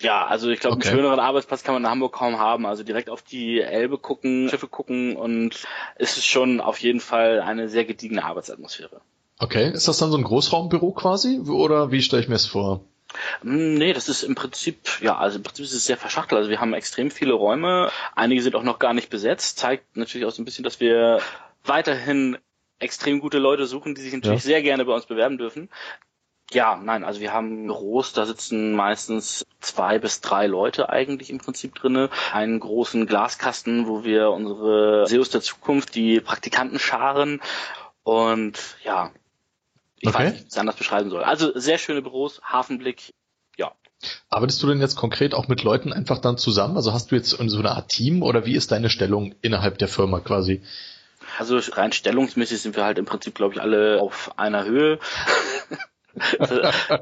ja, 0.00 0.26
also 0.26 0.50
ich 0.50 0.60
glaube, 0.60 0.76
okay. 0.76 0.88
einen 0.88 0.96
schöneren 0.96 1.20
Arbeitsplatz 1.20 1.62
kann 1.62 1.74
man 1.74 1.84
in 1.84 1.90
Hamburg 1.90 2.14
kaum 2.14 2.38
haben. 2.38 2.66
Also 2.66 2.82
direkt 2.82 3.08
auf 3.08 3.22
die 3.22 3.60
Elbe 3.60 3.96
gucken, 3.96 4.48
Schiffe 4.50 4.68
gucken 4.68 5.16
und 5.16 5.64
es 5.96 6.18
ist 6.18 6.26
schon 6.26 6.60
auf 6.60 6.78
jeden 6.78 7.00
Fall 7.00 7.40
eine 7.40 7.70
sehr 7.70 7.86
gediegene 7.86 8.24
Arbeitsatmosphäre. 8.24 9.00
Okay, 9.38 9.70
ist 9.70 9.88
das 9.88 9.98
dann 9.98 10.10
so 10.10 10.18
ein 10.18 10.24
Großraumbüro 10.24 10.92
quasi 10.92 11.40
oder 11.40 11.90
wie 11.92 12.02
stelle 12.02 12.22
ich 12.22 12.28
mir 12.28 12.34
es 12.34 12.46
vor? 12.46 12.84
Hm, 13.40 13.74
nee, 13.74 13.94
das 13.94 14.08
ist 14.10 14.22
im 14.22 14.34
Prinzip, 14.34 15.00
ja, 15.00 15.16
also 15.16 15.38
im 15.38 15.42
Prinzip 15.42 15.64
ist 15.64 15.72
es 15.72 15.86
sehr 15.86 15.96
verschachtelt. 15.96 16.38
Also 16.38 16.50
wir 16.50 16.60
haben 16.60 16.74
extrem 16.74 17.10
viele 17.10 17.32
Räume, 17.32 17.90
einige 18.14 18.42
sind 18.42 18.54
auch 18.54 18.62
noch 18.62 18.78
gar 18.78 18.92
nicht 18.92 19.08
besetzt, 19.08 19.58
zeigt 19.58 19.96
natürlich 19.96 20.26
auch 20.26 20.32
so 20.32 20.42
ein 20.42 20.44
bisschen, 20.44 20.64
dass 20.64 20.80
wir 20.80 21.20
weiterhin 21.64 22.36
extrem 22.78 23.20
gute 23.20 23.38
Leute 23.38 23.66
suchen, 23.66 23.94
die 23.94 24.02
sich 24.02 24.12
natürlich 24.12 24.42
ja. 24.42 24.48
sehr 24.48 24.62
gerne 24.62 24.84
bei 24.84 24.92
uns 24.92 25.06
bewerben 25.06 25.38
dürfen. 25.38 25.70
Ja, 26.52 26.76
nein, 26.76 27.04
also 27.04 27.20
wir 27.20 27.32
haben 27.32 27.66
Büros, 27.66 28.12
da 28.12 28.24
sitzen 28.24 28.72
meistens 28.72 29.44
zwei 29.60 29.98
bis 29.98 30.20
drei 30.20 30.46
Leute 30.46 30.88
eigentlich 30.88 31.30
im 31.30 31.38
Prinzip 31.38 31.74
drinne. 31.74 32.08
Einen 32.32 32.60
großen 32.60 33.06
Glaskasten, 33.06 33.88
wo 33.88 34.04
wir 34.04 34.30
unsere 34.30 35.06
SEOs 35.08 35.30
der 35.30 35.40
Zukunft, 35.40 35.94
die 35.96 36.20
Praktikanten 36.20 36.78
scharen. 36.78 37.40
Und 38.04 38.58
ja, 38.84 39.10
ich 39.98 40.08
okay. 40.08 40.18
weiß 40.18 40.24
nicht, 40.26 40.38
wie 40.38 40.42
ich 40.42 40.52
es 40.52 40.58
anders 40.58 40.76
beschreiben 40.76 41.10
soll. 41.10 41.24
Also 41.24 41.58
sehr 41.58 41.78
schöne 41.78 42.02
Büros, 42.02 42.40
Hafenblick, 42.44 43.12
ja. 43.56 43.72
Arbeitest 44.28 44.62
du 44.62 44.68
denn 44.68 44.80
jetzt 44.80 44.94
konkret 44.94 45.34
auch 45.34 45.48
mit 45.48 45.64
Leuten 45.64 45.92
einfach 45.92 46.20
dann 46.20 46.38
zusammen? 46.38 46.76
Also 46.76 46.92
hast 46.92 47.10
du 47.10 47.16
jetzt 47.16 47.30
so 47.30 47.58
eine 47.58 47.72
Art 47.72 47.88
Team 47.88 48.22
oder 48.22 48.46
wie 48.46 48.54
ist 48.54 48.70
deine 48.70 48.88
Stellung 48.88 49.34
innerhalb 49.42 49.78
der 49.78 49.88
Firma 49.88 50.20
quasi? 50.20 50.62
Also 51.38 51.58
rein 51.72 51.92
stellungsmäßig 51.92 52.60
sind 52.60 52.76
wir 52.76 52.84
halt 52.84 52.98
im 52.98 53.04
Prinzip, 53.04 53.34
glaube 53.34 53.54
ich, 53.54 53.60
alle 53.60 54.00
auf 54.00 54.38
einer 54.38 54.64
Höhe. 54.64 54.98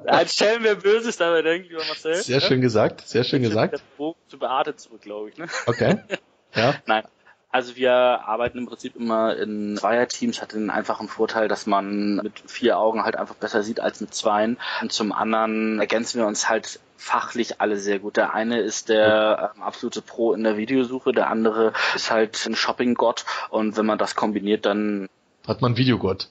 Als 0.07 0.35
stellen 0.35 0.65
wir 0.65 0.77
Böses 0.77 1.17
dabei 1.17 1.43
denken, 1.43 1.69
lieber 1.69 1.85
Marcel. 1.87 2.15
Sehr 2.17 2.41
schön 2.41 2.61
gesagt, 2.61 3.07
sehr 3.07 3.25
schön 3.25 3.43
gesagt. 3.43 3.83
Zu 4.29 4.39
Beate 4.39 4.77
zurück, 4.77 5.03
glaube 5.03 5.31
ich. 5.31 5.39
Ne? 5.39 5.47
Okay. 5.67 5.99
Ja. 6.57 6.73
Nein. 6.87 7.03
Also 7.51 7.75
wir 7.77 7.93
arbeiten 7.93 8.59
im 8.59 8.67
Prinzip 8.67 8.97
immer 8.97 9.37
in 9.37 9.77
Zweierteams, 9.77 10.41
hat 10.41 10.53
den 10.55 10.71
einfachen 10.71 11.09
Vorteil, 11.09 11.49
dass 11.49 11.67
man 11.67 12.17
mit 12.17 12.43
vier 12.47 12.79
Augen 12.79 13.05
halt 13.05 13.17
einfach 13.17 13.35
besser 13.35 13.65
sieht 13.65 13.81
als 13.81 14.01
mit 14.01 14.15
zweien. 14.15 14.57
Und 14.81 14.93
zum 14.93 15.13
anderen 15.13 15.81
ergänzen 15.81 16.19
wir 16.19 16.29
uns 16.29 16.49
halt 16.49 16.81
fachlich 16.97 17.61
alle 17.61 17.77
sehr 17.77 17.99
gut. 17.99 18.17
Der 18.17 18.35
eine 18.35 18.61
ist 18.61 18.89
der 18.89 19.53
ähm, 19.55 19.63
absolute 19.63 20.03
Pro 20.03 20.33
in 20.33 20.43
der 20.43 20.57
Videosuche, 20.57 21.13
der 21.13 21.29
andere 21.29 21.73
ist 21.95 22.11
halt 22.11 22.45
ein 22.47 22.57
Shopping-Gott 22.57 23.25
und 23.51 23.77
wenn 23.77 23.87
man 23.87 23.99
das 23.99 24.15
kombiniert, 24.17 24.67
dann 24.67 25.09
hat 25.47 25.61
man 25.61 25.77
Videogott. 25.77 26.31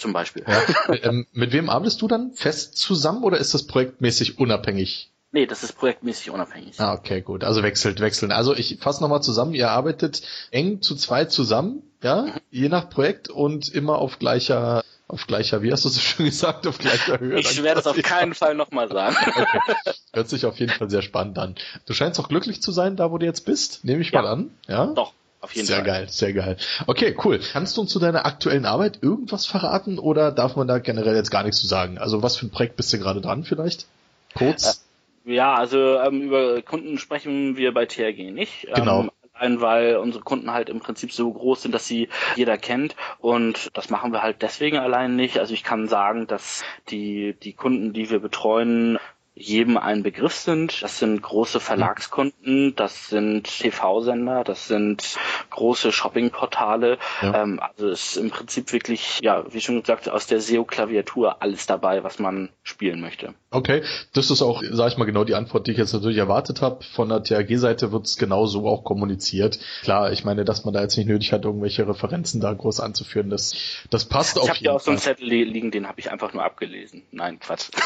Zum 0.00 0.14
Beispiel. 0.14 0.44
Ja. 0.48 0.94
ähm, 1.02 1.26
mit 1.32 1.52
wem 1.52 1.68
arbeitest 1.68 2.00
du 2.00 2.08
dann 2.08 2.32
fest 2.32 2.78
zusammen 2.78 3.22
oder 3.22 3.36
ist 3.36 3.52
das 3.52 3.66
projektmäßig 3.66 4.38
unabhängig? 4.38 5.10
Nee, 5.32 5.46
das 5.46 5.62
ist 5.62 5.74
projektmäßig 5.74 6.30
unabhängig. 6.30 6.80
Ah, 6.80 6.94
okay, 6.94 7.20
gut. 7.20 7.44
Also 7.44 7.62
wechselt, 7.62 8.00
wechseln. 8.00 8.32
Also 8.32 8.54
ich 8.56 8.78
fasse 8.80 9.02
nochmal 9.02 9.22
zusammen, 9.22 9.52
ihr 9.52 9.70
arbeitet 9.70 10.22
eng 10.50 10.80
zu 10.80 10.96
zweit 10.96 11.30
zusammen, 11.30 11.82
ja, 12.02 12.22
mhm. 12.22 12.32
je 12.50 12.68
nach 12.70 12.88
Projekt 12.88 13.28
und 13.28 13.68
immer 13.68 13.98
auf 13.98 14.18
gleicher, 14.18 14.82
auf 15.06 15.26
gleicher, 15.26 15.62
wie 15.62 15.70
hast 15.70 15.84
du 15.84 15.90
es 15.90 16.00
schon 16.00 16.24
gesagt, 16.24 16.66
auf 16.66 16.78
gleicher 16.78 17.20
Höhe. 17.20 17.38
Ich 17.38 17.62
werde 17.62 17.80
es 17.80 17.86
auf 17.86 18.00
keinen 18.02 18.32
Fall 18.32 18.54
nochmal 18.54 18.88
sagen. 18.88 19.16
Okay. 19.26 19.92
Hört 20.12 20.28
sich 20.28 20.46
auf 20.46 20.58
jeden 20.58 20.72
Fall 20.72 20.90
sehr 20.90 21.02
spannend 21.02 21.38
an. 21.38 21.54
Du 21.86 21.92
scheinst 21.92 22.18
auch 22.18 22.28
glücklich 22.28 22.60
zu 22.62 22.72
sein, 22.72 22.96
da 22.96 23.12
wo 23.12 23.18
du 23.18 23.26
jetzt 23.26 23.44
bist, 23.44 23.84
nehme 23.84 24.02
ich 24.02 24.10
ja. 24.10 24.22
mal 24.22 24.28
an, 24.28 24.50
ja? 24.66 24.86
Doch. 24.86 25.12
Auf 25.40 25.54
jeden 25.54 25.66
sehr 25.66 25.76
Fall. 25.76 25.84
Sehr 25.84 25.94
geil, 25.94 26.08
sehr 26.08 26.32
geil. 26.32 26.56
Okay, 26.86 27.16
cool. 27.24 27.40
Kannst 27.52 27.76
du 27.76 27.82
uns 27.82 27.90
zu 27.90 27.98
deiner 27.98 28.26
aktuellen 28.26 28.66
Arbeit 28.66 28.98
irgendwas 29.02 29.46
verraten 29.46 29.98
oder 29.98 30.32
darf 30.32 30.56
man 30.56 30.68
da 30.68 30.78
generell 30.78 31.16
jetzt 31.16 31.30
gar 31.30 31.42
nichts 31.42 31.60
zu 31.60 31.66
sagen? 31.66 31.98
Also 31.98 32.22
was 32.22 32.36
für 32.36 32.46
ein 32.46 32.50
Projekt 32.50 32.76
bist 32.76 32.92
du 32.92 32.98
gerade 32.98 33.20
dran 33.20 33.44
vielleicht? 33.44 33.86
Kurz. 34.34 34.84
Äh, 35.24 35.34
ja, 35.34 35.54
also 35.54 35.98
ähm, 35.98 36.22
über 36.22 36.60
Kunden 36.62 36.98
sprechen 36.98 37.56
wir 37.56 37.72
bei 37.72 37.86
TRG 37.86 38.32
nicht. 38.32 38.66
Genau. 38.74 39.02
Ähm, 39.02 39.10
allein 39.32 39.60
weil 39.60 39.96
unsere 39.96 40.22
Kunden 40.22 40.52
halt 40.52 40.68
im 40.68 40.80
Prinzip 40.80 41.12
so 41.12 41.32
groß 41.32 41.62
sind, 41.62 41.74
dass 41.74 41.86
sie 41.86 42.08
jeder 42.36 42.58
kennt 42.58 42.94
und 43.18 43.70
das 43.74 43.90
machen 43.90 44.12
wir 44.12 44.22
halt 44.22 44.42
deswegen 44.42 44.76
allein 44.76 45.16
nicht. 45.16 45.38
Also 45.38 45.54
ich 45.54 45.64
kann 45.64 45.88
sagen, 45.88 46.26
dass 46.26 46.62
die 46.90 47.34
die 47.42 47.54
Kunden, 47.54 47.92
die 47.92 48.10
wir 48.10 48.18
betreuen, 48.20 48.98
jedem 49.40 49.76
ein 49.76 50.02
Begriff 50.02 50.34
sind. 50.34 50.82
Das 50.82 50.98
sind 50.98 51.20
große 51.22 51.60
Verlagskunden, 51.60 52.74
das 52.76 53.08
sind 53.08 53.44
TV-Sender, 53.44 54.44
das 54.44 54.68
sind 54.68 55.16
große 55.50 55.92
Shoppingportale. 55.92 56.98
Ja. 57.22 57.42
Ähm, 57.42 57.60
also 57.60 57.88
es 57.88 58.10
ist 58.10 58.16
im 58.16 58.30
Prinzip 58.30 58.72
wirklich, 58.72 59.20
ja, 59.22 59.44
wie 59.52 59.60
schon 59.60 59.80
gesagt, 59.80 60.08
aus 60.08 60.26
der 60.26 60.40
SEO-Klaviatur 60.40 61.42
alles 61.42 61.66
dabei, 61.66 62.04
was 62.04 62.18
man 62.18 62.50
spielen 62.62 63.00
möchte. 63.00 63.34
Okay, 63.50 63.82
das 64.12 64.30
ist 64.30 64.42
auch, 64.42 64.62
sag 64.70 64.92
ich 64.92 64.98
mal, 64.98 65.04
genau 65.06 65.24
die 65.24 65.34
Antwort, 65.34 65.66
die 65.66 65.72
ich 65.72 65.78
jetzt 65.78 65.92
natürlich 65.92 66.18
erwartet 66.18 66.62
habe. 66.62 66.84
Von 66.94 67.08
der 67.08 67.22
THG-Seite 67.22 67.90
wird 67.92 68.06
es 68.06 68.16
genau 68.16 68.46
so 68.46 68.68
auch 68.68 68.84
kommuniziert. 68.84 69.58
Klar, 69.82 70.12
ich 70.12 70.24
meine, 70.24 70.44
dass 70.44 70.64
man 70.64 70.74
da 70.74 70.82
jetzt 70.82 70.96
nicht 70.96 71.08
nötig 71.08 71.32
hat, 71.32 71.44
irgendwelche 71.44 71.88
Referenzen 71.88 72.40
da 72.40 72.52
groß 72.52 72.80
anzuführen, 72.80 73.30
das, 73.30 73.54
das 73.90 74.04
passt 74.04 74.36
Ich 74.36 74.42
auf 74.42 74.48
habe 74.50 74.58
jeden 74.58 74.66
ja 74.66 74.72
auch 74.72 74.80
so 74.80 74.90
einen 74.90 75.00
Zettel 75.00 75.26
li- 75.26 75.44
liegen, 75.44 75.70
den 75.70 75.88
habe 75.88 75.98
ich 75.98 76.10
einfach 76.12 76.32
nur 76.32 76.44
abgelesen. 76.44 77.02
Nein, 77.10 77.40
Quatsch. 77.40 77.70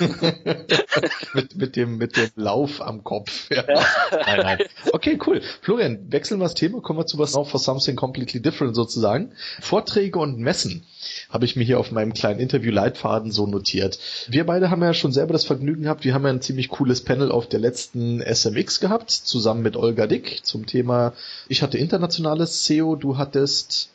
mit, 1.34 1.56
mit, 1.56 1.76
dem, 1.76 1.98
mit 1.98 2.16
dem 2.16 2.30
Lauf 2.36 2.80
am 2.80 3.04
Kopf. 3.04 3.48
Ja. 3.50 3.64
Nein, 4.10 4.40
nein. 4.42 4.58
Okay, 4.92 5.18
cool. 5.26 5.40
Florian, 5.62 6.10
wechseln 6.10 6.40
wir 6.40 6.44
das 6.44 6.54
Thema, 6.54 6.80
kommen 6.80 6.98
wir 6.98 7.06
zu 7.06 7.18
was 7.18 7.34
noch 7.34 7.48
for 7.48 7.60
something 7.60 7.96
completely 7.96 8.40
different 8.40 8.74
sozusagen. 8.74 9.32
Vorträge 9.60 10.18
und 10.18 10.38
Messen 10.38 10.84
habe 11.28 11.44
ich 11.44 11.56
mir 11.56 11.64
hier 11.64 11.78
auf 11.78 11.90
meinem 11.90 12.12
kleinen 12.12 12.40
Interview-Leitfaden 12.40 13.30
so 13.30 13.46
notiert. 13.46 13.98
Wir 14.28 14.44
beide 14.46 14.70
haben 14.70 14.82
ja 14.82 14.94
schon 14.94 15.12
selber 15.12 15.32
das 15.32 15.44
Vergnügen 15.44 15.82
gehabt, 15.82 16.04
wir 16.04 16.14
haben 16.14 16.24
ja 16.24 16.30
ein 16.30 16.42
ziemlich 16.42 16.68
cooles 16.68 17.02
Panel 17.02 17.30
auf 17.30 17.48
der 17.48 17.60
letzten 17.60 18.20
SMX 18.20 18.80
gehabt, 18.80 19.10
zusammen 19.10 19.62
mit 19.62 19.76
Olga 19.76 20.06
Dick 20.06 20.44
zum 20.44 20.66
Thema, 20.66 21.12
ich 21.48 21.62
hatte 21.62 21.78
internationales 21.78 22.64
SEO, 22.64 22.96
du 22.96 23.18
hattest 23.18 23.90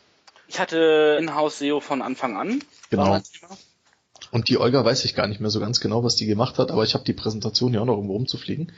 Ich 0.48 0.60
hatte 0.60 1.18
Inhouse 1.20 1.60
SEO 1.60 1.80
von 1.80 2.02
Anfang 2.02 2.38
an. 2.38 2.62
Genau. 2.90 3.22
Und 4.36 4.50
die 4.50 4.58
Olga 4.58 4.84
weiß 4.84 5.06
ich 5.06 5.16
gar 5.16 5.28
nicht 5.28 5.40
mehr 5.40 5.50
so 5.50 5.62
ganz 5.62 5.80
genau, 5.80 6.04
was 6.04 6.18
die 6.18 6.26
gemacht 6.26 6.60
hat, 6.60 6.70
aber 6.70 6.84
ich 6.84 6.94
habe 6.94 7.06
die 7.06 7.14
Präsentation 7.14 7.74
ja 7.74 7.80
auch 7.80 7.86
noch 7.86 7.96
irgendwo 7.96 8.16
rumzufliegen. 8.16 8.70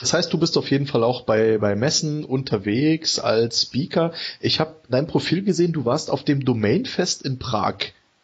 Das 0.00 0.12
heißt, 0.12 0.30
du 0.30 0.36
bist 0.36 0.58
auf 0.58 0.70
jeden 0.70 0.86
Fall 0.86 1.02
auch 1.02 1.22
bei, 1.22 1.56
bei 1.56 1.74
Messen 1.74 2.22
unterwegs 2.22 3.18
als 3.18 3.62
Speaker. 3.62 4.12
Ich 4.40 4.60
habe 4.60 4.76
dein 4.90 5.06
Profil 5.06 5.42
gesehen, 5.42 5.72
du 5.72 5.86
warst 5.86 6.10
auf 6.10 6.22
dem 6.22 6.44
Domainfest 6.44 7.22
in 7.22 7.38
Prag. 7.38 7.76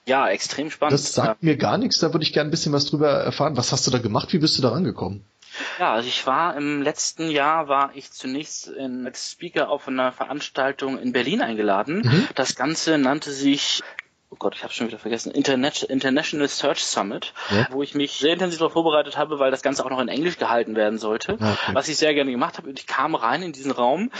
Ja, 0.05 0.28
extrem 0.28 0.70
spannend. 0.70 0.92
Das 0.92 1.14
sagt 1.14 1.42
mir 1.42 1.57
gar 1.57 1.78
nichts, 1.78 1.98
da 1.98 2.12
würde 2.12 2.24
ich 2.24 2.35
gerne 2.35 2.48
ein 2.48 2.50
bisschen 2.50 2.74
was 2.74 2.85
drüber 2.85 3.09
erfahren. 3.09 3.57
Was 3.57 3.72
hast 3.72 3.87
du 3.87 3.90
da 3.90 3.96
gemacht? 3.96 4.35
Wie 4.35 4.38
bist 4.38 4.59
du 4.59 4.62
da 4.62 4.68
rangekommen? 4.68 5.24
Ja, 5.78 5.94
also 5.94 6.09
ich 6.09 6.26
war 6.26 6.59
im 6.59 6.83
letzten 6.83 7.31
Jahr 7.31 7.68
war 7.68 7.92
ich 7.94 8.11
zunächst 8.11 8.68
in, 8.68 9.07
als 9.07 9.31
Speaker 9.31 9.70
auf 9.70 9.88
einer 9.88 10.12
Veranstaltung 10.12 10.98
in 10.98 11.12
Berlin 11.12 11.40
eingeladen. 11.40 12.02
Mhm. 12.05 12.28
Das 12.35 12.55
Ganze 12.55 12.98
nannte 12.98 13.33
sich 13.33 13.83
Oh 14.33 14.37
Gott, 14.38 14.55
ich 14.57 14.62
habe 14.64 14.73
schon 14.73 14.87
wieder 14.88 14.99
vergessen. 14.99 15.31
Internet, 15.31 15.83
International 15.83 16.49
Search 16.49 16.83
Summit, 16.85 17.35
Ja. 17.51 17.68
wo 17.71 17.83
ich 17.83 17.95
mich 17.95 18.12
sehr 18.12 18.33
intensiv 18.33 18.59
darauf 18.61 18.73
vorbereitet 18.73 19.18
habe, 19.18 19.38
weil 19.38 19.51
das 19.51 19.61
Ganze 19.62 19.85
auch 19.85 19.90
noch 19.90 20.01
in 20.01 20.09
Englisch 20.09 20.38
gehalten 20.38 20.75
werden 20.75 20.99
sollte. 20.99 21.37
Ja, 21.38 21.53
okay. 21.53 21.75
Was 21.75 21.88
ich 21.88 21.99
sehr 21.99 22.14
gerne 22.14 22.31
gemacht 22.31 22.57
habe. 22.57 22.71
Und 22.71 22.79
ich 22.79 22.87
kam 22.87 23.14
rein 23.14 23.42
in 23.42 23.53
diesen 23.53 23.73
Raum. 23.73 24.11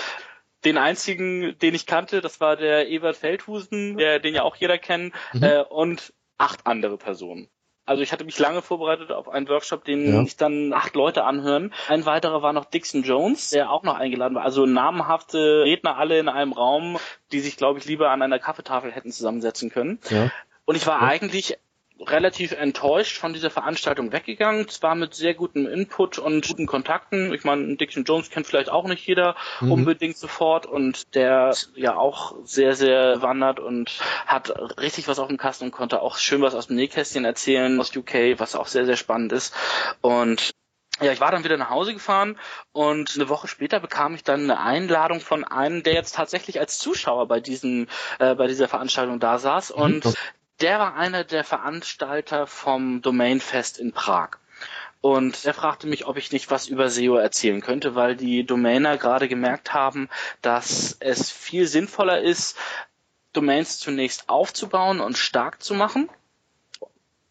Den 0.66 0.77
einzigen, 0.77 1.57
den 1.61 1.75
ich 1.75 1.87
kannte, 1.87 2.20
das 2.20 2.40
war 2.40 2.57
der 2.57 2.88
Ewald 2.90 3.16
Feldhusen, 3.16 3.96
der, 3.96 4.20
den 4.20 4.35
ja 4.35 4.42
auch 4.42 4.55
jeder 4.57 4.77
kennt, 4.79 5.14
Mhm. 5.33 5.42
äh, 5.42 5.62
und 5.62 6.12
acht 6.37 6.66
andere 6.66 6.98
Personen. 6.98 7.48
Also 7.85 8.03
ich 8.03 8.12
hatte 8.12 8.25
mich 8.25 8.38
lange 8.38 8.62
vorbereitet 8.62 9.11
auf 9.11 9.29
einen 9.29 9.49
Workshop, 9.49 9.85
den 9.85 10.14
Ja. 10.14 10.23
ich 10.23 10.37
dann 10.37 10.73
acht 10.73 10.95
Leute 10.95 11.25
anhören. 11.25 11.73
Ein 11.88 12.07
weiterer 12.07 12.40
war 12.42 12.53
noch 12.53 12.64
Dixon 12.64 13.03
Jones, 13.03 13.51
der 13.51 13.71
auch 13.71 13.83
noch 13.83 13.95
eingeladen 13.97 14.35
war. 14.37 14.45
Also 14.45 14.66
namenhafte 14.66 15.64
Redner 15.64 15.97
alle 15.97 16.18
in 16.18 16.29
einem 16.29 16.53
Raum, 16.53 16.99
die 17.33 17.40
sich, 17.40 17.57
glaube 17.57 17.81
ich, 17.81 17.85
lieber 17.85 18.11
an 18.11 18.23
einer 18.23 18.38
Kaffeetafel 18.38 18.92
hätten 18.92 19.11
zusammensetzen 19.11 19.71
können. 19.71 19.99
Ja. 20.11 20.31
Und 20.64 20.77
ich 20.77 20.87
war 20.87 21.03
eigentlich 21.03 21.59
relativ 22.06 22.52
enttäuscht 22.52 23.18
von 23.18 23.32
dieser 23.32 23.50
Veranstaltung 23.50 24.12
weggegangen. 24.12 24.68
Zwar 24.68 24.94
mit 24.94 25.14
sehr 25.14 25.34
gutem 25.34 25.66
Input 25.66 26.18
und 26.18 26.48
guten 26.48 26.66
Kontakten. 26.66 27.32
Ich 27.32 27.44
meine, 27.44 27.76
Dixon 27.76 28.04
Jones 28.04 28.30
kennt 28.30 28.46
vielleicht 28.46 28.70
auch 28.70 28.86
nicht 28.86 29.06
jeder 29.06 29.36
Mhm. 29.60 29.72
unbedingt 29.72 30.16
sofort 30.16 30.66
und 30.66 31.14
der 31.14 31.54
ja 31.74 31.96
auch 31.96 32.34
sehr, 32.44 32.74
sehr 32.74 33.22
wandert 33.22 33.60
und 33.60 33.90
hat 34.26 34.50
richtig 34.80 35.08
was 35.08 35.18
auf 35.18 35.28
dem 35.28 35.36
Kasten 35.38 35.64
und 35.66 35.70
konnte 35.70 36.02
auch 36.02 36.16
schön 36.16 36.42
was 36.42 36.54
aus 36.54 36.66
dem 36.66 36.76
Nähkästchen 36.76 37.24
erzählen 37.24 37.78
aus 37.80 37.94
UK, 37.96 38.38
was 38.38 38.54
auch 38.54 38.66
sehr, 38.66 38.84
sehr 38.86 38.96
spannend 38.96 39.32
ist. 39.32 39.54
Und 40.00 40.50
ja, 41.00 41.10
ich 41.10 41.20
war 41.20 41.30
dann 41.32 41.42
wieder 41.42 41.56
nach 41.56 41.70
Hause 41.70 41.94
gefahren 41.94 42.38
und 42.72 43.12
eine 43.16 43.28
Woche 43.28 43.48
später 43.48 43.80
bekam 43.80 44.14
ich 44.14 44.22
dann 44.24 44.42
eine 44.42 44.60
Einladung 44.60 45.20
von 45.20 45.42
einem, 45.42 45.82
der 45.82 45.94
jetzt 45.94 46.14
tatsächlich 46.14 46.60
als 46.60 46.78
Zuschauer 46.78 47.26
bei 47.26 47.40
diesem, 47.40 47.88
äh, 48.18 48.34
bei 48.34 48.46
dieser 48.46 48.68
Veranstaltung 48.68 49.18
da 49.18 49.38
saß 49.38 49.70
und 49.70 50.04
Mhm. 50.04 50.12
Der 50.60 50.78
war 50.78 50.96
einer 50.96 51.24
der 51.24 51.44
Veranstalter 51.44 52.46
vom 52.46 53.02
Domainfest 53.02 53.78
in 53.78 53.92
Prag. 53.92 54.38
Und 55.00 55.44
er 55.44 55.54
fragte 55.54 55.88
mich, 55.88 56.06
ob 56.06 56.16
ich 56.16 56.30
nicht 56.30 56.50
was 56.50 56.68
über 56.68 56.88
SEO 56.88 57.16
erzählen 57.16 57.60
könnte, 57.60 57.96
weil 57.96 58.14
die 58.14 58.46
Domainer 58.46 58.96
gerade 58.98 59.26
gemerkt 59.26 59.74
haben, 59.74 60.08
dass 60.42 60.96
es 61.00 61.30
viel 61.30 61.66
sinnvoller 61.66 62.20
ist, 62.20 62.56
Domains 63.32 63.78
zunächst 63.78 64.28
aufzubauen 64.28 65.00
und 65.00 65.18
stark 65.18 65.62
zu 65.62 65.74
machen, 65.74 66.08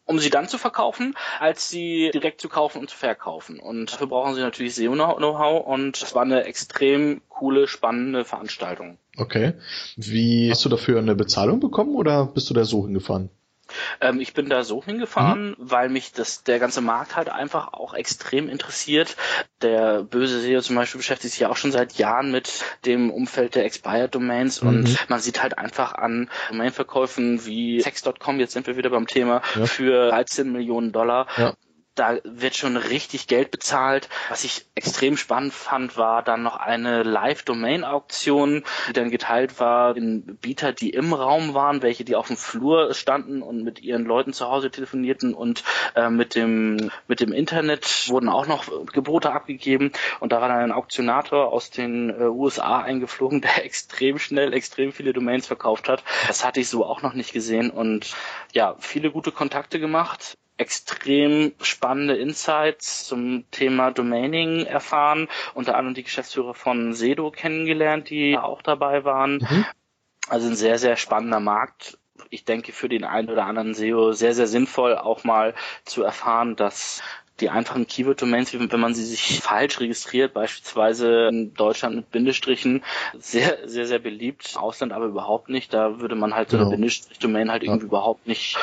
um 0.05 0.19
sie 0.19 0.29
dann 0.29 0.47
zu 0.47 0.57
verkaufen, 0.57 1.15
als 1.39 1.69
sie 1.69 2.11
direkt 2.13 2.41
zu 2.41 2.49
kaufen 2.49 2.79
und 2.79 2.89
zu 2.89 2.97
verkaufen. 2.97 3.59
Und 3.59 3.93
dafür 3.93 4.07
brauchen 4.07 4.35
sie 4.35 4.41
natürlich 4.41 4.75
SEO-Know-how 4.75 5.65
und 5.65 6.01
es 6.01 6.15
war 6.15 6.23
eine 6.23 6.43
extrem 6.43 7.21
coole, 7.29 7.67
spannende 7.67 8.25
Veranstaltung. 8.25 8.97
Okay. 9.17 9.53
Wie 9.95 10.51
hast 10.51 10.63
du 10.65 10.69
dafür 10.69 10.99
eine 10.99 11.15
Bezahlung 11.15 11.59
bekommen 11.59 11.95
oder 11.95 12.25
bist 12.25 12.49
du 12.49 12.53
da 12.53 12.63
so 12.65 12.85
hingefahren? 12.85 13.29
Ähm, 14.01 14.19
ich 14.19 14.33
bin 14.33 14.49
da 14.49 14.63
so 14.63 14.83
hingefahren, 14.83 15.55
weil 15.57 15.89
mich 15.89 16.11
das 16.13 16.43
der 16.43 16.59
ganze 16.59 16.81
Markt 16.81 17.15
halt 17.15 17.29
einfach 17.29 17.73
auch 17.73 17.93
extrem 17.93 18.49
interessiert. 18.49 19.15
Der 19.61 20.03
böse 20.03 20.39
SEO 20.41 20.61
zum 20.61 20.75
Beispiel 20.75 20.99
beschäftigt 20.99 21.33
sich 21.33 21.41
ja 21.41 21.49
auch 21.49 21.57
schon 21.57 21.71
seit 21.71 21.93
Jahren 21.93 22.31
mit 22.31 22.63
dem 22.85 23.11
Umfeld 23.11 23.55
der 23.55 23.65
Expired 23.65 24.13
Domains 24.13 24.61
Mhm. 24.61 24.67
und 24.69 25.09
man 25.09 25.19
sieht 25.19 25.41
halt 25.43 25.57
einfach 25.57 25.93
an 25.93 26.29
Domainverkäufen 26.49 27.45
wie 27.45 27.81
Sex.com, 27.81 28.39
jetzt 28.39 28.53
sind 28.53 28.67
wir 28.67 28.77
wieder 28.77 28.89
beim 28.89 29.07
Thema, 29.07 29.41
Ja. 29.55 29.65
für 29.65 30.09
13 30.09 30.51
Millionen 30.51 30.91
Dollar. 30.91 31.27
Ja. 31.37 31.53
Da 31.95 32.19
wird 32.23 32.55
schon 32.55 32.77
richtig 32.77 33.27
Geld 33.27 33.51
bezahlt. 33.51 34.07
Was 34.29 34.45
ich 34.45 34.65
extrem 34.75 35.17
spannend 35.17 35.53
fand, 35.53 35.97
war 35.97 36.23
dann 36.23 36.41
noch 36.41 36.55
eine 36.55 37.03
Live-Domain-Auktion, 37.03 38.63
die 38.87 38.93
dann 38.93 39.11
geteilt 39.11 39.59
war 39.59 39.97
in 39.97 40.37
Bieter, 40.37 40.71
die 40.71 40.91
im 40.91 41.11
Raum 41.13 41.53
waren, 41.53 41.81
welche 41.81 42.05
die 42.05 42.15
auf 42.15 42.27
dem 42.27 42.37
Flur 42.37 42.93
standen 42.93 43.41
und 43.41 43.63
mit 43.63 43.81
ihren 43.81 44.05
Leuten 44.05 44.31
zu 44.31 44.47
Hause 44.47 44.71
telefonierten 44.71 45.33
und 45.33 45.63
äh, 45.95 46.09
mit 46.09 46.35
dem 46.35 46.91
mit 47.07 47.19
dem 47.19 47.33
Internet 47.33 48.07
wurden 48.07 48.29
auch 48.29 48.47
noch 48.47 48.85
Gebote 48.93 49.33
abgegeben 49.33 49.91
und 50.21 50.31
da 50.31 50.39
war 50.39 50.47
dann 50.47 50.59
ein 50.59 50.71
Auktionator 50.71 51.51
aus 51.51 51.71
den 51.71 52.09
äh, 52.09 52.23
USA 52.23 52.79
eingeflogen, 52.79 53.41
der 53.41 53.65
extrem 53.65 54.17
schnell 54.17 54.53
extrem 54.53 54.93
viele 54.93 55.11
Domains 55.11 55.47
verkauft 55.47 55.89
hat. 55.89 56.03
Das 56.27 56.45
hatte 56.45 56.61
ich 56.61 56.69
so 56.69 56.85
auch 56.85 57.01
noch 57.01 57.13
nicht 57.13 57.33
gesehen 57.33 57.69
und 57.69 58.15
ja, 58.53 58.75
viele 58.79 59.11
gute 59.11 59.31
Kontakte 59.31 59.79
gemacht 59.79 60.37
extrem 60.61 61.53
spannende 61.61 62.15
Insights 62.15 63.05
zum 63.05 63.45
Thema 63.49 63.89
Domaining 63.91 64.65
erfahren, 64.67 65.27
unter 65.55 65.75
anderem 65.75 65.95
die 65.95 66.03
Geschäftsführer 66.03 66.53
von 66.53 66.93
Sedo 66.93 67.31
kennengelernt, 67.31 68.11
die 68.11 68.37
auch 68.37 68.61
dabei 68.61 69.03
waren. 69.03 69.39
Mhm. 69.39 69.65
Also 70.29 70.47
ein 70.49 70.55
sehr, 70.55 70.77
sehr 70.77 70.97
spannender 70.97 71.39
Markt. 71.39 71.97
Ich 72.29 72.45
denke 72.45 72.73
für 72.73 72.87
den 72.87 73.03
einen 73.03 73.29
oder 73.29 73.47
anderen 73.47 73.73
SEO 73.73 74.11
sehr, 74.11 74.35
sehr 74.35 74.45
sinnvoll 74.45 74.95
auch 74.95 75.23
mal 75.23 75.55
zu 75.83 76.03
erfahren, 76.03 76.55
dass 76.55 77.01
die 77.39 77.49
einfachen 77.49 77.87
Keyword-Domains, 77.87 78.53
wenn 78.53 78.79
man 78.79 78.93
sie 78.93 79.03
sich 79.03 79.39
falsch 79.39 79.79
registriert, 79.79 80.33
beispielsweise 80.33 81.27
in 81.27 81.55
Deutschland 81.55 81.95
mit 81.95 82.11
Bindestrichen, 82.11 82.83
sehr, 83.17 83.67
sehr, 83.67 83.87
sehr 83.87 83.97
beliebt, 83.97 84.55
Ausland 84.57 84.93
aber 84.93 85.05
überhaupt 85.05 85.49
nicht. 85.49 85.73
Da 85.73 85.99
würde 85.99 86.13
man 86.15 86.35
halt 86.35 86.51
so 86.51 86.57
eine 86.57 86.65
Genau. 86.65 86.75
Bindestrich-Domain 86.75 87.49
halt 87.49 87.63
Ja. 87.63 87.69
irgendwie 87.69 87.87
überhaupt 87.87 88.27
nicht 88.27 88.57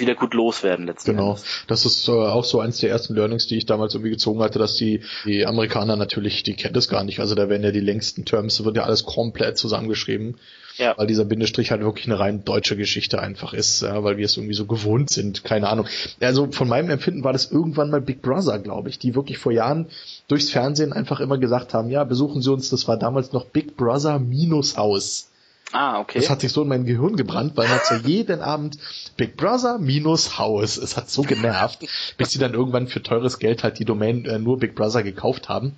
wieder 0.00 0.14
gut 0.14 0.34
loswerden 0.34 0.86
letzten 0.86 1.12
Genau. 1.12 1.30
Endes. 1.30 1.44
Das 1.66 1.84
ist 1.86 2.08
äh, 2.08 2.12
auch 2.12 2.44
so 2.44 2.60
eins 2.60 2.78
der 2.78 2.90
ersten 2.90 3.14
Learnings, 3.14 3.46
die 3.46 3.56
ich 3.56 3.66
damals 3.66 3.94
irgendwie 3.94 4.10
gezogen 4.10 4.42
hatte, 4.42 4.58
dass 4.58 4.74
die, 4.74 5.02
die 5.24 5.46
Amerikaner 5.46 5.96
natürlich, 5.96 6.42
die 6.42 6.54
kennen 6.54 6.74
das 6.74 6.88
gar 6.88 7.04
nicht. 7.04 7.20
Also 7.20 7.34
da 7.34 7.48
werden 7.48 7.62
ja 7.62 7.70
die 7.70 7.80
längsten 7.80 8.24
Terms, 8.24 8.64
wird 8.64 8.76
ja 8.76 8.84
alles 8.84 9.04
komplett 9.04 9.58
zusammengeschrieben. 9.58 10.36
Ja. 10.76 10.94
Weil 10.96 11.08
dieser 11.08 11.24
Bindestrich 11.24 11.72
halt 11.72 11.82
wirklich 11.82 12.06
eine 12.06 12.20
rein 12.20 12.44
deutsche 12.44 12.76
Geschichte 12.76 13.20
einfach 13.20 13.52
ist, 13.52 13.82
ja, 13.82 14.04
weil 14.04 14.16
wir 14.16 14.24
es 14.24 14.36
irgendwie 14.36 14.54
so 14.54 14.64
gewohnt 14.64 15.10
sind, 15.10 15.42
keine 15.42 15.68
Ahnung. 15.68 15.86
Also 16.20 16.52
von 16.52 16.68
meinem 16.68 16.88
Empfinden 16.90 17.24
war 17.24 17.32
das 17.32 17.50
irgendwann 17.50 17.90
mal 17.90 18.00
Big 18.00 18.22
Brother, 18.22 18.60
glaube 18.60 18.88
ich, 18.88 19.00
die 19.00 19.16
wirklich 19.16 19.38
vor 19.38 19.50
Jahren 19.50 19.86
durchs 20.28 20.50
Fernsehen 20.50 20.92
einfach 20.92 21.18
immer 21.18 21.36
gesagt 21.36 21.74
haben, 21.74 21.90
ja, 21.90 22.04
besuchen 22.04 22.42
Sie 22.42 22.52
uns, 22.52 22.70
das 22.70 22.86
war 22.86 22.96
damals 22.96 23.32
noch 23.32 23.46
Big 23.46 23.76
Brother 23.76 24.20
Minus 24.20 24.76
Haus. 24.76 25.30
Ah, 25.72 26.00
okay. 26.00 26.18
Das 26.18 26.30
hat 26.30 26.40
sich 26.40 26.52
so 26.52 26.62
in 26.62 26.68
mein 26.68 26.84
Gehirn 26.84 27.16
gebrannt, 27.16 27.56
weil 27.56 27.68
man 27.68 27.78
ja 27.90 27.96
jeden 28.04 28.40
Abend 28.40 28.78
Big 29.16 29.36
Brother 29.36 29.78
minus 29.78 30.38
Haus. 30.38 30.76
Es 30.76 30.96
hat 30.96 31.10
so 31.10 31.22
genervt, 31.22 31.86
bis 32.16 32.30
sie 32.30 32.38
dann 32.38 32.54
irgendwann 32.54 32.88
für 32.88 33.02
teures 33.02 33.38
Geld 33.38 33.62
halt 33.62 33.78
die 33.78 33.84
Domain 33.84 34.24
äh, 34.24 34.38
nur 34.38 34.58
Big 34.58 34.74
Brother 34.74 35.02
gekauft 35.02 35.48
haben. 35.48 35.76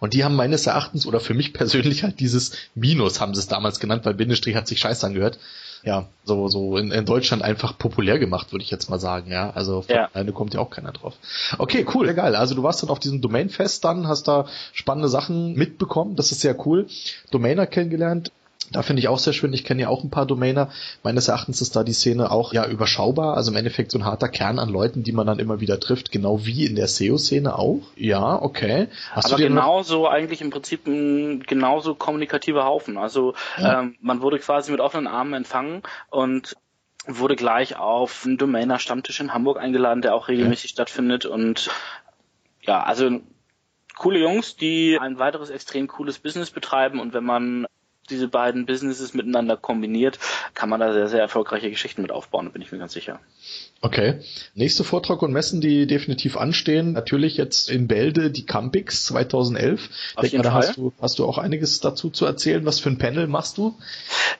Und 0.00 0.14
die 0.14 0.24
haben 0.24 0.36
meines 0.36 0.66
Erachtens, 0.66 1.06
oder 1.06 1.20
für 1.20 1.34
mich 1.34 1.52
persönlich 1.52 2.02
halt 2.02 2.20
dieses 2.20 2.52
Minus 2.74 3.20
haben 3.20 3.34
sie 3.34 3.40
es 3.40 3.48
damals 3.48 3.80
genannt, 3.80 4.04
weil 4.04 4.14
Bindestrich 4.14 4.56
hat 4.56 4.66
sich 4.66 4.80
scheiß 4.80 5.04
angehört. 5.04 5.38
Ja, 5.84 6.08
so, 6.24 6.48
so 6.48 6.76
in, 6.76 6.90
in 6.90 7.04
Deutschland 7.04 7.42
einfach 7.42 7.78
populär 7.78 8.18
gemacht, 8.18 8.52
würde 8.52 8.64
ich 8.64 8.70
jetzt 8.70 8.90
mal 8.90 8.98
sagen, 8.98 9.30
ja. 9.30 9.50
Also 9.50 9.82
von 9.82 9.94
ja. 9.94 10.08
alleine 10.12 10.32
kommt 10.32 10.52
ja 10.52 10.60
auch 10.60 10.70
keiner 10.70 10.92
drauf. 10.92 11.14
Okay, 11.56 11.86
cool, 11.94 12.08
egal. 12.08 12.34
Also 12.34 12.54
du 12.54 12.62
warst 12.62 12.82
dann 12.82 12.90
auf 12.90 12.98
diesem 12.98 13.20
Domainfest 13.20 13.84
dann, 13.84 14.08
hast 14.08 14.26
da 14.26 14.46
spannende 14.72 15.08
Sachen 15.08 15.54
mitbekommen, 15.54 16.16
das 16.16 16.32
ist 16.32 16.40
sehr 16.40 16.66
cool. 16.66 16.88
Domainer 17.30 17.66
kennengelernt, 17.66 18.32
da 18.70 18.82
finde 18.82 19.00
ich 19.00 19.08
auch 19.08 19.18
sehr 19.18 19.32
schön, 19.32 19.52
ich 19.52 19.64
kenne 19.64 19.82
ja 19.82 19.88
auch 19.88 20.04
ein 20.04 20.10
paar 20.10 20.26
Domainer. 20.26 20.70
Meines 21.02 21.28
Erachtens 21.28 21.60
ist 21.60 21.76
da 21.76 21.84
die 21.84 21.92
Szene 21.92 22.30
auch 22.30 22.52
ja 22.52 22.66
überschaubar, 22.66 23.36
also 23.36 23.50
im 23.50 23.56
Endeffekt 23.56 23.90
so 23.90 23.98
ein 23.98 24.04
harter 24.04 24.28
Kern 24.28 24.58
an 24.58 24.68
Leuten, 24.68 25.02
die 25.02 25.12
man 25.12 25.26
dann 25.26 25.38
immer 25.38 25.60
wieder 25.60 25.80
trifft, 25.80 26.12
genau 26.12 26.44
wie 26.44 26.66
in 26.66 26.76
der 26.76 26.88
SEO-Szene 26.88 27.58
auch. 27.58 27.80
Ja, 27.96 28.40
okay. 28.40 28.88
Hast 29.12 29.32
Aber 29.32 29.42
genauso 29.42 30.08
eigentlich 30.08 30.40
im 30.40 30.50
Prinzip 30.50 30.86
ein 30.86 31.42
genauso 31.44 31.94
kommunikativer 31.94 32.64
Haufen. 32.64 32.98
Also 32.98 33.34
ja. 33.58 33.80
ähm, 33.80 33.96
man 34.00 34.20
wurde 34.20 34.38
quasi 34.38 34.70
mit 34.70 34.80
offenen 34.80 35.06
Armen 35.06 35.34
empfangen 35.34 35.82
und 36.10 36.56
wurde 37.06 37.36
gleich 37.36 37.76
auf 37.76 38.24
einen 38.26 38.36
Domainer-Stammtisch 38.36 39.20
in 39.20 39.32
Hamburg 39.32 39.58
eingeladen, 39.58 40.02
der 40.02 40.14
auch 40.14 40.28
regelmäßig 40.28 40.70
ja. 40.70 40.74
stattfindet 40.74 41.24
und 41.24 41.70
ja, 42.60 42.82
also 42.82 43.20
coole 43.96 44.20
Jungs, 44.20 44.56
die 44.56 44.98
ein 45.00 45.18
weiteres 45.18 45.48
extrem 45.48 45.88
cooles 45.88 46.18
Business 46.18 46.50
betreiben 46.50 47.00
und 47.00 47.14
wenn 47.14 47.24
man 47.24 47.66
diese 48.10 48.28
beiden 48.28 48.66
Businesses 48.66 49.14
miteinander 49.14 49.56
kombiniert, 49.56 50.18
kann 50.54 50.68
man 50.68 50.80
da 50.80 50.92
sehr, 50.92 51.08
sehr 51.08 51.20
erfolgreiche 51.20 51.70
Geschichten 51.70 52.02
mit 52.02 52.10
aufbauen, 52.10 52.52
bin 52.52 52.62
ich 52.62 52.72
mir 52.72 52.78
ganz 52.78 52.92
sicher. 52.92 53.20
Okay. 53.80 54.20
Nächste 54.54 54.82
Vortrag 54.82 55.22
und 55.22 55.32
Messen, 55.32 55.60
die 55.60 55.86
definitiv 55.86 56.36
anstehen. 56.36 56.92
Natürlich 56.92 57.36
jetzt 57.36 57.70
in 57.70 57.86
Bälde 57.86 58.32
die 58.32 58.44
Campix 58.44 59.06
2011. 59.06 59.88
Auf 60.16 60.22
Denk 60.22 60.32
jeden 60.32 60.38
mal, 60.38 60.42
da 60.42 60.50
Fall. 60.50 60.68
hast 60.68 60.76
du, 60.76 60.92
hast 61.00 61.18
du 61.20 61.24
auch 61.24 61.38
einiges 61.38 61.78
dazu 61.78 62.10
zu 62.10 62.26
erzählen. 62.26 62.66
Was 62.66 62.80
für 62.80 62.90
ein 62.90 62.98
Panel 62.98 63.28
machst 63.28 63.56
du? 63.56 63.78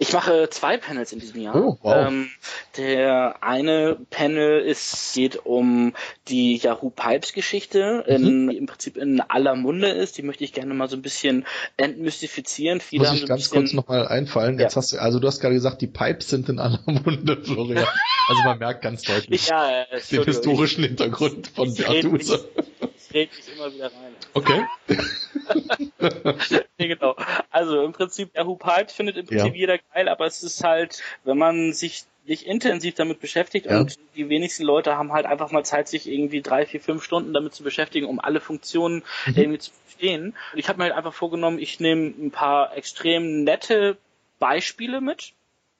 Ich 0.00 0.12
mache 0.12 0.48
zwei 0.50 0.76
Panels 0.76 1.12
in 1.12 1.20
diesem 1.20 1.40
Jahr. 1.40 1.54
Oh, 1.54 1.78
wow. 1.82 2.08
Ähm, 2.08 2.30
der 2.76 3.36
eine 3.44 3.98
Panel 4.10 4.60
ist, 4.60 5.14
geht 5.14 5.46
um 5.46 5.92
die 6.26 6.56
Yahoo 6.56 6.90
Pipes 6.90 7.32
Geschichte, 7.32 8.04
mhm. 8.08 8.50
im 8.50 8.66
Prinzip 8.66 8.96
in 8.96 9.20
aller 9.20 9.54
Munde 9.54 9.88
ist. 9.88 10.18
Die 10.18 10.22
möchte 10.22 10.42
ich 10.42 10.52
gerne 10.52 10.74
mal 10.74 10.88
so 10.88 10.96
ein 10.96 11.02
bisschen 11.02 11.46
entmystifizieren. 11.76 12.80
Viele 12.80 13.04
Muss 13.04 13.14
ich 13.14 13.20
so 13.20 13.26
ganz 13.28 13.42
bisschen... 13.42 13.60
kurz 13.60 13.72
nochmal 13.72 14.08
einfallen. 14.08 14.58
Jetzt 14.58 14.74
ja. 14.74 14.78
hast 14.78 14.92
du, 14.92 14.98
also 14.98 15.20
du 15.20 15.28
hast 15.28 15.38
gerade 15.38 15.54
gesagt, 15.54 15.80
die 15.80 15.86
Pipes 15.86 16.28
sind 16.28 16.48
in 16.48 16.58
aller 16.58 16.80
Munde, 16.86 17.36
Florian. 17.44 17.86
Also 18.28 18.42
man 18.42 18.58
merkt 18.58 18.82
ganz 18.82 19.04
deutlich 19.04 19.27
ja, 19.28 19.82
äh, 19.82 20.00
den 20.10 20.24
historischen 20.24 20.82
ich, 20.82 20.88
Hintergrund 20.88 21.48
von 21.48 21.74
Beatuse. 21.74 22.48
Ich 22.96 23.14
rede 23.14 23.30
mich 23.34 23.56
immer 23.56 23.72
wieder 23.72 23.86
rein. 23.86 24.14
Okay. 24.34 24.64
nee, 26.78 26.88
genau. 26.88 27.16
Also 27.50 27.82
im 27.82 27.92
Prinzip, 27.92 28.34
Yahoo 28.34 28.56
Pipes 28.56 28.92
findet 28.92 29.16
im 29.16 29.26
Prinzip 29.26 29.54
ja. 29.54 29.60
jeder 29.60 29.78
geil, 29.78 30.08
aber 30.08 30.26
es 30.26 30.42
ist 30.42 30.62
halt, 30.64 31.02
wenn 31.24 31.38
man 31.38 31.72
sich 31.72 32.04
nicht 32.26 32.46
intensiv 32.46 32.94
damit 32.94 33.20
beschäftigt 33.20 33.66
ja. 33.66 33.80
und 33.80 33.98
die 34.14 34.28
wenigsten 34.28 34.62
Leute 34.62 34.96
haben 34.96 35.12
halt 35.12 35.26
einfach 35.26 35.50
mal 35.50 35.64
Zeit, 35.64 35.88
sich 35.88 36.06
irgendwie 36.06 36.42
drei, 36.42 36.66
vier, 36.66 36.80
fünf 36.80 37.02
Stunden 37.02 37.32
damit 37.32 37.54
zu 37.54 37.62
beschäftigen, 37.62 38.06
um 38.06 38.20
alle 38.20 38.40
Funktionen 38.40 39.02
mhm. 39.26 39.34
irgendwie 39.36 39.58
zu 39.58 39.70
verstehen. 39.84 40.34
Und 40.52 40.58
ich 40.58 40.68
habe 40.68 40.78
mir 40.78 40.84
halt 40.84 40.94
einfach 40.94 41.14
vorgenommen, 41.14 41.58
ich 41.58 41.80
nehme 41.80 42.06
ein 42.06 42.30
paar 42.30 42.76
extrem 42.76 43.44
nette 43.44 43.96
Beispiele 44.38 45.00
mit, 45.00 45.32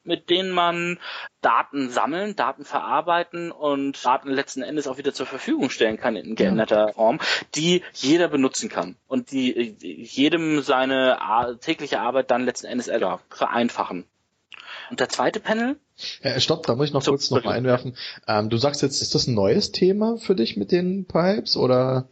mit 0.09 0.31
denen 0.31 0.51
man 0.51 0.99
Daten 1.41 1.91
sammeln, 1.91 2.35
Daten 2.35 2.65
verarbeiten 2.65 3.53
und 3.53 4.05
Daten 4.05 4.31
letzten 4.31 4.63
Endes 4.63 4.89
auch 4.89 4.99
wieder 4.99 5.15
zur 5.15 5.27
Verfügung 5.27 5.71
stellen 5.71 5.99
kann 5.99 6.17
in 6.17 6.35
geänderter 6.35 6.95
Form, 6.95 7.21
die 7.55 7.85
jeder 7.93 8.27
benutzen 8.27 8.69
kann 8.69 8.97
und 9.07 9.31
die 9.31 9.77
jedem 9.81 10.63
seine 10.63 11.19
tägliche 11.61 12.01
Arbeit 12.01 12.33
dann 12.33 12.45
letzten 12.45 12.67
Endes 12.67 12.91
vereinfachen. 13.31 14.05
Und 14.91 15.01
der 15.01 15.09
zweite 15.09 15.41
Panel? 15.41 15.77
Ja, 16.23 16.39
stopp, 16.41 16.67
da 16.67 16.75
muss 16.75 16.89
ich 16.89 16.95
noch 16.95 17.03
so, 17.03 17.13
kurz 17.13 17.31
noch 17.31 17.45
mal 17.45 17.53
einwerfen. 17.53 17.97
Ähm, 18.27 18.51
du 18.51 18.57
sagst 18.57 18.83
jetzt, 18.83 19.03
ist 19.03 19.15
das 19.15 19.27
ein 19.27 19.35
neues 19.35 19.73
Thema 19.73 20.17
für 20.17 20.35
dich 20.35 20.57
mit 20.57 20.73
den 20.73 21.07
Pipes 21.07 21.57
oder? 21.57 22.09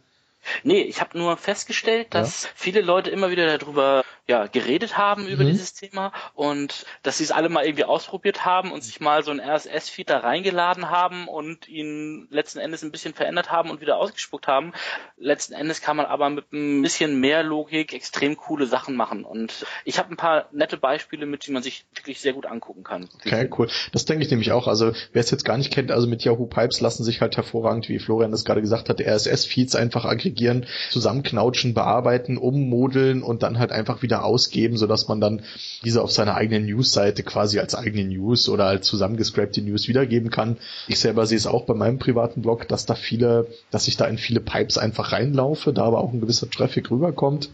Nee, 0.63 0.81
ich 0.81 1.01
habe 1.01 1.17
nur 1.17 1.37
festgestellt, 1.37 2.07
dass 2.11 2.43
ja. 2.43 2.49
viele 2.55 2.81
Leute 2.81 3.09
immer 3.09 3.31
wieder 3.31 3.57
darüber 3.57 4.03
ja, 4.27 4.47
geredet 4.47 4.97
haben 4.97 5.25
über 5.27 5.43
mhm. 5.43 5.49
dieses 5.49 5.73
Thema 5.73 6.11
und 6.33 6.85
dass 7.03 7.19
sie 7.19 7.23
es 7.23 7.31
alle 7.31 7.47
mal 7.47 7.65
irgendwie 7.65 7.85
ausprobiert 7.85 8.45
haben 8.45 8.71
und 8.73 8.83
sich 8.83 8.99
mal 8.99 9.23
so 9.23 9.31
ein 9.31 9.39
RSS-Feed 9.39 10.09
da 10.09 10.19
reingeladen 10.19 10.89
haben 10.89 11.29
und 11.29 11.69
ihn 11.69 12.27
letzten 12.29 12.59
Endes 12.59 12.83
ein 12.83 12.91
bisschen 12.91 13.13
verändert 13.13 13.51
haben 13.51 13.69
und 13.69 13.79
wieder 13.79 13.97
ausgespuckt 13.97 14.47
haben. 14.47 14.73
Letzten 15.17 15.53
Endes 15.53 15.81
kann 15.81 15.95
man 15.95 16.05
aber 16.05 16.29
mit 16.29 16.51
ein 16.51 16.81
bisschen 16.81 17.19
mehr 17.21 17.41
Logik 17.41 17.93
extrem 17.93 18.35
coole 18.35 18.65
Sachen 18.65 18.95
machen 18.95 19.23
und 19.23 19.65
ich 19.85 19.97
habe 19.97 20.09
ein 20.11 20.17
paar 20.17 20.49
nette 20.51 20.77
Beispiele, 20.77 21.25
mit 21.25 21.47
denen 21.47 21.53
man 21.53 21.63
sich 21.63 21.85
wirklich 21.95 22.19
sehr 22.19 22.33
gut 22.33 22.45
angucken 22.45 22.83
kann. 22.83 23.09
Okay, 23.25 23.49
cool. 23.57 23.69
Das 23.93 24.03
denke 24.03 24.25
ich 24.25 24.29
nämlich 24.29 24.51
auch. 24.51 24.67
Also 24.67 24.91
wer 25.13 25.21
es 25.21 25.31
jetzt 25.31 25.45
gar 25.45 25.57
nicht 25.57 25.71
kennt, 25.71 25.89
also 25.89 26.07
mit 26.07 26.23
Yahoo 26.23 26.47
Pipes 26.47 26.81
lassen 26.81 27.05
sich 27.05 27.21
halt 27.21 27.37
hervorragend, 27.37 27.87
wie 27.87 27.99
Florian 27.99 28.31
das 28.31 28.43
gerade 28.43 28.61
gesagt 28.61 28.89
hat, 28.89 28.99
RSS-Feeds 28.99 29.75
einfach 29.75 30.03
aggregieren, 30.03 30.65
zusammenknautschen, 30.91 31.73
bearbeiten, 31.73 32.37
ummodeln 32.37 33.23
und 33.23 33.41
dann 33.43 33.57
halt 33.57 33.71
einfach 33.71 34.01
wieder 34.01 34.16
wieder 34.17 34.25
ausgeben, 34.25 34.77
sodass 34.77 35.07
man 35.07 35.21
dann 35.21 35.41
diese 35.83 36.01
auf 36.01 36.11
seiner 36.11 36.35
eigenen 36.35 36.65
News-Seite 36.65 37.23
quasi 37.23 37.59
als 37.59 37.75
eigene 37.75 38.05
News 38.05 38.49
oder 38.49 38.65
als 38.65 38.87
zusammengescrapte 38.87 39.61
News 39.61 39.87
wiedergeben 39.87 40.29
kann. 40.29 40.57
Ich 40.87 40.99
selber 40.99 41.25
sehe 41.25 41.37
es 41.37 41.47
auch 41.47 41.65
bei 41.65 41.73
meinem 41.73 41.99
privaten 41.99 42.41
Blog, 42.41 42.67
dass 42.67 42.85
da 42.85 42.95
viele, 42.95 43.47
dass 43.71 43.87
ich 43.87 43.97
da 43.97 44.05
in 44.05 44.17
viele 44.17 44.39
Pipes 44.39 44.77
einfach 44.77 45.11
reinlaufe, 45.11 45.73
da 45.73 45.83
aber 45.83 45.99
auch 45.99 46.13
ein 46.13 46.21
gewisser 46.21 46.49
Traffic 46.49 46.89
rüberkommt. 46.91 47.49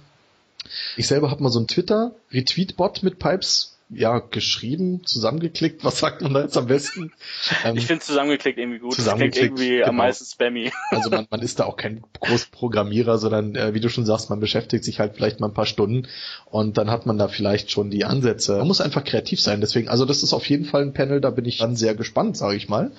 Ich 0.96 1.08
selber 1.08 1.30
habe 1.30 1.44
mal 1.44 1.50
so 1.50 1.60
ein 1.60 1.68
Twitter-Retweet-Bot 1.68 3.04
mit 3.04 3.20
Pipes 3.20 3.73
ja, 3.90 4.20
geschrieben, 4.20 5.06
zusammengeklickt, 5.06 5.84
was 5.84 6.00
sagt 6.00 6.22
man 6.22 6.34
da 6.34 6.42
jetzt 6.42 6.58
am 6.58 6.68
besten? 6.68 7.12
Ähm, 7.66 7.78
ich 7.78 7.86
finde 7.86 8.04
zusammengeklickt 8.04 8.58
irgendwie 8.58 8.80
gut. 8.80 8.94
Zusammengeklickt, 8.94 9.60
irgendwie 9.60 9.78
genau. 9.78 9.90
am 9.90 9.98
meisten 9.98 10.26
spammy. 10.26 10.72
Also 10.92 11.10
man, 11.10 11.28
man 11.30 11.42
ist 11.42 11.60
da 11.60 11.66
auch 11.66 11.78
kein 11.78 12.04
Großprogrammierer, 12.20 13.18
sondern 13.18 13.56
äh, 13.56 13.74
wie 13.74 13.80
du 13.80 13.90
schon 13.90 14.06
sagst, 14.06 14.30
man 14.30 14.40
beschäftigt 14.40 14.84
sich 14.84 15.00
halt 15.00 15.16
vielleicht 15.16 15.40
mal 15.40 15.48
ein 15.48 15.54
paar 15.54 15.66
Stunden 15.66 16.08
und 16.46 16.78
dann 16.78 16.90
hat 16.90 17.06
man 17.06 17.18
da 17.18 17.28
vielleicht 17.28 17.72
schon 17.72 17.90
die 17.90 18.06
Ansätze. 18.06 18.58
Man 18.58 18.68
muss 18.68 18.82
einfach 18.82 19.04
kreativ 19.04 19.42
sein, 19.42 19.62
deswegen, 19.62 19.90
also 19.90 20.06
das 20.06 20.24
ist 20.24 20.34
auf 20.34 20.48
jeden 20.48 20.66
Fall 20.66 20.82
ein 20.82 20.94
Panel, 20.94 21.22
da 21.22 21.30
bin 21.30 21.46
ich 21.46 21.58
dann 21.58 21.76
sehr 21.76 21.96
gespannt, 21.96 22.38
sage 22.38 22.56
ich 22.56 22.70
mal. 22.70 22.92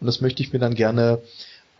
Und 0.00 0.06
das 0.06 0.20
möchte 0.20 0.42
ich 0.42 0.52
mir 0.52 0.58
dann 0.58 0.74
gerne 0.74 1.22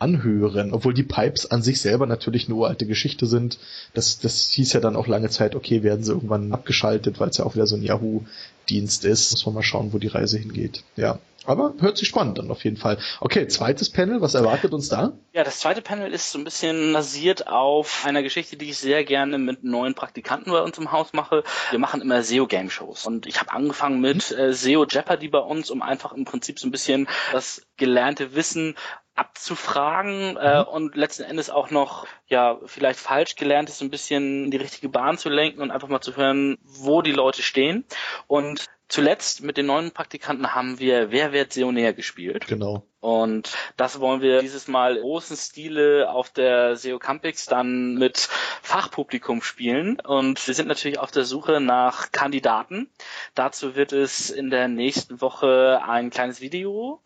anhören, 0.03 0.73
obwohl 0.73 0.93
die 0.93 1.03
Pipes 1.03 1.49
an 1.49 1.63
sich 1.63 1.79
selber 1.79 2.05
natürlich 2.05 2.47
eine 2.47 2.55
uralte 2.55 2.85
Geschichte 2.85 3.25
sind. 3.25 3.57
Das, 3.93 4.19
das 4.19 4.49
hieß 4.51 4.73
ja 4.73 4.81
dann 4.81 4.97
auch 4.97 5.07
lange 5.07 5.29
Zeit, 5.29 5.55
okay, 5.55 5.81
werden 5.81 6.03
sie 6.03 6.11
irgendwann 6.11 6.51
abgeschaltet, 6.51 7.19
weil 7.19 7.29
es 7.29 7.37
ja 7.37 7.45
auch 7.45 7.55
wieder 7.55 7.67
so 7.67 7.77
ein 7.77 7.83
Yahoo-Dienst 7.83 9.05
ist. 9.05 9.31
Muss 9.31 9.45
man 9.45 9.55
mal 9.55 9.63
schauen, 9.63 9.93
wo 9.93 9.97
die 9.97 10.07
Reise 10.07 10.37
hingeht. 10.37 10.83
Ja. 10.97 11.19
Aber 11.45 11.73
hört 11.79 11.97
sich 11.97 12.07
spannend 12.07 12.39
an 12.39 12.49
auf 12.49 12.63
jeden 12.63 12.77
Fall. 12.77 12.97
Okay, 13.19 13.47
zweites 13.47 13.91
Panel, 13.91 14.21
was 14.21 14.33
erwartet 14.33 14.73
uns 14.73 14.89
da? 14.89 15.13
Ja, 15.33 15.43
das 15.43 15.59
zweite 15.59 15.81
Panel 15.81 16.11
ist 16.11 16.31
so 16.31 16.39
ein 16.39 16.43
bisschen 16.43 16.93
basiert 16.93 17.47
auf 17.47 18.03
einer 18.05 18.23
Geschichte, 18.23 18.55
die 18.57 18.69
ich 18.69 18.77
sehr 18.77 19.03
gerne 19.03 19.37
mit 19.37 19.63
neuen 19.63 19.93
Praktikanten 19.95 20.51
bei 20.51 20.61
uns 20.61 20.77
im 20.77 20.91
Haus 20.91 21.13
mache. 21.13 21.43
Wir 21.69 21.79
machen 21.79 22.01
immer 22.01 22.23
SEO-Game-Shows 22.23 23.05
und 23.05 23.25
ich 23.25 23.39
habe 23.39 23.51
angefangen 23.51 23.99
mit 23.99 24.31
mhm. 24.31 24.37
äh, 24.37 24.53
SEO 24.53 24.85
Jeopardy 24.85 25.27
bei 25.27 25.39
uns, 25.39 25.69
um 25.69 25.81
einfach 25.81 26.13
im 26.13 26.25
Prinzip 26.25 26.59
so 26.59 26.67
ein 26.67 26.71
bisschen 26.71 27.07
das 27.31 27.65
gelernte 27.77 28.35
Wissen 28.35 28.75
abzufragen 29.15 30.37
äh, 30.37 30.61
mhm. 30.61 30.67
und 30.67 30.95
letzten 30.95 31.23
Endes 31.23 31.49
auch 31.49 31.69
noch 31.69 32.07
ja 32.27 32.59
vielleicht 32.65 32.99
falsch 32.99 33.35
gelernt 33.35 33.69
ist, 33.69 33.81
ein 33.81 33.91
bisschen 33.91 34.45
in 34.45 34.51
die 34.51 34.57
richtige 34.57 34.89
Bahn 34.89 35.17
zu 35.17 35.29
lenken 35.29 35.61
und 35.61 35.71
einfach 35.71 35.87
mal 35.87 36.01
zu 36.01 36.15
hören, 36.15 36.57
wo 36.63 37.01
die 37.01 37.11
Leute 37.11 37.43
stehen. 37.43 37.85
Und 38.27 38.65
zuletzt 38.93 39.41
mit 39.41 39.57
den 39.57 39.65
neuen 39.65 39.91
Praktikanten 39.91 40.53
haben 40.53 40.79
wir 40.79 41.09
Wer 41.09 41.33
wird 41.33 41.51
Seonär 41.51 41.93
gespielt. 41.93 42.45
Genau. 42.45 42.85
Und 42.99 43.51
das 43.75 43.99
wollen 43.99 44.21
wir 44.21 44.41
dieses 44.41 44.67
Mal 44.67 44.99
großen 44.99 45.35
Stile 45.35 46.11
auf 46.11 46.29
der 46.29 46.75
SEO 46.75 46.99
Campix 46.99 47.47
dann 47.47 47.95
mit 47.95 48.29
Fachpublikum 48.61 49.41
spielen. 49.41 49.99
Und 49.99 50.45
wir 50.47 50.53
sind 50.53 50.67
natürlich 50.67 50.99
auf 50.99 51.09
der 51.09 51.25
Suche 51.25 51.59
nach 51.59 52.11
Kandidaten. 52.11 52.87
Dazu 53.33 53.75
wird 53.75 53.93
es 53.93 54.29
in 54.29 54.51
der 54.51 54.67
nächsten 54.67 55.21
Woche 55.21 55.81
ein 55.85 56.11
kleines 56.11 56.39
Video 56.39 57.01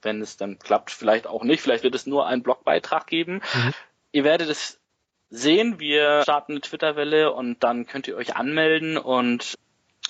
wenn 0.00 0.22
es 0.22 0.36
dann 0.36 0.60
klappt, 0.60 0.92
vielleicht 0.92 1.26
auch 1.26 1.42
nicht. 1.42 1.60
Vielleicht 1.60 1.82
wird 1.82 1.96
es 1.96 2.06
nur 2.06 2.24
einen 2.24 2.44
Blogbeitrag 2.44 3.08
geben. 3.08 3.42
Mhm. 3.52 3.74
Ihr 4.12 4.22
werdet 4.22 4.48
es 4.48 4.80
sehen. 5.28 5.80
Wir 5.80 6.22
starten 6.22 6.52
eine 6.52 6.60
Twitter-Welle 6.60 7.32
und 7.32 7.64
dann 7.64 7.84
könnt 7.84 8.06
ihr 8.06 8.16
euch 8.16 8.36
anmelden 8.36 8.96
und 8.96 9.58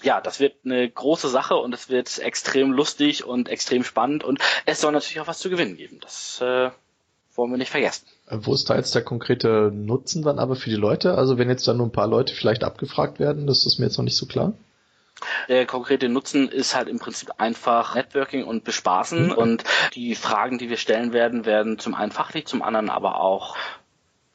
ja, 0.03 0.21
das 0.21 0.41
wird 0.41 0.57
eine 0.65 0.89
große 0.89 1.29
Sache 1.29 1.57
und 1.57 1.75
es 1.75 1.89
wird 1.89 2.19
extrem 2.19 2.73
lustig 2.73 3.25
und 3.25 3.49
extrem 3.49 3.85
spannend 3.85 4.25
und 4.25 4.41
es 4.67 4.81
soll 4.81 4.93
natürlich 4.93 5.21
auch 5.21 5.27
was 5.27 5.39
zu 5.39 5.51
gewinnen 5.51 5.77
geben. 5.77 5.99
Das 6.01 6.41
äh, 6.41 6.71
wollen 7.35 7.51
wir 7.51 7.59
nicht 7.59 7.71
vergessen. 7.71 8.07
Äh, 8.29 8.39
wo 8.41 8.55
ist 8.55 8.69
da 8.69 8.77
jetzt 8.77 8.95
der 8.95 9.03
konkrete 9.03 9.71
Nutzen 9.73 10.23
dann 10.23 10.39
aber 10.39 10.57
für 10.57 10.71
die 10.71 10.77
Leute? 10.77 11.15
Also 11.15 11.39
wenn 11.39 11.49
jetzt 11.49 11.67
dann 11.67 11.79
nur 11.79 11.87
ein 11.87 11.93
paar 11.93 12.09
Leute 12.09 12.35
vielleicht 12.35 12.65
abgefragt 12.65 13.19
werden, 13.19 13.47
das 13.47 13.67
ist 13.67 13.79
mir 13.79 13.87
jetzt 13.87 13.97
noch 13.97 14.05
nicht 14.05 14.17
so 14.17 14.27
klar. 14.27 14.53
Der 15.49 15.67
konkrete 15.67 16.09
Nutzen 16.09 16.49
ist 16.49 16.77
halt 16.77 16.89
im 16.89 17.01
Prinzip 17.01 17.33
einfach 17.39 17.97
Networking 17.97 18.45
und 18.45 18.63
Bespaßen 18.63 19.27
mhm. 19.27 19.33
und 19.33 19.65
die 19.95 20.15
Fragen, 20.15 20.59
die 20.59 20.71
wir 20.71 20.77
stellen 20.77 21.13
werden, 21.13 21.45
werden 21.45 21.79
zum 21.79 21.95
einen 21.95 22.13
fachlich, 22.13 22.47
zum 22.47 22.63
anderen 22.63 22.89
aber 22.89 23.21
auch 23.21 23.57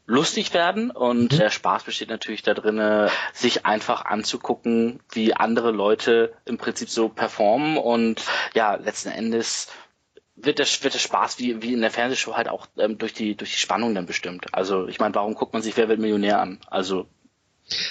lustig 0.05 0.53
werden 0.53 0.91
und 0.91 1.31
mhm. 1.31 1.37
der 1.37 1.49
Spaß 1.49 1.83
besteht 1.83 2.09
natürlich 2.09 2.43
da 2.43 2.53
drinne, 2.53 3.09
sich 3.33 3.65
einfach 3.65 4.05
anzugucken, 4.05 4.99
wie 5.11 5.33
andere 5.33 5.71
Leute 5.71 6.33
im 6.45 6.57
Prinzip 6.57 6.89
so 6.89 7.09
performen 7.09 7.77
und 7.77 8.21
ja, 8.53 8.75
letzten 8.75 9.09
Endes 9.09 9.67
wird 10.35 10.59
der, 10.59 10.65
wird 10.65 10.93
der 10.93 10.99
Spaß 10.99 11.39
wie, 11.39 11.61
wie 11.61 11.73
in 11.73 11.81
der 11.81 11.91
Fernsehshow 11.91 12.35
halt 12.35 12.49
auch 12.49 12.67
ähm, 12.77 12.97
durch 12.97 13.13
die 13.13 13.35
durch 13.35 13.51
die 13.51 13.59
Spannung 13.59 13.95
dann 13.95 14.05
bestimmt. 14.05 14.53
Also 14.53 14.87
ich 14.87 14.99
meine, 14.99 15.15
warum 15.15 15.35
guckt 15.35 15.53
man 15.53 15.61
sich 15.61 15.77
Wer 15.77 15.89
wird 15.89 15.99
Millionär 15.99 16.41
an? 16.41 16.59
Also 16.67 17.05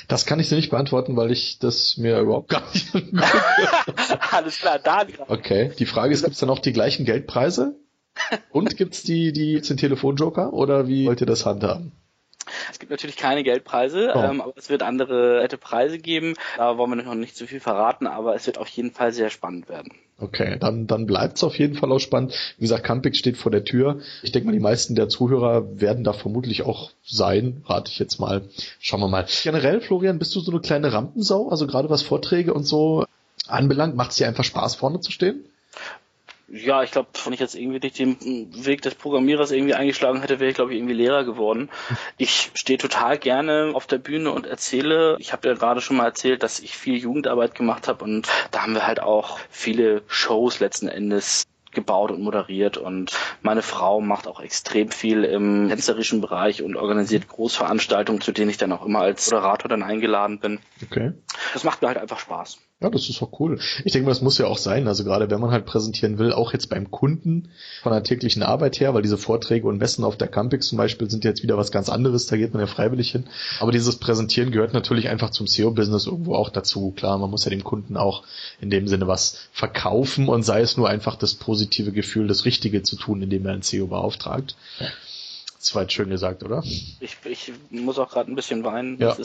das 0.08 0.26
kann 0.26 0.38
ich 0.38 0.48
dir 0.48 0.56
nicht 0.56 0.70
beantworten, 0.70 1.16
weil 1.16 1.30
ich 1.30 1.58
das 1.58 1.96
mir 1.96 2.18
überhaupt 2.18 2.50
gar 2.50 2.62
nicht 2.72 2.92
Alles 4.32 4.58
klar, 4.58 4.78
da. 4.78 5.06
Okay, 5.28 5.72
die 5.78 5.86
Frage 5.86 6.12
ist, 6.12 6.22
gibt 6.22 6.34
es 6.34 6.40
dann 6.40 6.50
auch 6.50 6.58
die 6.58 6.74
gleichen 6.74 7.06
Geldpreise? 7.06 7.76
Und 8.50 8.76
gibt's 8.76 9.02
die, 9.02 9.32
die 9.32 9.60
den 9.60 9.76
Telefonjoker 9.78 10.52
oder 10.52 10.86
wie 10.88 11.06
wollt 11.06 11.22
ihr 11.22 11.26
das 11.26 11.46
handhaben? 11.46 11.92
Es 12.70 12.78
gibt 12.78 12.90
natürlich 12.90 13.16
keine 13.16 13.42
Geldpreise, 13.42 14.12
oh. 14.14 14.18
ähm, 14.18 14.40
aber 14.40 14.52
es 14.56 14.68
wird 14.70 14.82
andere 14.82 15.40
nette 15.42 15.58
Preise 15.58 15.98
geben. 15.98 16.34
Da 16.56 16.76
wollen 16.78 16.90
wir 16.90 17.02
noch 17.02 17.14
nicht 17.14 17.36
zu 17.36 17.46
viel 17.46 17.60
verraten, 17.60 18.06
aber 18.06 18.34
es 18.34 18.46
wird 18.46 18.58
auf 18.58 18.68
jeden 18.68 18.92
Fall 18.92 19.12
sehr 19.12 19.30
spannend 19.30 19.68
werden. 19.68 19.92
Okay, 20.18 20.56
dann, 20.60 20.86
dann 20.86 21.06
bleibt's 21.06 21.42
auf 21.42 21.58
jeden 21.58 21.74
Fall 21.74 21.90
auch 21.90 21.98
spannend. 21.98 22.32
Wie 22.56 22.62
gesagt, 22.62 22.84
Campix 22.84 23.18
steht 23.18 23.36
vor 23.36 23.50
der 23.50 23.64
Tür. 23.64 24.00
Ich 24.22 24.30
denke 24.30 24.46
mal, 24.46 24.52
die 24.52 24.60
meisten 24.60 24.94
der 24.94 25.08
Zuhörer 25.08 25.80
werden 25.80 26.04
da 26.04 26.12
vermutlich 26.12 26.62
auch 26.62 26.90
sein, 27.04 27.64
rate 27.66 27.90
ich 27.90 27.98
jetzt 27.98 28.20
mal. 28.20 28.42
Schauen 28.78 29.00
wir 29.00 29.08
mal. 29.08 29.26
Generell, 29.42 29.80
Florian, 29.80 30.20
bist 30.20 30.34
du 30.36 30.40
so 30.40 30.52
eine 30.52 30.60
kleine 30.60 30.92
Rampensau? 30.92 31.48
Also 31.48 31.66
gerade 31.66 31.90
was 31.90 32.02
Vorträge 32.02 32.54
und 32.54 32.64
so 32.64 33.04
anbelangt, 33.48 33.96
macht 33.96 34.12
es 34.12 34.16
dir 34.18 34.28
einfach 34.28 34.44
Spaß, 34.44 34.76
vorne 34.76 35.00
zu 35.00 35.10
stehen? 35.10 35.44
Ja, 36.52 36.82
ich 36.82 36.90
glaube, 36.90 37.08
wenn 37.24 37.32
ich 37.32 37.40
jetzt 37.40 37.54
irgendwie 37.54 37.80
durch 37.80 37.94
den 37.94 38.18
Weg 38.66 38.82
des 38.82 38.94
Programmierers 38.94 39.52
irgendwie 39.52 39.72
eingeschlagen 39.72 40.20
hätte, 40.20 40.38
wäre 40.38 40.50
ich, 40.50 40.54
glaube 40.54 40.72
ich, 40.72 40.78
irgendwie 40.78 40.94
Lehrer 40.94 41.24
geworden. 41.24 41.70
Ich 42.18 42.50
stehe 42.54 42.78
total 42.78 43.18
gerne 43.18 43.70
auf 43.74 43.86
der 43.86 43.98
Bühne 43.98 44.30
und 44.30 44.46
erzähle. 44.46 45.16
Ich 45.18 45.32
habe 45.32 45.48
ja 45.48 45.54
gerade 45.54 45.80
schon 45.80 45.96
mal 45.96 46.04
erzählt, 46.04 46.42
dass 46.42 46.60
ich 46.60 46.76
viel 46.76 46.96
Jugendarbeit 46.96 47.54
gemacht 47.54 47.88
habe 47.88 48.04
und 48.04 48.28
da 48.50 48.62
haben 48.62 48.74
wir 48.74 48.86
halt 48.86 49.00
auch 49.00 49.38
viele 49.50 50.02
Shows 50.06 50.60
letzten 50.60 50.88
Endes 50.88 51.44
gebaut 51.72 52.10
und 52.10 52.20
moderiert 52.20 52.76
und 52.76 53.12
meine 53.40 53.62
Frau 53.62 54.00
macht 54.00 54.28
auch 54.28 54.40
extrem 54.40 54.90
viel 54.90 55.24
im 55.24 55.68
tänzerischen 55.68 56.20
Bereich 56.20 56.62
und 56.62 56.76
organisiert 56.76 57.28
Großveranstaltungen, 57.28 58.20
zu 58.20 58.30
denen 58.30 58.50
ich 58.50 58.58
dann 58.58 58.72
auch 58.72 58.84
immer 58.84 59.00
als 59.00 59.30
Moderator 59.30 59.68
dann 59.68 59.82
eingeladen 59.82 60.38
bin. 60.38 60.60
Okay. 60.84 61.12
Das 61.54 61.64
macht 61.64 61.80
mir 61.80 61.88
halt 61.88 61.98
einfach 61.98 62.18
Spaß. 62.18 62.58
Ja, 62.82 62.90
das 62.90 63.08
ist 63.08 63.22
auch 63.22 63.38
cool. 63.38 63.58
Ich 63.84 63.92
denke 63.92 64.06
mal, 64.06 64.12
das 64.12 64.22
muss 64.22 64.38
ja 64.38 64.46
auch 64.46 64.58
sein. 64.58 64.88
Also 64.88 65.04
gerade 65.04 65.30
wenn 65.30 65.40
man 65.40 65.50
halt 65.50 65.66
präsentieren 65.66 66.18
will, 66.18 66.32
auch 66.32 66.52
jetzt 66.52 66.68
beim 66.68 66.90
Kunden 66.90 67.48
von 67.82 67.92
der 67.92 68.02
täglichen 68.02 68.42
Arbeit 68.42 68.80
her, 68.80 68.92
weil 68.92 69.02
diese 69.02 69.18
Vorträge 69.18 69.68
und 69.68 69.78
Messen 69.78 70.04
auf 70.04 70.16
der 70.16 70.28
Campix 70.28 70.68
zum 70.68 70.78
Beispiel 70.78 71.08
sind 71.08 71.24
jetzt 71.24 71.42
wieder 71.42 71.56
was 71.56 71.70
ganz 71.70 71.88
anderes, 71.88 72.26
da 72.26 72.36
geht 72.36 72.52
man 72.52 72.60
ja 72.60 72.66
freiwillig 72.66 73.12
hin. 73.12 73.24
Aber 73.60 73.70
dieses 73.70 73.96
Präsentieren 73.96 74.50
gehört 74.50 74.72
natürlich 74.72 75.08
einfach 75.08 75.30
zum 75.30 75.46
SEO-Business 75.46 76.06
irgendwo 76.06 76.34
auch 76.34 76.50
dazu. 76.50 76.92
Klar, 76.96 77.18
man 77.18 77.30
muss 77.30 77.44
ja 77.44 77.50
dem 77.50 77.64
Kunden 77.64 77.96
auch 77.96 78.24
in 78.60 78.70
dem 78.70 78.88
Sinne 78.88 79.06
was 79.06 79.38
verkaufen 79.52 80.28
und 80.28 80.42
sei 80.42 80.60
es 80.60 80.76
nur 80.76 80.88
einfach 80.88 81.16
das 81.16 81.34
positive 81.34 81.92
Gefühl, 81.92 82.26
das 82.26 82.44
Richtige 82.44 82.82
zu 82.82 82.96
tun, 82.96 83.22
indem 83.22 83.46
er 83.46 83.52
ein 83.52 83.62
SEO 83.62 83.86
beauftragt. 83.86 84.56
Ja. 84.80 84.86
Jetzt 85.62 85.92
schön 85.92 86.10
gesagt, 86.10 86.42
oder? 86.42 86.64
Ich, 86.64 87.16
ich 87.24 87.52
muss 87.70 87.96
auch 87.96 88.10
gerade 88.10 88.32
ein 88.32 88.34
bisschen 88.34 88.64
weinen. 88.64 88.98
Ja. 88.98 89.16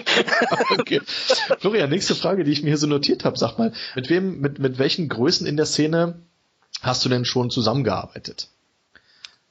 okay. 0.78 1.02
Florian, 1.58 1.90
nächste 1.90 2.14
Frage, 2.14 2.44
die 2.44 2.50
ich 2.50 2.62
mir 2.62 2.68
hier 2.68 2.78
so 2.78 2.86
notiert 2.86 3.26
habe. 3.26 3.36
Sag 3.36 3.58
mal, 3.58 3.74
mit 3.94 4.08
wem, 4.08 4.40
mit, 4.40 4.58
mit 4.58 4.78
welchen 4.78 5.10
Größen 5.10 5.46
in 5.46 5.58
der 5.58 5.66
Szene 5.66 6.22
hast 6.80 7.04
du 7.04 7.10
denn 7.10 7.26
schon 7.26 7.50
zusammengearbeitet? 7.50 8.48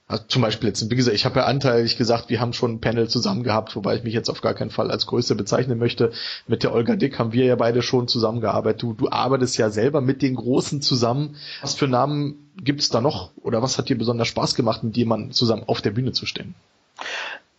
Also 0.08 0.24
zum 0.28 0.44
Beispiel 0.44 0.70
jetzt, 0.70 0.88
wie 0.92 0.96
gesagt, 0.96 1.16
ich 1.16 1.26
habe 1.26 1.40
ja 1.40 1.46
anteilig 1.46 1.98
gesagt, 1.98 2.30
wir 2.30 2.40
haben 2.40 2.54
schon 2.54 2.74
ein 2.74 2.82
Panel 2.82 3.08
zusammen 3.10 3.44
gehabt, 3.44 3.76
wobei 3.76 3.96
ich 3.96 4.04
mich 4.04 4.14
jetzt 4.14 4.30
auf 4.30 4.42
gar 4.42 4.54
keinen 4.54 4.70
Fall 4.70 4.92
als 4.92 5.08
Größte 5.08 5.34
bezeichnen 5.34 5.80
möchte. 5.80 6.12
Mit 6.48 6.62
der 6.62 6.74
Olga 6.74 6.96
Dick 6.96 7.18
haben 7.18 7.34
wir 7.34 7.46
ja 7.46 7.56
beide 7.56 7.82
schon 7.82 8.08
zusammengearbeitet. 8.08 8.84
Du, 8.84 8.94
du 8.94 9.10
arbeitest 9.10 9.58
ja 9.58 9.72
selber 9.72 10.02
mit 10.02 10.22
den 10.22 10.36
Großen 10.36 10.82
zusammen. 10.82 11.38
Was 11.62 11.74
für 11.74 11.88
Namen 11.88 12.52
gibt's 12.56 12.90
da 12.90 13.02
noch? 13.02 13.32
Oder 13.38 13.64
was 13.64 13.80
hat 13.80 13.90
dir 13.90 13.98
besonders 13.98 14.28
Spaß 14.28 14.54
gemacht, 14.54 14.84
mit 14.84 14.96
jemandem 14.96 15.32
zusammen 15.32 15.64
auf 15.66 15.82
der 15.82 15.92
Bühne 15.92 16.12
zu 16.12 16.28
stehen? 16.28 16.54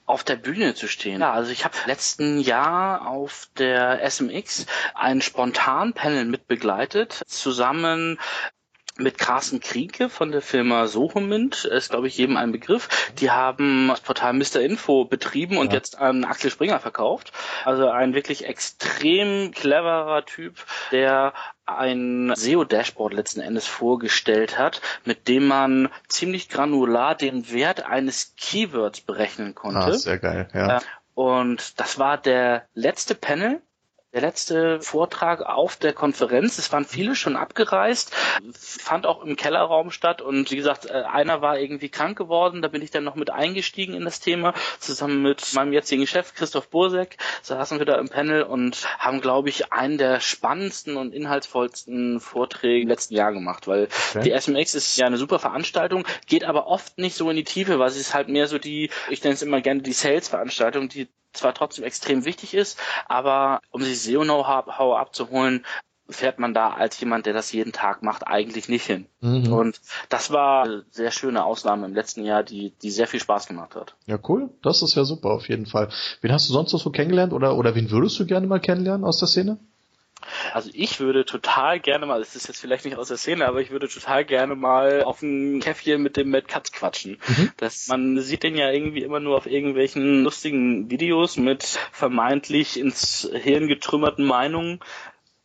auf 0.06 0.22
der 0.22 0.36
Bühne 0.36 0.74
zu 0.74 0.86
stehen. 0.86 1.20
Ja, 1.20 1.32
also 1.32 1.50
ich 1.50 1.64
habe 1.64 1.74
letzten 1.86 2.38
Jahr 2.38 3.08
auf 3.08 3.48
der 3.58 4.08
SMX 4.08 4.66
ein 4.94 5.20
Spontan-Panel 5.20 6.24
mitbegleitet, 6.24 7.22
zusammen 7.26 8.18
mit 8.98 9.18
Carsten 9.18 9.60
Krieke 9.60 10.08
von 10.08 10.32
der 10.32 10.42
Firma 10.42 10.86
Sochemint, 10.86 11.64
ist 11.64 11.90
glaube 11.90 12.08
ich 12.08 12.16
jedem 12.16 12.36
ein 12.36 12.52
Begriff. 12.52 12.88
Die 13.18 13.30
haben 13.30 13.88
das 13.88 14.00
Portal 14.00 14.32
Mr. 14.32 14.60
Info 14.60 15.04
betrieben 15.04 15.58
und 15.58 15.68
ja. 15.68 15.74
jetzt 15.74 15.98
an 15.98 16.24
Axel 16.24 16.50
Springer 16.50 16.80
verkauft. 16.80 17.32
Also 17.64 17.88
ein 17.88 18.14
wirklich 18.14 18.46
extrem 18.46 19.52
cleverer 19.52 20.24
Typ, 20.24 20.64
der 20.92 21.34
ein 21.66 22.32
SEO-Dashboard 22.34 23.12
letzten 23.12 23.40
Endes 23.40 23.66
vorgestellt 23.66 24.56
hat, 24.56 24.80
mit 25.04 25.28
dem 25.28 25.46
man 25.48 25.88
ziemlich 26.08 26.48
granular 26.48 27.14
den 27.14 27.50
Wert 27.52 27.84
eines 27.84 28.34
Keywords 28.36 29.00
berechnen 29.00 29.54
konnte. 29.54 29.78
Ah, 29.80 29.92
sehr 29.92 30.18
geil, 30.18 30.48
ja. 30.54 30.80
Und 31.14 31.80
das 31.80 31.98
war 31.98 32.18
der 32.18 32.66
letzte 32.74 33.14
Panel 33.14 33.60
der 34.12 34.20
letzte 34.22 34.80
Vortrag 34.80 35.42
auf 35.42 35.76
der 35.76 35.92
Konferenz. 35.92 36.58
Es 36.58 36.72
waren 36.72 36.84
viele 36.84 37.14
schon 37.14 37.36
abgereist, 37.36 38.14
fand 38.54 39.04
auch 39.04 39.22
im 39.22 39.36
Kellerraum 39.36 39.90
statt 39.90 40.22
und 40.22 40.50
wie 40.50 40.56
gesagt, 40.56 40.86
äh, 40.86 41.02
einer 41.02 41.42
war 41.42 41.58
irgendwie 41.58 41.88
krank 41.88 42.16
geworden, 42.16 42.62
da 42.62 42.68
bin 42.68 42.82
ich 42.82 42.90
dann 42.90 43.04
noch 43.04 43.16
mit 43.16 43.30
eingestiegen 43.30 43.94
in 43.94 44.04
das 44.04 44.20
Thema, 44.20 44.54
zusammen 44.78 45.22
mit 45.22 45.52
meinem 45.54 45.72
jetzigen 45.72 46.06
Chef 46.06 46.34
Christoph 46.34 46.68
Bursek, 46.68 47.18
saßen 47.42 47.78
wir 47.78 47.86
da 47.86 47.98
im 47.98 48.08
Panel 48.08 48.42
und 48.42 48.86
haben, 48.98 49.20
glaube 49.20 49.48
ich, 49.48 49.72
einen 49.72 49.98
der 49.98 50.20
spannendsten 50.20 50.96
und 50.96 51.12
inhaltsvollsten 51.12 52.20
Vorträge 52.20 52.82
im 52.82 52.88
letzten 52.88 53.14
Jahr 53.14 53.32
gemacht, 53.32 53.66
weil 53.66 53.88
okay. 54.10 54.22
die 54.22 54.40
SMX 54.40 54.74
ist 54.74 54.96
ja 54.96 55.06
eine 55.06 55.18
super 55.18 55.38
Veranstaltung, 55.38 56.06
geht 56.26 56.44
aber 56.44 56.68
oft 56.68 56.96
nicht 56.98 57.16
so 57.16 57.28
in 57.28 57.36
die 57.36 57.44
Tiefe, 57.44 57.78
weil 57.78 57.90
sie 57.90 58.00
ist 58.00 58.14
halt 58.14 58.28
mehr 58.28 58.46
so 58.46 58.58
die, 58.58 58.90
ich 59.10 59.22
nenne 59.22 59.34
es 59.34 59.42
immer 59.42 59.60
gerne 59.60 59.82
die 59.82 59.92
Sales-Veranstaltung, 59.92 60.88
die 60.88 61.08
zwar 61.36 61.54
trotzdem 61.54 61.84
extrem 61.84 62.24
wichtig 62.24 62.54
ist, 62.54 62.78
aber 63.06 63.60
um 63.70 63.82
sich 63.82 64.00
SEO-Know-how 64.00 64.96
abzuholen, 64.96 65.64
fährt 66.08 66.38
man 66.38 66.54
da 66.54 66.70
als 66.70 67.00
jemand, 67.00 67.26
der 67.26 67.32
das 67.32 67.52
jeden 67.52 67.72
Tag 67.72 68.02
macht, 68.02 68.26
eigentlich 68.26 68.68
nicht 68.68 68.86
hin. 68.86 69.06
Mhm. 69.20 69.52
Und 69.52 69.80
das 70.08 70.30
war 70.30 70.64
eine 70.64 70.84
sehr 70.90 71.10
schöne 71.10 71.44
Ausnahme 71.44 71.86
im 71.86 71.94
letzten 71.94 72.24
Jahr, 72.24 72.42
die, 72.42 72.72
die 72.82 72.90
sehr 72.90 73.06
viel 73.06 73.20
Spaß 73.20 73.48
gemacht 73.48 73.74
hat. 73.74 73.96
Ja, 74.06 74.18
cool. 74.28 74.50
Das 74.62 74.82
ist 74.82 74.94
ja 74.94 75.04
super, 75.04 75.30
auf 75.30 75.48
jeden 75.48 75.66
Fall. 75.66 75.88
Wen 76.20 76.32
hast 76.32 76.48
du 76.48 76.52
sonst 76.52 76.72
noch 76.72 76.80
so 76.80 76.90
kennengelernt 76.90 77.32
oder, 77.32 77.56
oder 77.56 77.74
wen 77.74 77.90
würdest 77.90 78.18
du 78.20 78.26
gerne 78.26 78.46
mal 78.46 78.60
kennenlernen 78.60 79.04
aus 79.04 79.18
der 79.18 79.28
Szene? 79.28 79.58
Also 80.52 80.70
ich 80.72 81.00
würde 81.00 81.24
total 81.24 81.78
gerne 81.80 82.06
mal, 82.06 82.18
das 82.18 82.36
ist 82.36 82.48
jetzt 82.48 82.60
vielleicht 82.60 82.84
nicht 82.84 82.96
aus 82.96 83.08
der 83.08 83.16
Szene, 83.16 83.46
aber 83.46 83.60
ich 83.60 83.70
würde 83.70 83.88
total 83.88 84.24
gerne 84.24 84.54
mal 84.54 85.02
auf 85.02 85.22
ein 85.22 85.60
Käffchen 85.60 86.02
mit 86.02 86.16
dem 86.16 86.30
Matt 86.30 86.48
Katz 86.48 86.72
quatschen. 86.72 87.18
Mhm. 87.26 87.50
Das, 87.56 87.88
man 87.88 88.20
sieht 88.20 88.42
den 88.42 88.56
ja 88.56 88.70
irgendwie 88.70 89.02
immer 89.02 89.20
nur 89.20 89.36
auf 89.36 89.46
irgendwelchen 89.46 90.24
lustigen 90.24 90.90
Videos 90.90 91.36
mit 91.36 91.78
vermeintlich 91.92 92.78
ins 92.78 93.28
Hirn 93.32 93.68
getrümmerten 93.68 94.24
Meinungen. 94.24 94.80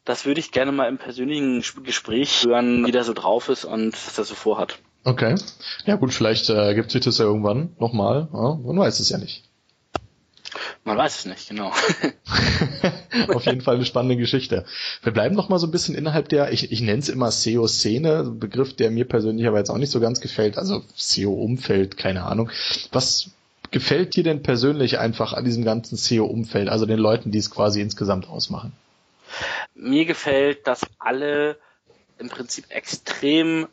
Das 0.06 0.26
würde 0.26 0.40
ich 0.40 0.52
gerne 0.52 0.72
mal 0.72 0.90
im 0.90 0.98
persönlichen 0.98 1.64
Gespräch 1.84 2.46
hören, 2.46 2.86
wie 2.86 2.92
der 2.92 3.04
so 3.04 3.14
drauf 3.14 3.50
ist 3.50 3.66
und 3.66 3.94
was 3.94 4.18
er 4.18 4.24
so 4.24 4.36
vorhat. 4.36 4.80
Okay. 5.04 5.36
Ja 5.86 5.96
gut, 5.96 6.14
vielleicht 6.14 6.50
äh, 6.50 6.74
gibt 6.76 6.92
sich 6.92 7.04
das 7.04 7.18
ja 7.18 7.26
irgendwann 7.26 7.76
nochmal. 7.80 8.28
Ja, 8.34 8.56
man 8.56 8.80
weiß 8.80 9.00
es 9.00 9.10
ja 9.10 9.18
nicht. 9.18 9.44
Man 10.84 10.98
weiß 10.98 11.20
es 11.20 11.26
nicht, 11.26 11.50
genau. 11.50 11.72
Auf 13.34 13.46
jeden 13.46 13.62
Fall 13.62 13.76
eine 13.76 13.86
spannende 13.86 14.18
Geschichte. 14.18 14.66
Wir 15.04 15.12
bleiben 15.12 15.36
noch 15.36 15.50
mal 15.50 15.60
so 15.60 15.68
ein 15.68 15.72
bisschen 15.72 15.96
innerhalb 15.96 16.30
der, 16.30 16.52
ich, 16.52 16.72
ich 16.72 16.82
nenne 16.82 17.00
es 17.00 17.10
immer 17.10 17.32
SEO-Szene, 17.32 18.24
Begriff, 18.24 18.76
der 18.76 18.92
mir 18.92 19.06
persönlich 19.06 19.48
aber 19.48 19.58
jetzt 19.58 19.70
auch 19.70 19.78
nicht 19.78 19.92
so 19.92 20.00
ganz 20.00 20.22
gefällt, 20.22 20.58
also 20.58 20.84
SEO-Umfeld, 20.96 21.98
keine 21.98 22.24
Ahnung. 22.24 22.50
Was 22.92 23.32
gefällt 23.72 24.16
dir 24.16 24.24
denn 24.24 24.44
persönlich 24.44 25.00
einfach 25.00 25.34
an 25.34 25.46
diesem 25.46 25.64
ganzen 25.64 25.96
SEO-Umfeld, 25.96 26.70
also 26.70 26.86
den 26.86 27.00
Leuten, 27.00 27.32
die 27.32 27.40
es 27.40 27.52
quasi 27.52 27.82
insgesamt 27.82 28.28
ausmachen? 28.28 28.74
Mir 29.76 30.06
gefällt, 30.06 30.68
dass 30.68 30.82
alle 31.00 31.58
im 32.20 32.30
Prinzip 32.30 32.66
extrem 32.70 33.68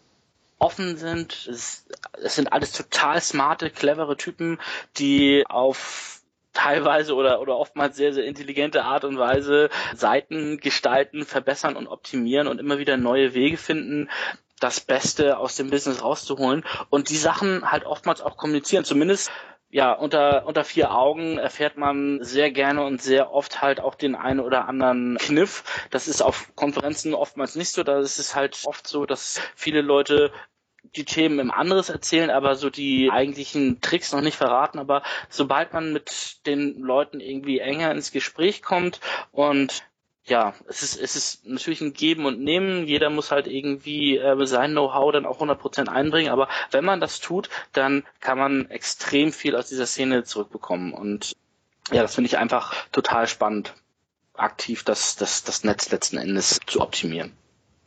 offen 0.58 0.96
sind. 0.96 1.46
Es, 1.50 1.84
es 2.22 2.34
sind 2.34 2.52
alles 2.52 2.72
total 2.72 3.20
smarte, 3.20 3.70
clevere 3.70 4.16
Typen, 4.16 4.58
die 4.98 5.44
auf 5.48 6.17
teilweise 6.52 7.14
oder, 7.14 7.40
oder 7.40 7.56
oftmals 7.56 7.96
sehr, 7.96 8.12
sehr 8.12 8.24
intelligente 8.24 8.84
Art 8.84 9.04
und 9.04 9.18
Weise 9.18 9.70
Seiten 9.94 10.58
gestalten, 10.58 11.24
verbessern 11.24 11.76
und 11.76 11.86
optimieren 11.86 12.48
und 12.48 12.58
immer 12.58 12.78
wieder 12.78 12.96
neue 12.96 13.34
Wege 13.34 13.56
finden, 13.56 14.08
das 14.60 14.80
Beste 14.80 15.38
aus 15.38 15.56
dem 15.56 15.70
Business 15.70 16.02
rauszuholen 16.02 16.64
und 16.90 17.10
die 17.10 17.16
Sachen 17.16 17.70
halt 17.70 17.84
oftmals 17.84 18.20
auch 18.20 18.36
kommunizieren. 18.36 18.84
Zumindest 18.84 19.30
ja, 19.70 19.92
unter, 19.92 20.46
unter 20.46 20.64
vier 20.64 20.92
Augen 20.92 21.38
erfährt 21.38 21.76
man 21.76 22.20
sehr 22.22 22.50
gerne 22.50 22.84
und 22.84 23.02
sehr 23.02 23.32
oft 23.32 23.60
halt 23.60 23.80
auch 23.80 23.94
den 23.94 24.14
einen 24.14 24.40
oder 24.40 24.66
anderen 24.66 25.18
Kniff. 25.18 25.86
Das 25.90 26.08
ist 26.08 26.22
auf 26.22 26.50
Konferenzen 26.56 27.12
oftmals 27.12 27.54
nicht 27.54 27.70
so. 27.70 27.82
Da 27.82 27.98
ist 28.00 28.18
es 28.18 28.34
halt 28.34 28.58
oft 28.64 28.86
so, 28.86 29.04
dass 29.04 29.40
viele 29.54 29.82
Leute 29.82 30.32
die 30.96 31.04
Themen 31.04 31.38
im 31.38 31.50
anderes 31.50 31.88
erzählen, 31.88 32.30
aber 32.30 32.54
so 32.54 32.70
die 32.70 33.10
eigentlichen 33.10 33.80
Tricks 33.80 34.12
noch 34.12 34.20
nicht 34.20 34.36
verraten. 34.36 34.78
Aber 34.78 35.02
sobald 35.28 35.72
man 35.72 35.92
mit 35.92 36.46
den 36.46 36.80
Leuten 36.80 37.20
irgendwie 37.20 37.58
enger 37.58 37.90
ins 37.90 38.12
Gespräch 38.12 38.62
kommt 38.62 39.00
und 39.32 39.84
ja, 40.28 40.54
es 40.68 40.82
ist, 40.82 41.00
es 41.00 41.16
ist 41.16 41.46
natürlich 41.46 41.80
ein 41.80 41.94
Geben 41.94 42.26
und 42.26 42.40
Nehmen. 42.40 42.86
Jeder 42.86 43.10
muss 43.10 43.30
halt 43.30 43.46
irgendwie 43.46 44.18
äh, 44.18 44.46
sein 44.46 44.72
Know-how 44.72 45.12
dann 45.12 45.26
auch 45.26 45.40
100% 45.40 45.88
einbringen. 45.88 46.30
Aber 46.30 46.48
wenn 46.70 46.84
man 46.84 47.00
das 47.00 47.20
tut, 47.20 47.48
dann 47.72 48.04
kann 48.20 48.38
man 48.38 48.70
extrem 48.70 49.32
viel 49.32 49.56
aus 49.56 49.68
dieser 49.68 49.86
Szene 49.86 50.24
zurückbekommen. 50.24 50.92
Und 50.92 51.34
ja, 51.90 52.02
das 52.02 52.14
finde 52.14 52.28
ich 52.28 52.38
einfach 52.38 52.74
total 52.92 53.26
spannend, 53.26 53.74
aktiv 54.34 54.84
das, 54.84 55.16
das, 55.16 55.44
das 55.44 55.64
Netz 55.64 55.90
letzten 55.90 56.18
Endes 56.18 56.60
zu 56.66 56.80
optimieren. 56.80 57.32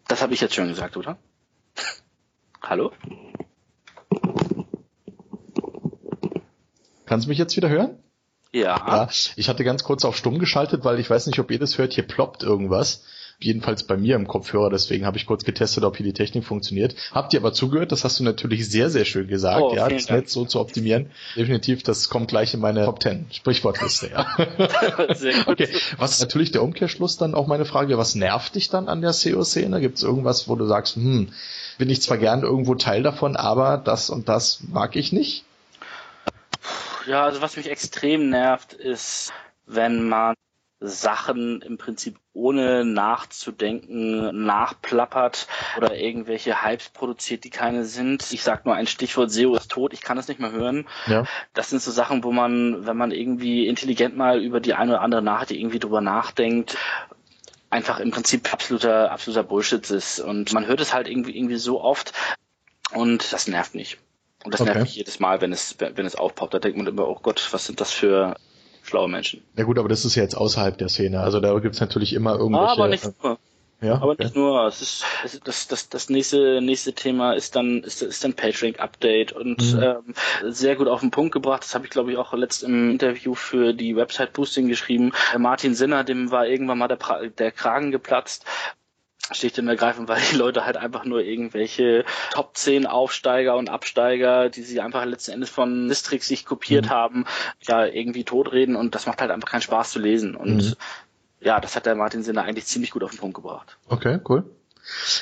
Das 0.08 0.22
habe 0.22 0.34
ich 0.34 0.42
jetzt 0.42 0.56
schon 0.56 0.68
gesagt, 0.68 0.98
oder? 0.98 1.18
Hallo? 2.62 2.92
Kannst 7.06 7.26
du 7.26 7.30
mich 7.30 7.38
jetzt 7.38 7.56
wieder 7.58 7.70
hören? 7.70 7.98
Ja. 8.54 8.78
ja. 8.88 9.10
Ich 9.36 9.50
hatte 9.50 9.64
ganz 9.64 9.84
kurz 9.84 10.06
auf 10.06 10.16
stumm 10.16 10.40
geschaltet, 10.40 10.84
weil 10.86 11.00
ich 11.00 11.10
weiß 11.10 11.28
nicht, 11.28 11.40
ob 11.40 11.52
ihr 11.52 11.60
das 11.60 11.78
hört, 11.78 11.94
hier 11.94 12.08
ploppt 12.08 12.44
irgendwas. 12.44 13.06
Jedenfalls 13.44 13.84
bei 13.84 13.98
mir 13.98 14.16
im 14.16 14.28
Kopfhörer, 14.28 14.70
deswegen 14.70 15.06
habe 15.06 15.18
ich 15.18 15.26
kurz 15.26 15.44
getestet, 15.44 15.84
ob 15.84 15.98
hier 15.98 16.06
die 16.06 16.14
Technik 16.14 16.46
funktioniert. 16.46 16.96
Habt 17.12 17.34
ihr 17.34 17.40
aber 17.40 17.54
zugehört, 17.54 17.92
das 17.92 18.04
hast 18.04 18.20
du 18.20 18.24
natürlich 18.24 18.70
sehr, 18.70 18.90
sehr 18.90 19.04
schön 19.04 19.28
gesagt, 19.28 19.62
oh, 19.62 19.76
ja, 19.76 19.90
das 19.90 20.06
Dank. 20.06 20.22
Netz 20.22 20.34
so 20.34 20.46
zu 20.46 20.60
optimieren. 20.60 21.12
Definitiv, 21.36 21.82
das 21.84 22.10
kommt 22.10 22.28
gleich 22.28 22.54
in 22.54 22.60
meine 22.60 22.86
Top 22.86 23.02
10 23.02 23.26
Sprichwortliste, 23.32 24.12
ja. 24.12 24.28
Okay, 25.48 25.68
was 25.98 26.20
natürlich 26.20 26.52
der 26.52 26.64
Umkehrschluss 26.64 27.18
dann 27.18 27.34
auch 27.34 27.48
meine 27.48 27.66
Frage, 27.66 27.98
was 27.98 28.16
nervt 28.16 28.56
dich 28.56 28.70
dann 28.70 28.88
an 28.88 29.02
der 29.02 29.14
SEO-Szene? 29.14 29.82
Gibt 29.82 29.98
es 29.98 30.04
irgendwas, 30.04 30.48
wo 30.48 30.56
du 30.56 30.66
sagst, 30.66 30.96
hm, 30.96 31.30
bin 31.78 31.90
ich 31.90 32.02
zwar 32.02 32.18
gern 32.18 32.44
irgendwo 32.44 32.76
Teil 32.76 33.02
davon, 33.02 33.36
aber 33.36 33.78
das 33.78 34.10
und 34.10 34.30
das 34.30 34.62
mag 34.68 34.96
ich 34.96 35.12
nicht? 35.12 35.46
Ja, 37.08 37.24
also 37.26 37.42
was 37.42 37.58
mich 37.58 37.70
extrem 37.70 38.30
nervt, 38.30 38.74
ist, 38.74 39.34
wenn 39.66 40.08
man 40.08 40.36
Sachen 40.84 41.62
im 41.62 41.78
Prinzip 41.78 42.18
ohne 42.34 42.84
nachzudenken 42.84 44.46
nachplappert 44.46 45.48
oder 45.78 45.96
irgendwelche 45.96 46.64
Hypes 46.64 46.90
produziert, 46.90 47.44
die 47.44 47.52
keine 47.52 47.86
sind. 47.86 48.34
Ich 48.34 48.42
sag 48.42 48.66
nur 48.66 48.74
ein 48.74 48.88
Stichwort 48.88 49.30
SEO 49.30 49.56
ist 49.56 49.70
tot, 49.70 49.94
ich 49.94 50.02
kann 50.02 50.18
es 50.18 50.28
nicht 50.28 50.40
mehr 50.40 50.52
hören. 50.52 50.88
Ja. 51.06 51.26
Das 51.54 51.70
sind 51.70 51.84
so 51.84 51.92
Sachen, 51.92 52.24
wo 52.24 52.32
man, 52.32 52.88
wenn 52.88 52.98
man 52.98 53.12
irgendwie 53.12 53.68
intelligent 53.68 54.18
mal 54.18 54.42
über 54.42 54.60
die 54.60 54.74
eine 54.74 54.94
oder 54.94 55.02
andere 55.02 55.22
Nachricht 55.22 55.52
irgendwie 55.52 55.80
drüber 55.80 56.02
nachdenkt, 56.02 56.76
einfach 57.70 58.00
im 58.00 58.10
Prinzip 58.10 58.52
absoluter, 58.52 59.12
absoluter 59.12 59.44
Bullshit 59.44 59.88
ist. 59.92 60.20
Und 60.20 60.52
man 60.52 60.66
hört 60.66 60.82
es 60.82 60.96
halt 60.96 61.08
irgendwie, 61.08 61.38
irgendwie 61.38 61.58
so 61.58 61.80
oft 61.80 62.14
und 62.92 63.32
das 63.32 63.48
nervt 63.48 63.76
mich. 63.76 64.00
Und 64.44 64.56
das 64.56 64.62
okay. 64.62 64.72
nervt 64.72 64.86
mich 64.88 64.96
jedes 64.96 65.20
Mal, 65.20 65.42
wenn 65.42 65.54
es, 65.54 65.76
wenn 65.80 66.08
es 66.08 66.16
aufpoppt. 66.16 66.56
Da 66.56 66.60
denkt 66.60 66.80
man 66.80 66.88
immer, 66.88 67.08
oh 67.08 67.20
Gott, 67.22 67.50
was 67.52 67.66
sind 67.66 67.80
das 67.80 67.92
für 67.92 68.36
schlaue 68.92 69.08
Menschen. 69.08 69.42
Ja 69.58 69.64
gut, 69.64 69.80
aber 69.80 69.90
das 69.90 70.06
ist 70.06 70.16
ja 70.16 70.24
jetzt 70.24 70.36
außerhalb 70.36 70.78
der 70.78 70.90
Szene. 70.90 71.22
Also 71.22 71.40
da 71.40 71.58
gibt's 71.60 71.80
natürlich 71.80 72.14
immer 72.14 72.36
irgendwelche... 72.36 72.68
Ah, 72.68 72.74
aber 72.74 72.88
nicht 72.90 73.24
nur. 73.24 73.40
Ja, 73.82 73.96
aber 73.96 74.12
okay. 74.12 74.26
nicht 74.26 74.36
nur. 74.36 74.68
Es 74.68 74.82
ist, 74.82 75.06
es 75.26 75.34
ist 75.34 75.48
das, 75.48 75.68
das, 75.68 75.90
das 75.90 76.10
nächste, 76.10 76.62
nächste 76.62 76.94
Thema 76.94 77.34
ist 77.34 77.56
dann, 77.56 77.82
ist, 77.84 78.04
ist 78.04 78.24
dann 78.24 78.34
PageRank 78.34 78.80
Update 78.80 79.32
und 79.32 79.74
mhm. 79.74 79.82
ähm, 79.82 80.52
sehr 80.52 80.76
gut 80.76 80.88
auf 80.88 81.00
den 81.00 81.10
Punkt 81.10 81.32
gebracht. 81.32 81.64
Das 81.64 81.74
habe 81.74 81.86
ich, 81.86 81.90
glaube 81.90 82.12
ich, 82.12 82.18
auch 82.18 82.34
letzt 82.34 82.64
im 82.64 82.92
Interview 82.92 83.34
für 83.34 83.74
die 83.74 83.96
Website 83.96 84.34
Boosting 84.34 84.68
geschrieben. 84.68 85.14
Martin 85.38 85.74
Sinner, 85.74 86.04
dem 86.04 86.30
war 86.30 86.46
irgendwann 86.46 86.78
mal 86.78 86.90
der, 86.90 87.00
der 87.30 87.52
Kragen 87.52 87.92
geplatzt, 87.92 88.46
schlicht 89.34 89.60
und 89.60 89.68
ergreifend, 89.68 90.08
weil 90.08 90.22
die 90.32 90.36
Leute 90.36 90.66
halt 90.66 90.78
einfach 90.78 91.06
nur 91.06 91.22
irgendwelche 91.22 92.06
Top 92.32 92.56
10 92.56 92.86
Aufsteiger 92.86 93.56
und 93.56 93.70
Absteiger, 93.70 94.50
die 94.50 94.62
sie 94.62 94.82
einfach 94.82 95.06
letzten 95.06 95.32
Endes 95.32 95.50
von 95.50 95.88
Districts 95.88 96.28
sich 96.28 96.46
kopiert 96.46 96.86
mhm. 96.86 96.90
haben, 96.90 97.26
ja, 97.62 97.86
irgendwie 97.86 98.24
totreden 98.24 98.76
und 98.76 98.96
das 98.96 99.06
macht 99.06 99.22
halt 99.22 99.32
einfach 99.32 99.50
keinen 99.50 99.62
Spaß 99.62 99.92
zu 99.92 100.00
lesen 100.00 100.36
und 100.36 100.58
mhm. 100.58 100.74
ja, 101.40 101.60
das 101.60 101.76
hat 101.76 101.86
der 101.86 101.96
Martin 101.96 102.24
Sinner 102.24 102.44
eigentlich 102.44 102.66
ziemlich 102.66 102.92
gut 102.92 103.04
auf 103.04 103.12
den 103.12 103.20
Punkt 103.20 103.36
gebracht. 103.36 103.78
Okay, 103.88 104.20
cool. 104.28 104.44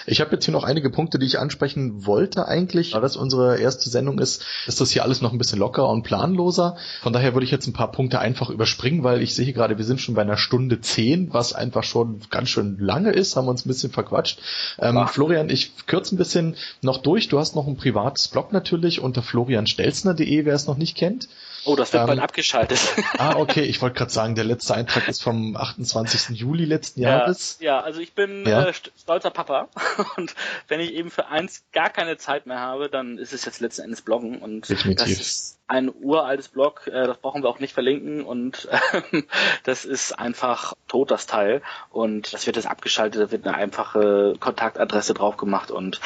Ich 0.06 0.22
habe 0.22 0.32
jetzt 0.32 0.46
hier 0.46 0.54
noch 0.54 0.64
einige 0.64 0.90
Punkte, 0.90 1.20
die 1.20 1.26
ich 1.26 1.40
ansprechen 1.40 2.06
wollte 2.06 2.48
eigentlich. 2.48 2.92
Da 2.92 3.00
das 3.00 3.16
unsere 3.16 3.60
erste 3.60 3.90
Sendung 3.90 4.20
ist, 4.20 4.44
ist 4.68 4.82
das 4.82 4.92
hier 4.92 5.04
alles 5.04 5.22
noch 5.22 5.32
ein 5.32 5.38
bisschen 5.38 5.60
lockerer 5.60 5.90
und 5.90 6.04
planloser. 6.04 6.78
Von 7.02 7.14
daher 7.14 7.34
würde 7.34 7.46
ich 7.46 7.52
jetzt 7.52 7.68
ein 7.68 7.74
paar 7.74 7.92
Punkte 7.92 8.20
einfach 8.20 8.50
überspringen, 8.50 9.04
weil 9.04 9.22
ich 9.22 9.36
sehe 9.36 9.52
gerade, 9.54 9.78
wir 9.78 9.86
sind 9.86 10.02
schon 10.02 10.16
bei 10.16 10.22
einer 10.22 10.38
Stunde 10.38 10.82
zehn, 10.82 11.34
was 11.34 11.54
einfach 11.54 11.84
schon 11.84 12.22
ganz 12.30 12.50
schön 12.50 12.78
lange 12.80 13.12
ist, 13.12 13.36
haben 13.36 13.48
uns 13.48 13.66
ein 13.66 13.70
bisschen 13.70 13.92
verquatscht. 13.92 14.40
Ähm, 14.80 15.08
Florian, 15.08 15.50
ich 15.50 15.76
kürze 15.88 16.16
ein 16.16 16.18
bisschen 16.18 16.56
noch 16.82 16.98
durch. 16.98 17.28
Du 17.28 17.40
hast 17.40 17.56
noch 17.56 17.68
ein 17.68 17.78
privates 17.78 18.28
Blog 18.28 18.54
natürlich 18.54 19.02
unter 19.02 19.22
florianstelzner.de, 19.22 20.46
wer 20.46 20.54
es 20.54 20.68
noch 20.68 20.78
nicht 20.78 20.96
kennt. 20.96 21.28
Oh, 21.70 21.76
das 21.76 21.94
wird 21.94 22.02
ähm, 22.02 22.08
bald 22.08 22.20
abgeschaltet. 22.20 22.80
Ah, 23.20 23.36
okay. 23.38 23.62
Ich 23.62 23.80
wollte 23.80 23.96
gerade 23.96 24.12
sagen, 24.12 24.34
der 24.34 24.44
letzte 24.44 24.74
Eintrag 24.74 25.08
ist 25.08 25.22
vom 25.22 25.56
28. 25.56 26.36
Juli 26.36 26.66
letzten 26.66 27.02
ja, 27.02 27.20
Jahres. 27.20 27.58
Ja, 27.60 27.80
also 27.80 28.00
ich 28.00 28.14
bin 28.14 28.44
ja. 28.48 28.66
äh, 28.66 28.74
stolzer 28.74 29.30
Papa 29.30 29.70
und 30.18 30.34
wenn 30.68 30.80
ich 30.80 30.94
eben 30.94 31.12
für 31.12 31.28
eins 31.28 31.64
gar 31.72 31.92
keine 31.92 32.18
Zeit 32.18 32.48
mehr 32.48 32.60
habe, 32.60 32.90
dann 32.90 33.20
ist 33.20 33.34
es 33.34 33.46
jetzt 33.46 33.60
letzten 33.60 33.84
Endes 33.84 34.02
Bloggen 34.02 34.40
und 34.40 34.68
Definitiv. 34.68 35.10
das 35.10 35.20
ist 35.20 35.60
ein 35.68 35.94
uraltes 36.02 36.48
Blog, 36.48 36.88
äh, 36.88 37.06
das 37.06 37.18
brauchen 37.18 37.44
wir 37.44 37.50
auch 37.50 37.60
nicht 37.60 37.74
verlinken 37.74 38.24
und 38.24 38.68
äh, 38.72 39.22
das 39.64 39.86
ist 39.86 40.18
einfach 40.18 40.74
tot, 40.88 41.12
das 41.12 41.28
Teil 41.28 41.62
und 41.92 42.34
das 42.34 42.48
wird 42.48 42.56
jetzt 42.56 42.66
abgeschaltet, 42.66 43.22
da 43.22 43.32
wird 43.32 43.46
eine 43.46 43.56
einfache 43.56 44.34
Kontaktadresse 44.40 45.14
drauf 45.14 45.38
gemacht 45.38 45.70
und 45.70 46.02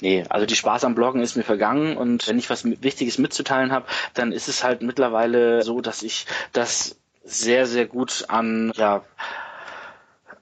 Nee, 0.00 0.24
also 0.28 0.46
die 0.46 0.54
Spaß 0.54 0.84
am 0.84 0.94
Bloggen 0.94 1.22
ist 1.22 1.36
mir 1.36 1.42
vergangen 1.42 1.96
und 1.96 2.28
wenn 2.28 2.38
ich 2.38 2.50
was 2.50 2.64
Wichtiges 2.64 3.18
mitzuteilen 3.18 3.72
habe, 3.72 3.86
dann 4.14 4.32
ist 4.32 4.48
es 4.48 4.62
halt 4.62 4.82
mittlerweile 4.82 5.62
so, 5.62 5.80
dass 5.80 6.02
ich 6.02 6.26
das 6.52 6.96
sehr, 7.24 7.66
sehr 7.66 7.86
gut 7.86 8.24
an, 8.28 8.72
ja, 8.76 9.02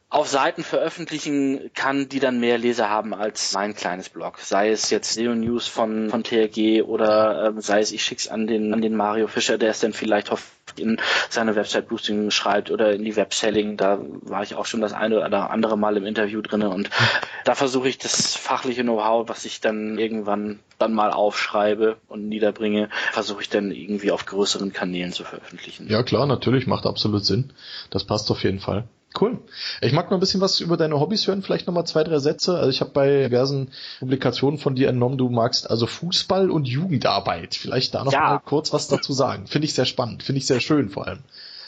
auf 0.09 0.29
Seiten 0.29 0.63
veröffentlichen 0.63 1.71
kann, 1.75 2.09
die 2.09 2.21
dann 2.21 2.39
mehr 2.39 2.59
Leser 2.59 2.89
haben 2.89 3.13
als 3.13 3.55
mein 3.55 3.75
kleines 3.75 4.09
Blog. 4.09 4.39
Sei 4.39 4.71
es 4.71 4.91
jetzt 4.91 5.15
SEO 5.15 5.35
News 5.35 5.67
von, 5.67 6.11
von 6.11 6.23
TRG 6.23 6.83
oder 6.83 7.57
äh, 7.57 7.61
sei 7.61 7.81
es 7.81 7.91
ich 7.91 8.05
schick's 8.05 8.29
an 8.29 8.47
den, 8.47 8.73
an 8.73 8.81
den 8.81 8.95
Mario 8.95 9.27
Fischer, 9.27 9.59
der 9.59 9.71
es 9.71 9.81
dann 9.81 9.93
vielleicht 9.93 10.31
hoffentlich 10.31 10.55
in 10.77 11.01
seine 11.29 11.57
Website 11.57 11.89
Boosting 11.89 12.31
schreibt 12.31 12.71
oder 12.71 12.93
in 12.93 13.05
die 13.05 13.17
Webselling. 13.17 13.77
Da 13.77 13.99
war 14.01 14.45
ich 14.45 14.55
auch 14.55 14.67
schon 14.67 14.81
das 14.81 14.93
eine 14.93 15.25
oder 15.25 15.51
andere 15.51 15.77
Mal 15.77 15.97
im 15.97 16.07
Interview 16.07 16.41
drinne 16.41 16.71
und 16.71 16.89
da 17.45 17.57
versuche 17.57 17.89
ich 17.89 17.99
das 17.99 18.37
fachliche 18.37 18.83
Know-how, 18.83 19.29
was 19.29 19.45
ich 19.45 19.61
dann 19.61 19.99
irgendwann 19.99 20.61
dann 20.79 20.93
mal 20.93 21.11
aufschreibe 21.11 21.97
und 22.09 22.29
niederbringe, 22.29 22.91
versuche 23.11 23.43
ich 23.43 23.49
dann 23.49 23.73
irgendwie 23.73 24.13
auf 24.13 24.27
größeren 24.27 24.73
Kanälen 24.73 25.13
zu 25.13 25.25
veröffentlichen. 25.25 25.89
Ja 25.89 26.03
klar, 26.03 26.27
natürlich, 26.27 26.67
macht 26.67 26.87
absolut 26.87 27.25
Sinn. 27.25 27.53
Das 27.91 28.05
passt 28.05 28.31
auf 28.31 28.45
jeden 28.45 28.61
Fall. 28.61 28.87
Cool. 29.19 29.39
Ich 29.81 29.93
mag 29.93 30.11
noch 30.11 30.17
ein 30.17 30.21
bisschen 30.21 30.41
was 30.41 30.61
über 30.61 30.77
deine 30.77 31.01
Hobbys 31.01 31.27
hören, 31.27 31.43
vielleicht 31.43 31.67
nochmal 31.67 31.87
zwei, 31.87 32.05
drei 32.05 32.19
Sätze. 32.19 32.57
Also 32.57 32.71
ich 32.71 32.81
habe 32.81 32.91
bei 32.91 33.25
diversen 33.25 33.73
Publikationen 33.99 34.59
von 34.59 34.75
dir 34.75 34.89
entnommen, 34.89 35.19
du 35.19 35.29
magst 35.29 35.71
also 35.71 35.87
Fußball 35.87 36.51
und 36.51 36.67
Jugendarbeit. 36.67 37.55
Vielleicht 37.55 37.95
da 37.95 38.05
noch 38.05 38.13
ja. 38.13 38.21
mal 38.21 38.39
kurz 38.39 38.73
was 38.73 38.89
dazu 38.89 39.13
sagen. 39.13 39.47
Finde 39.47 39.67
ich 39.67 39.75
sehr 39.75 39.87
spannend, 39.87 40.23
finde 40.23 40.39
ich 40.39 40.47
sehr 40.47 40.61
schön 40.61 40.91
vor 40.91 41.07
allem. 41.07 41.21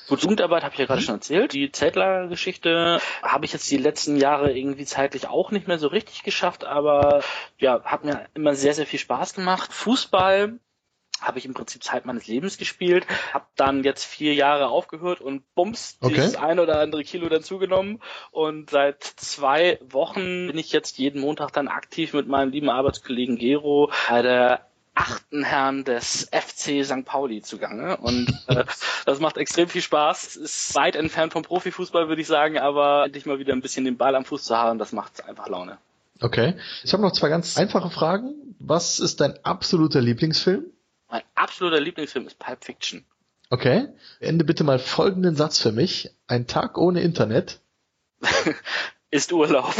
Gut, 0.08 0.22
Jugendarbeit 0.22 0.64
habe 0.64 0.72
ich 0.72 0.78
ja 0.78 0.86
gerade 0.86 1.00
mhm. 1.00 1.04
schon 1.04 1.14
erzählt. 1.16 1.52
Die 1.52 1.70
Zeltler-Geschichte 1.70 2.98
habe 3.22 3.44
ich 3.44 3.52
jetzt 3.52 3.70
die 3.70 3.76
letzten 3.76 4.16
Jahre 4.16 4.56
irgendwie 4.56 4.86
zeitlich 4.86 5.28
auch 5.28 5.50
nicht 5.50 5.68
mehr 5.68 5.78
so 5.78 5.88
richtig 5.88 6.22
geschafft, 6.22 6.64
aber 6.64 7.22
ja, 7.58 7.82
hat 7.84 8.04
mir 8.04 8.26
immer 8.34 8.54
sehr, 8.54 8.72
sehr 8.72 8.86
viel 8.86 8.98
Spaß 8.98 9.34
gemacht. 9.34 9.72
Fußball 9.72 10.58
habe 11.20 11.38
ich 11.38 11.44
im 11.44 11.54
Prinzip 11.54 11.82
Zeit 11.82 12.06
meines 12.06 12.26
Lebens 12.26 12.58
gespielt, 12.58 13.06
habe 13.32 13.46
dann 13.56 13.84
jetzt 13.84 14.04
vier 14.04 14.34
Jahre 14.34 14.68
aufgehört 14.68 15.20
und 15.20 15.42
bums, 15.54 15.98
okay. 16.00 16.14
dieses 16.14 16.36
ein 16.36 16.58
oder 16.58 16.80
andere 16.80 17.04
Kilo 17.04 17.28
dann 17.28 17.42
zugenommen 17.42 18.00
und 18.30 18.70
seit 18.70 19.02
zwei 19.02 19.78
Wochen 19.88 20.48
bin 20.48 20.58
ich 20.58 20.72
jetzt 20.72 20.98
jeden 20.98 21.20
Montag 21.20 21.52
dann 21.52 21.68
aktiv 21.68 22.12
mit 22.12 22.28
meinem 22.28 22.50
lieben 22.50 22.70
Arbeitskollegen 22.70 23.36
Gero 23.36 23.90
bei 24.08 24.22
der 24.22 24.68
achten 24.98 25.44
Herrn 25.44 25.84
des 25.84 26.28
FC 26.32 26.84
St. 26.84 27.04
Pauli 27.04 27.40
zugange 27.40 27.96
und 27.98 28.28
äh, 28.48 28.64
das 29.06 29.20
macht 29.20 29.36
extrem 29.36 29.68
viel 29.68 29.82
Spaß. 29.82 30.36
Ist 30.36 30.74
weit 30.74 30.96
entfernt 30.96 31.32
vom 31.32 31.42
Profifußball, 31.42 32.08
würde 32.08 32.20
ich 32.20 32.26
sagen, 32.26 32.58
aber 32.58 33.04
endlich 33.04 33.24
mal 33.24 33.38
wieder 33.38 33.52
ein 33.52 33.60
bisschen 33.60 33.84
den 33.84 33.96
Ball 33.96 34.16
am 34.16 34.24
Fuß 34.24 34.42
zu 34.44 34.56
haben, 34.56 34.78
das 34.78 34.92
macht 34.92 35.24
einfach 35.24 35.48
Laune. 35.48 35.78
Okay. 36.20 36.54
Ich 36.82 36.92
habe 36.92 37.02
noch 37.02 37.12
zwei 37.12 37.28
ganz 37.28 37.56
einfache 37.56 37.90
Fragen. 37.90 38.34
Was 38.58 38.98
ist 38.98 39.20
dein 39.20 39.38
absoluter 39.44 40.00
Lieblingsfilm? 40.00 40.64
Mein 41.10 41.22
absoluter 41.34 41.80
Lieblingsfilm 41.80 42.26
ist 42.26 42.38
Pulp 42.38 42.64
Fiction. 42.64 43.04
Okay. 43.50 43.88
Ende 44.20 44.44
bitte 44.44 44.64
mal 44.64 44.78
folgenden 44.78 45.34
Satz 45.34 45.58
für 45.58 45.72
mich. 45.72 46.10
Ein 46.26 46.46
Tag 46.46 46.76
ohne 46.76 47.00
Internet. 47.00 47.60
ist 49.10 49.32
Urlaub. 49.32 49.74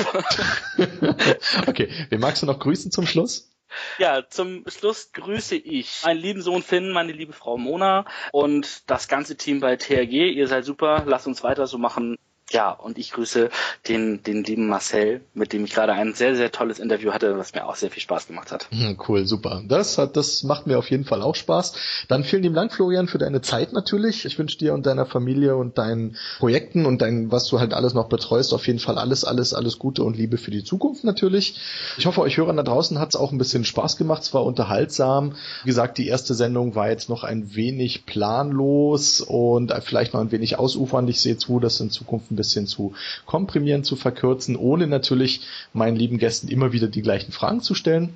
okay. 1.66 1.90
Wen 2.08 2.20
magst 2.20 2.42
du 2.42 2.46
noch 2.46 2.58
grüßen 2.58 2.90
zum 2.90 3.06
Schluss? 3.06 3.50
Ja, 3.98 4.26
zum 4.28 4.64
Schluss 4.66 5.12
grüße 5.12 5.56
ich 5.56 6.02
meinen 6.02 6.20
lieben 6.20 6.40
Sohn 6.40 6.62
Finn, 6.62 6.90
meine 6.90 7.12
liebe 7.12 7.34
Frau 7.34 7.58
Mona 7.58 8.06
und 8.32 8.88
das 8.90 9.08
ganze 9.08 9.36
Team 9.36 9.60
bei 9.60 9.76
TRG. 9.76 10.32
Ihr 10.32 10.48
seid 10.48 10.64
super, 10.64 11.04
lasst 11.06 11.26
uns 11.26 11.42
weiter 11.42 11.66
so 11.66 11.76
machen. 11.76 12.16
Ja, 12.50 12.70
und 12.70 12.96
ich 12.96 13.12
grüße 13.12 13.50
den, 13.88 14.22
den 14.22 14.42
lieben 14.42 14.68
Marcel, 14.68 15.20
mit 15.34 15.52
dem 15.52 15.64
ich 15.64 15.74
gerade 15.74 15.92
ein 15.92 16.14
sehr, 16.14 16.34
sehr 16.34 16.50
tolles 16.50 16.78
Interview 16.78 17.12
hatte, 17.12 17.36
was 17.36 17.52
mir 17.52 17.66
auch 17.66 17.76
sehr 17.76 17.90
viel 17.90 18.00
Spaß 18.02 18.26
gemacht 18.26 18.52
hat. 18.52 18.68
Hm, 18.70 18.96
cool, 19.06 19.26
super. 19.26 19.62
Das 19.68 19.98
hat, 19.98 20.16
das 20.16 20.44
macht 20.44 20.66
mir 20.66 20.78
auf 20.78 20.90
jeden 20.90 21.04
Fall 21.04 21.20
auch 21.20 21.34
Spaß. 21.34 21.74
Dann 22.08 22.24
vielen 22.24 22.42
lieben 22.42 22.54
Dank, 22.54 22.72
Florian, 22.72 23.06
für 23.06 23.18
deine 23.18 23.42
Zeit 23.42 23.74
natürlich. 23.74 24.24
Ich 24.24 24.38
wünsche 24.38 24.56
dir 24.56 24.72
und 24.72 24.86
deiner 24.86 25.04
Familie 25.04 25.56
und 25.56 25.76
deinen 25.76 26.16
Projekten 26.38 26.86
und 26.86 27.02
dein, 27.02 27.30
was 27.30 27.48
du 27.48 27.60
halt 27.60 27.74
alles 27.74 27.92
noch 27.92 28.08
betreust, 28.08 28.54
auf 28.54 28.66
jeden 28.66 28.78
Fall 28.78 28.96
alles, 28.96 29.24
alles, 29.24 29.52
alles 29.52 29.78
Gute 29.78 30.02
und 30.02 30.16
Liebe 30.16 30.38
für 30.38 30.50
die 30.50 30.64
Zukunft 30.64 31.04
natürlich. 31.04 31.60
Ich 31.98 32.06
hoffe, 32.06 32.22
euch 32.22 32.38
Hörern 32.38 32.56
da 32.56 32.62
draußen 32.62 32.98
hat 32.98 33.10
es 33.10 33.16
auch 33.16 33.30
ein 33.30 33.38
bisschen 33.38 33.66
Spaß 33.66 33.98
gemacht. 33.98 34.22
Es 34.22 34.32
war 34.32 34.44
unterhaltsam. 34.44 35.34
Wie 35.64 35.68
gesagt, 35.68 35.98
die 35.98 36.08
erste 36.08 36.32
Sendung 36.32 36.74
war 36.74 36.88
jetzt 36.88 37.10
noch 37.10 37.24
ein 37.24 37.54
wenig 37.54 38.06
planlos 38.06 39.20
und 39.20 39.70
vielleicht 39.82 40.14
noch 40.14 40.22
ein 40.22 40.32
wenig 40.32 40.58
ausufernd. 40.58 41.10
Ich 41.10 41.20
sehe 41.20 41.36
zu, 41.36 41.60
dass 41.60 41.78
in 41.80 41.90
Zukunft 41.90 42.30
ein 42.30 42.37
bisschen 42.38 42.66
zu 42.66 42.94
komprimieren, 43.26 43.84
zu 43.84 43.96
verkürzen, 43.96 44.56
ohne 44.56 44.86
natürlich 44.86 45.42
meinen 45.74 45.96
lieben 45.96 46.16
Gästen 46.16 46.48
immer 46.48 46.72
wieder 46.72 46.88
die 46.88 47.02
gleichen 47.02 47.32
Fragen 47.32 47.60
zu 47.60 47.74
stellen. 47.74 48.14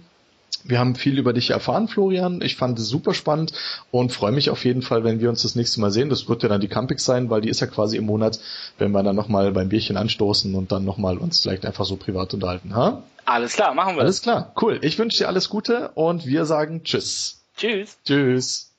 Wir 0.64 0.78
haben 0.78 0.94
viel 0.94 1.18
über 1.18 1.32
dich 1.32 1.50
erfahren, 1.50 1.88
Florian. 1.88 2.40
Ich 2.40 2.56
fand 2.56 2.78
es 2.78 2.88
super 2.88 3.14
spannend 3.14 3.52
und 3.90 4.12
freue 4.12 4.32
mich 4.32 4.48
auf 4.50 4.64
jeden 4.64 4.82
Fall, 4.82 5.02
wenn 5.02 5.20
wir 5.20 5.28
uns 5.28 5.42
das 5.42 5.56
nächste 5.56 5.80
Mal 5.80 5.90
sehen. 5.90 6.08
Das 6.08 6.28
wird 6.28 6.42
ja 6.42 6.48
dann 6.48 6.60
die 6.60 6.68
Campix 6.68 7.04
sein, 7.04 7.30
weil 7.30 7.40
die 7.40 7.48
ist 7.48 7.60
ja 7.60 7.66
quasi 7.66 7.96
im 7.96 8.06
Monat, 8.06 8.38
wenn 8.78 8.92
wir 8.92 9.02
dann 9.02 9.16
nochmal 9.16 9.50
beim 9.52 9.68
Bierchen 9.68 9.96
anstoßen 9.96 10.54
und 10.54 10.70
dann 10.70 10.84
nochmal 10.84 11.18
uns 11.18 11.40
vielleicht 11.40 11.66
einfach 11.66 11.84
so 11.84 11.96
privat 11.96 12.32
unterhalten. 12.34 12.76
Ha? 12.76 13.02
Alles 13.24 13.54
klar, 13.54 13.74
machen 13.74 13.96
wir. 13.96 14.02
Alles 14.02 14.22
klar, 14.22 14.52
cool. 14.60 14.78
Ich 14.82 14.98
wünsche 14.98 15.18
dir 15.18 15.28
alles 15.28 15.48
Gute 15.48 15.90
und 15.94 16.26
wir 16.26 16.44
sagen 16.44 16.84
Tschüss. 16.84 17.42
Tschüss. 17.56 17.98
Tschüss. 18.04 18.71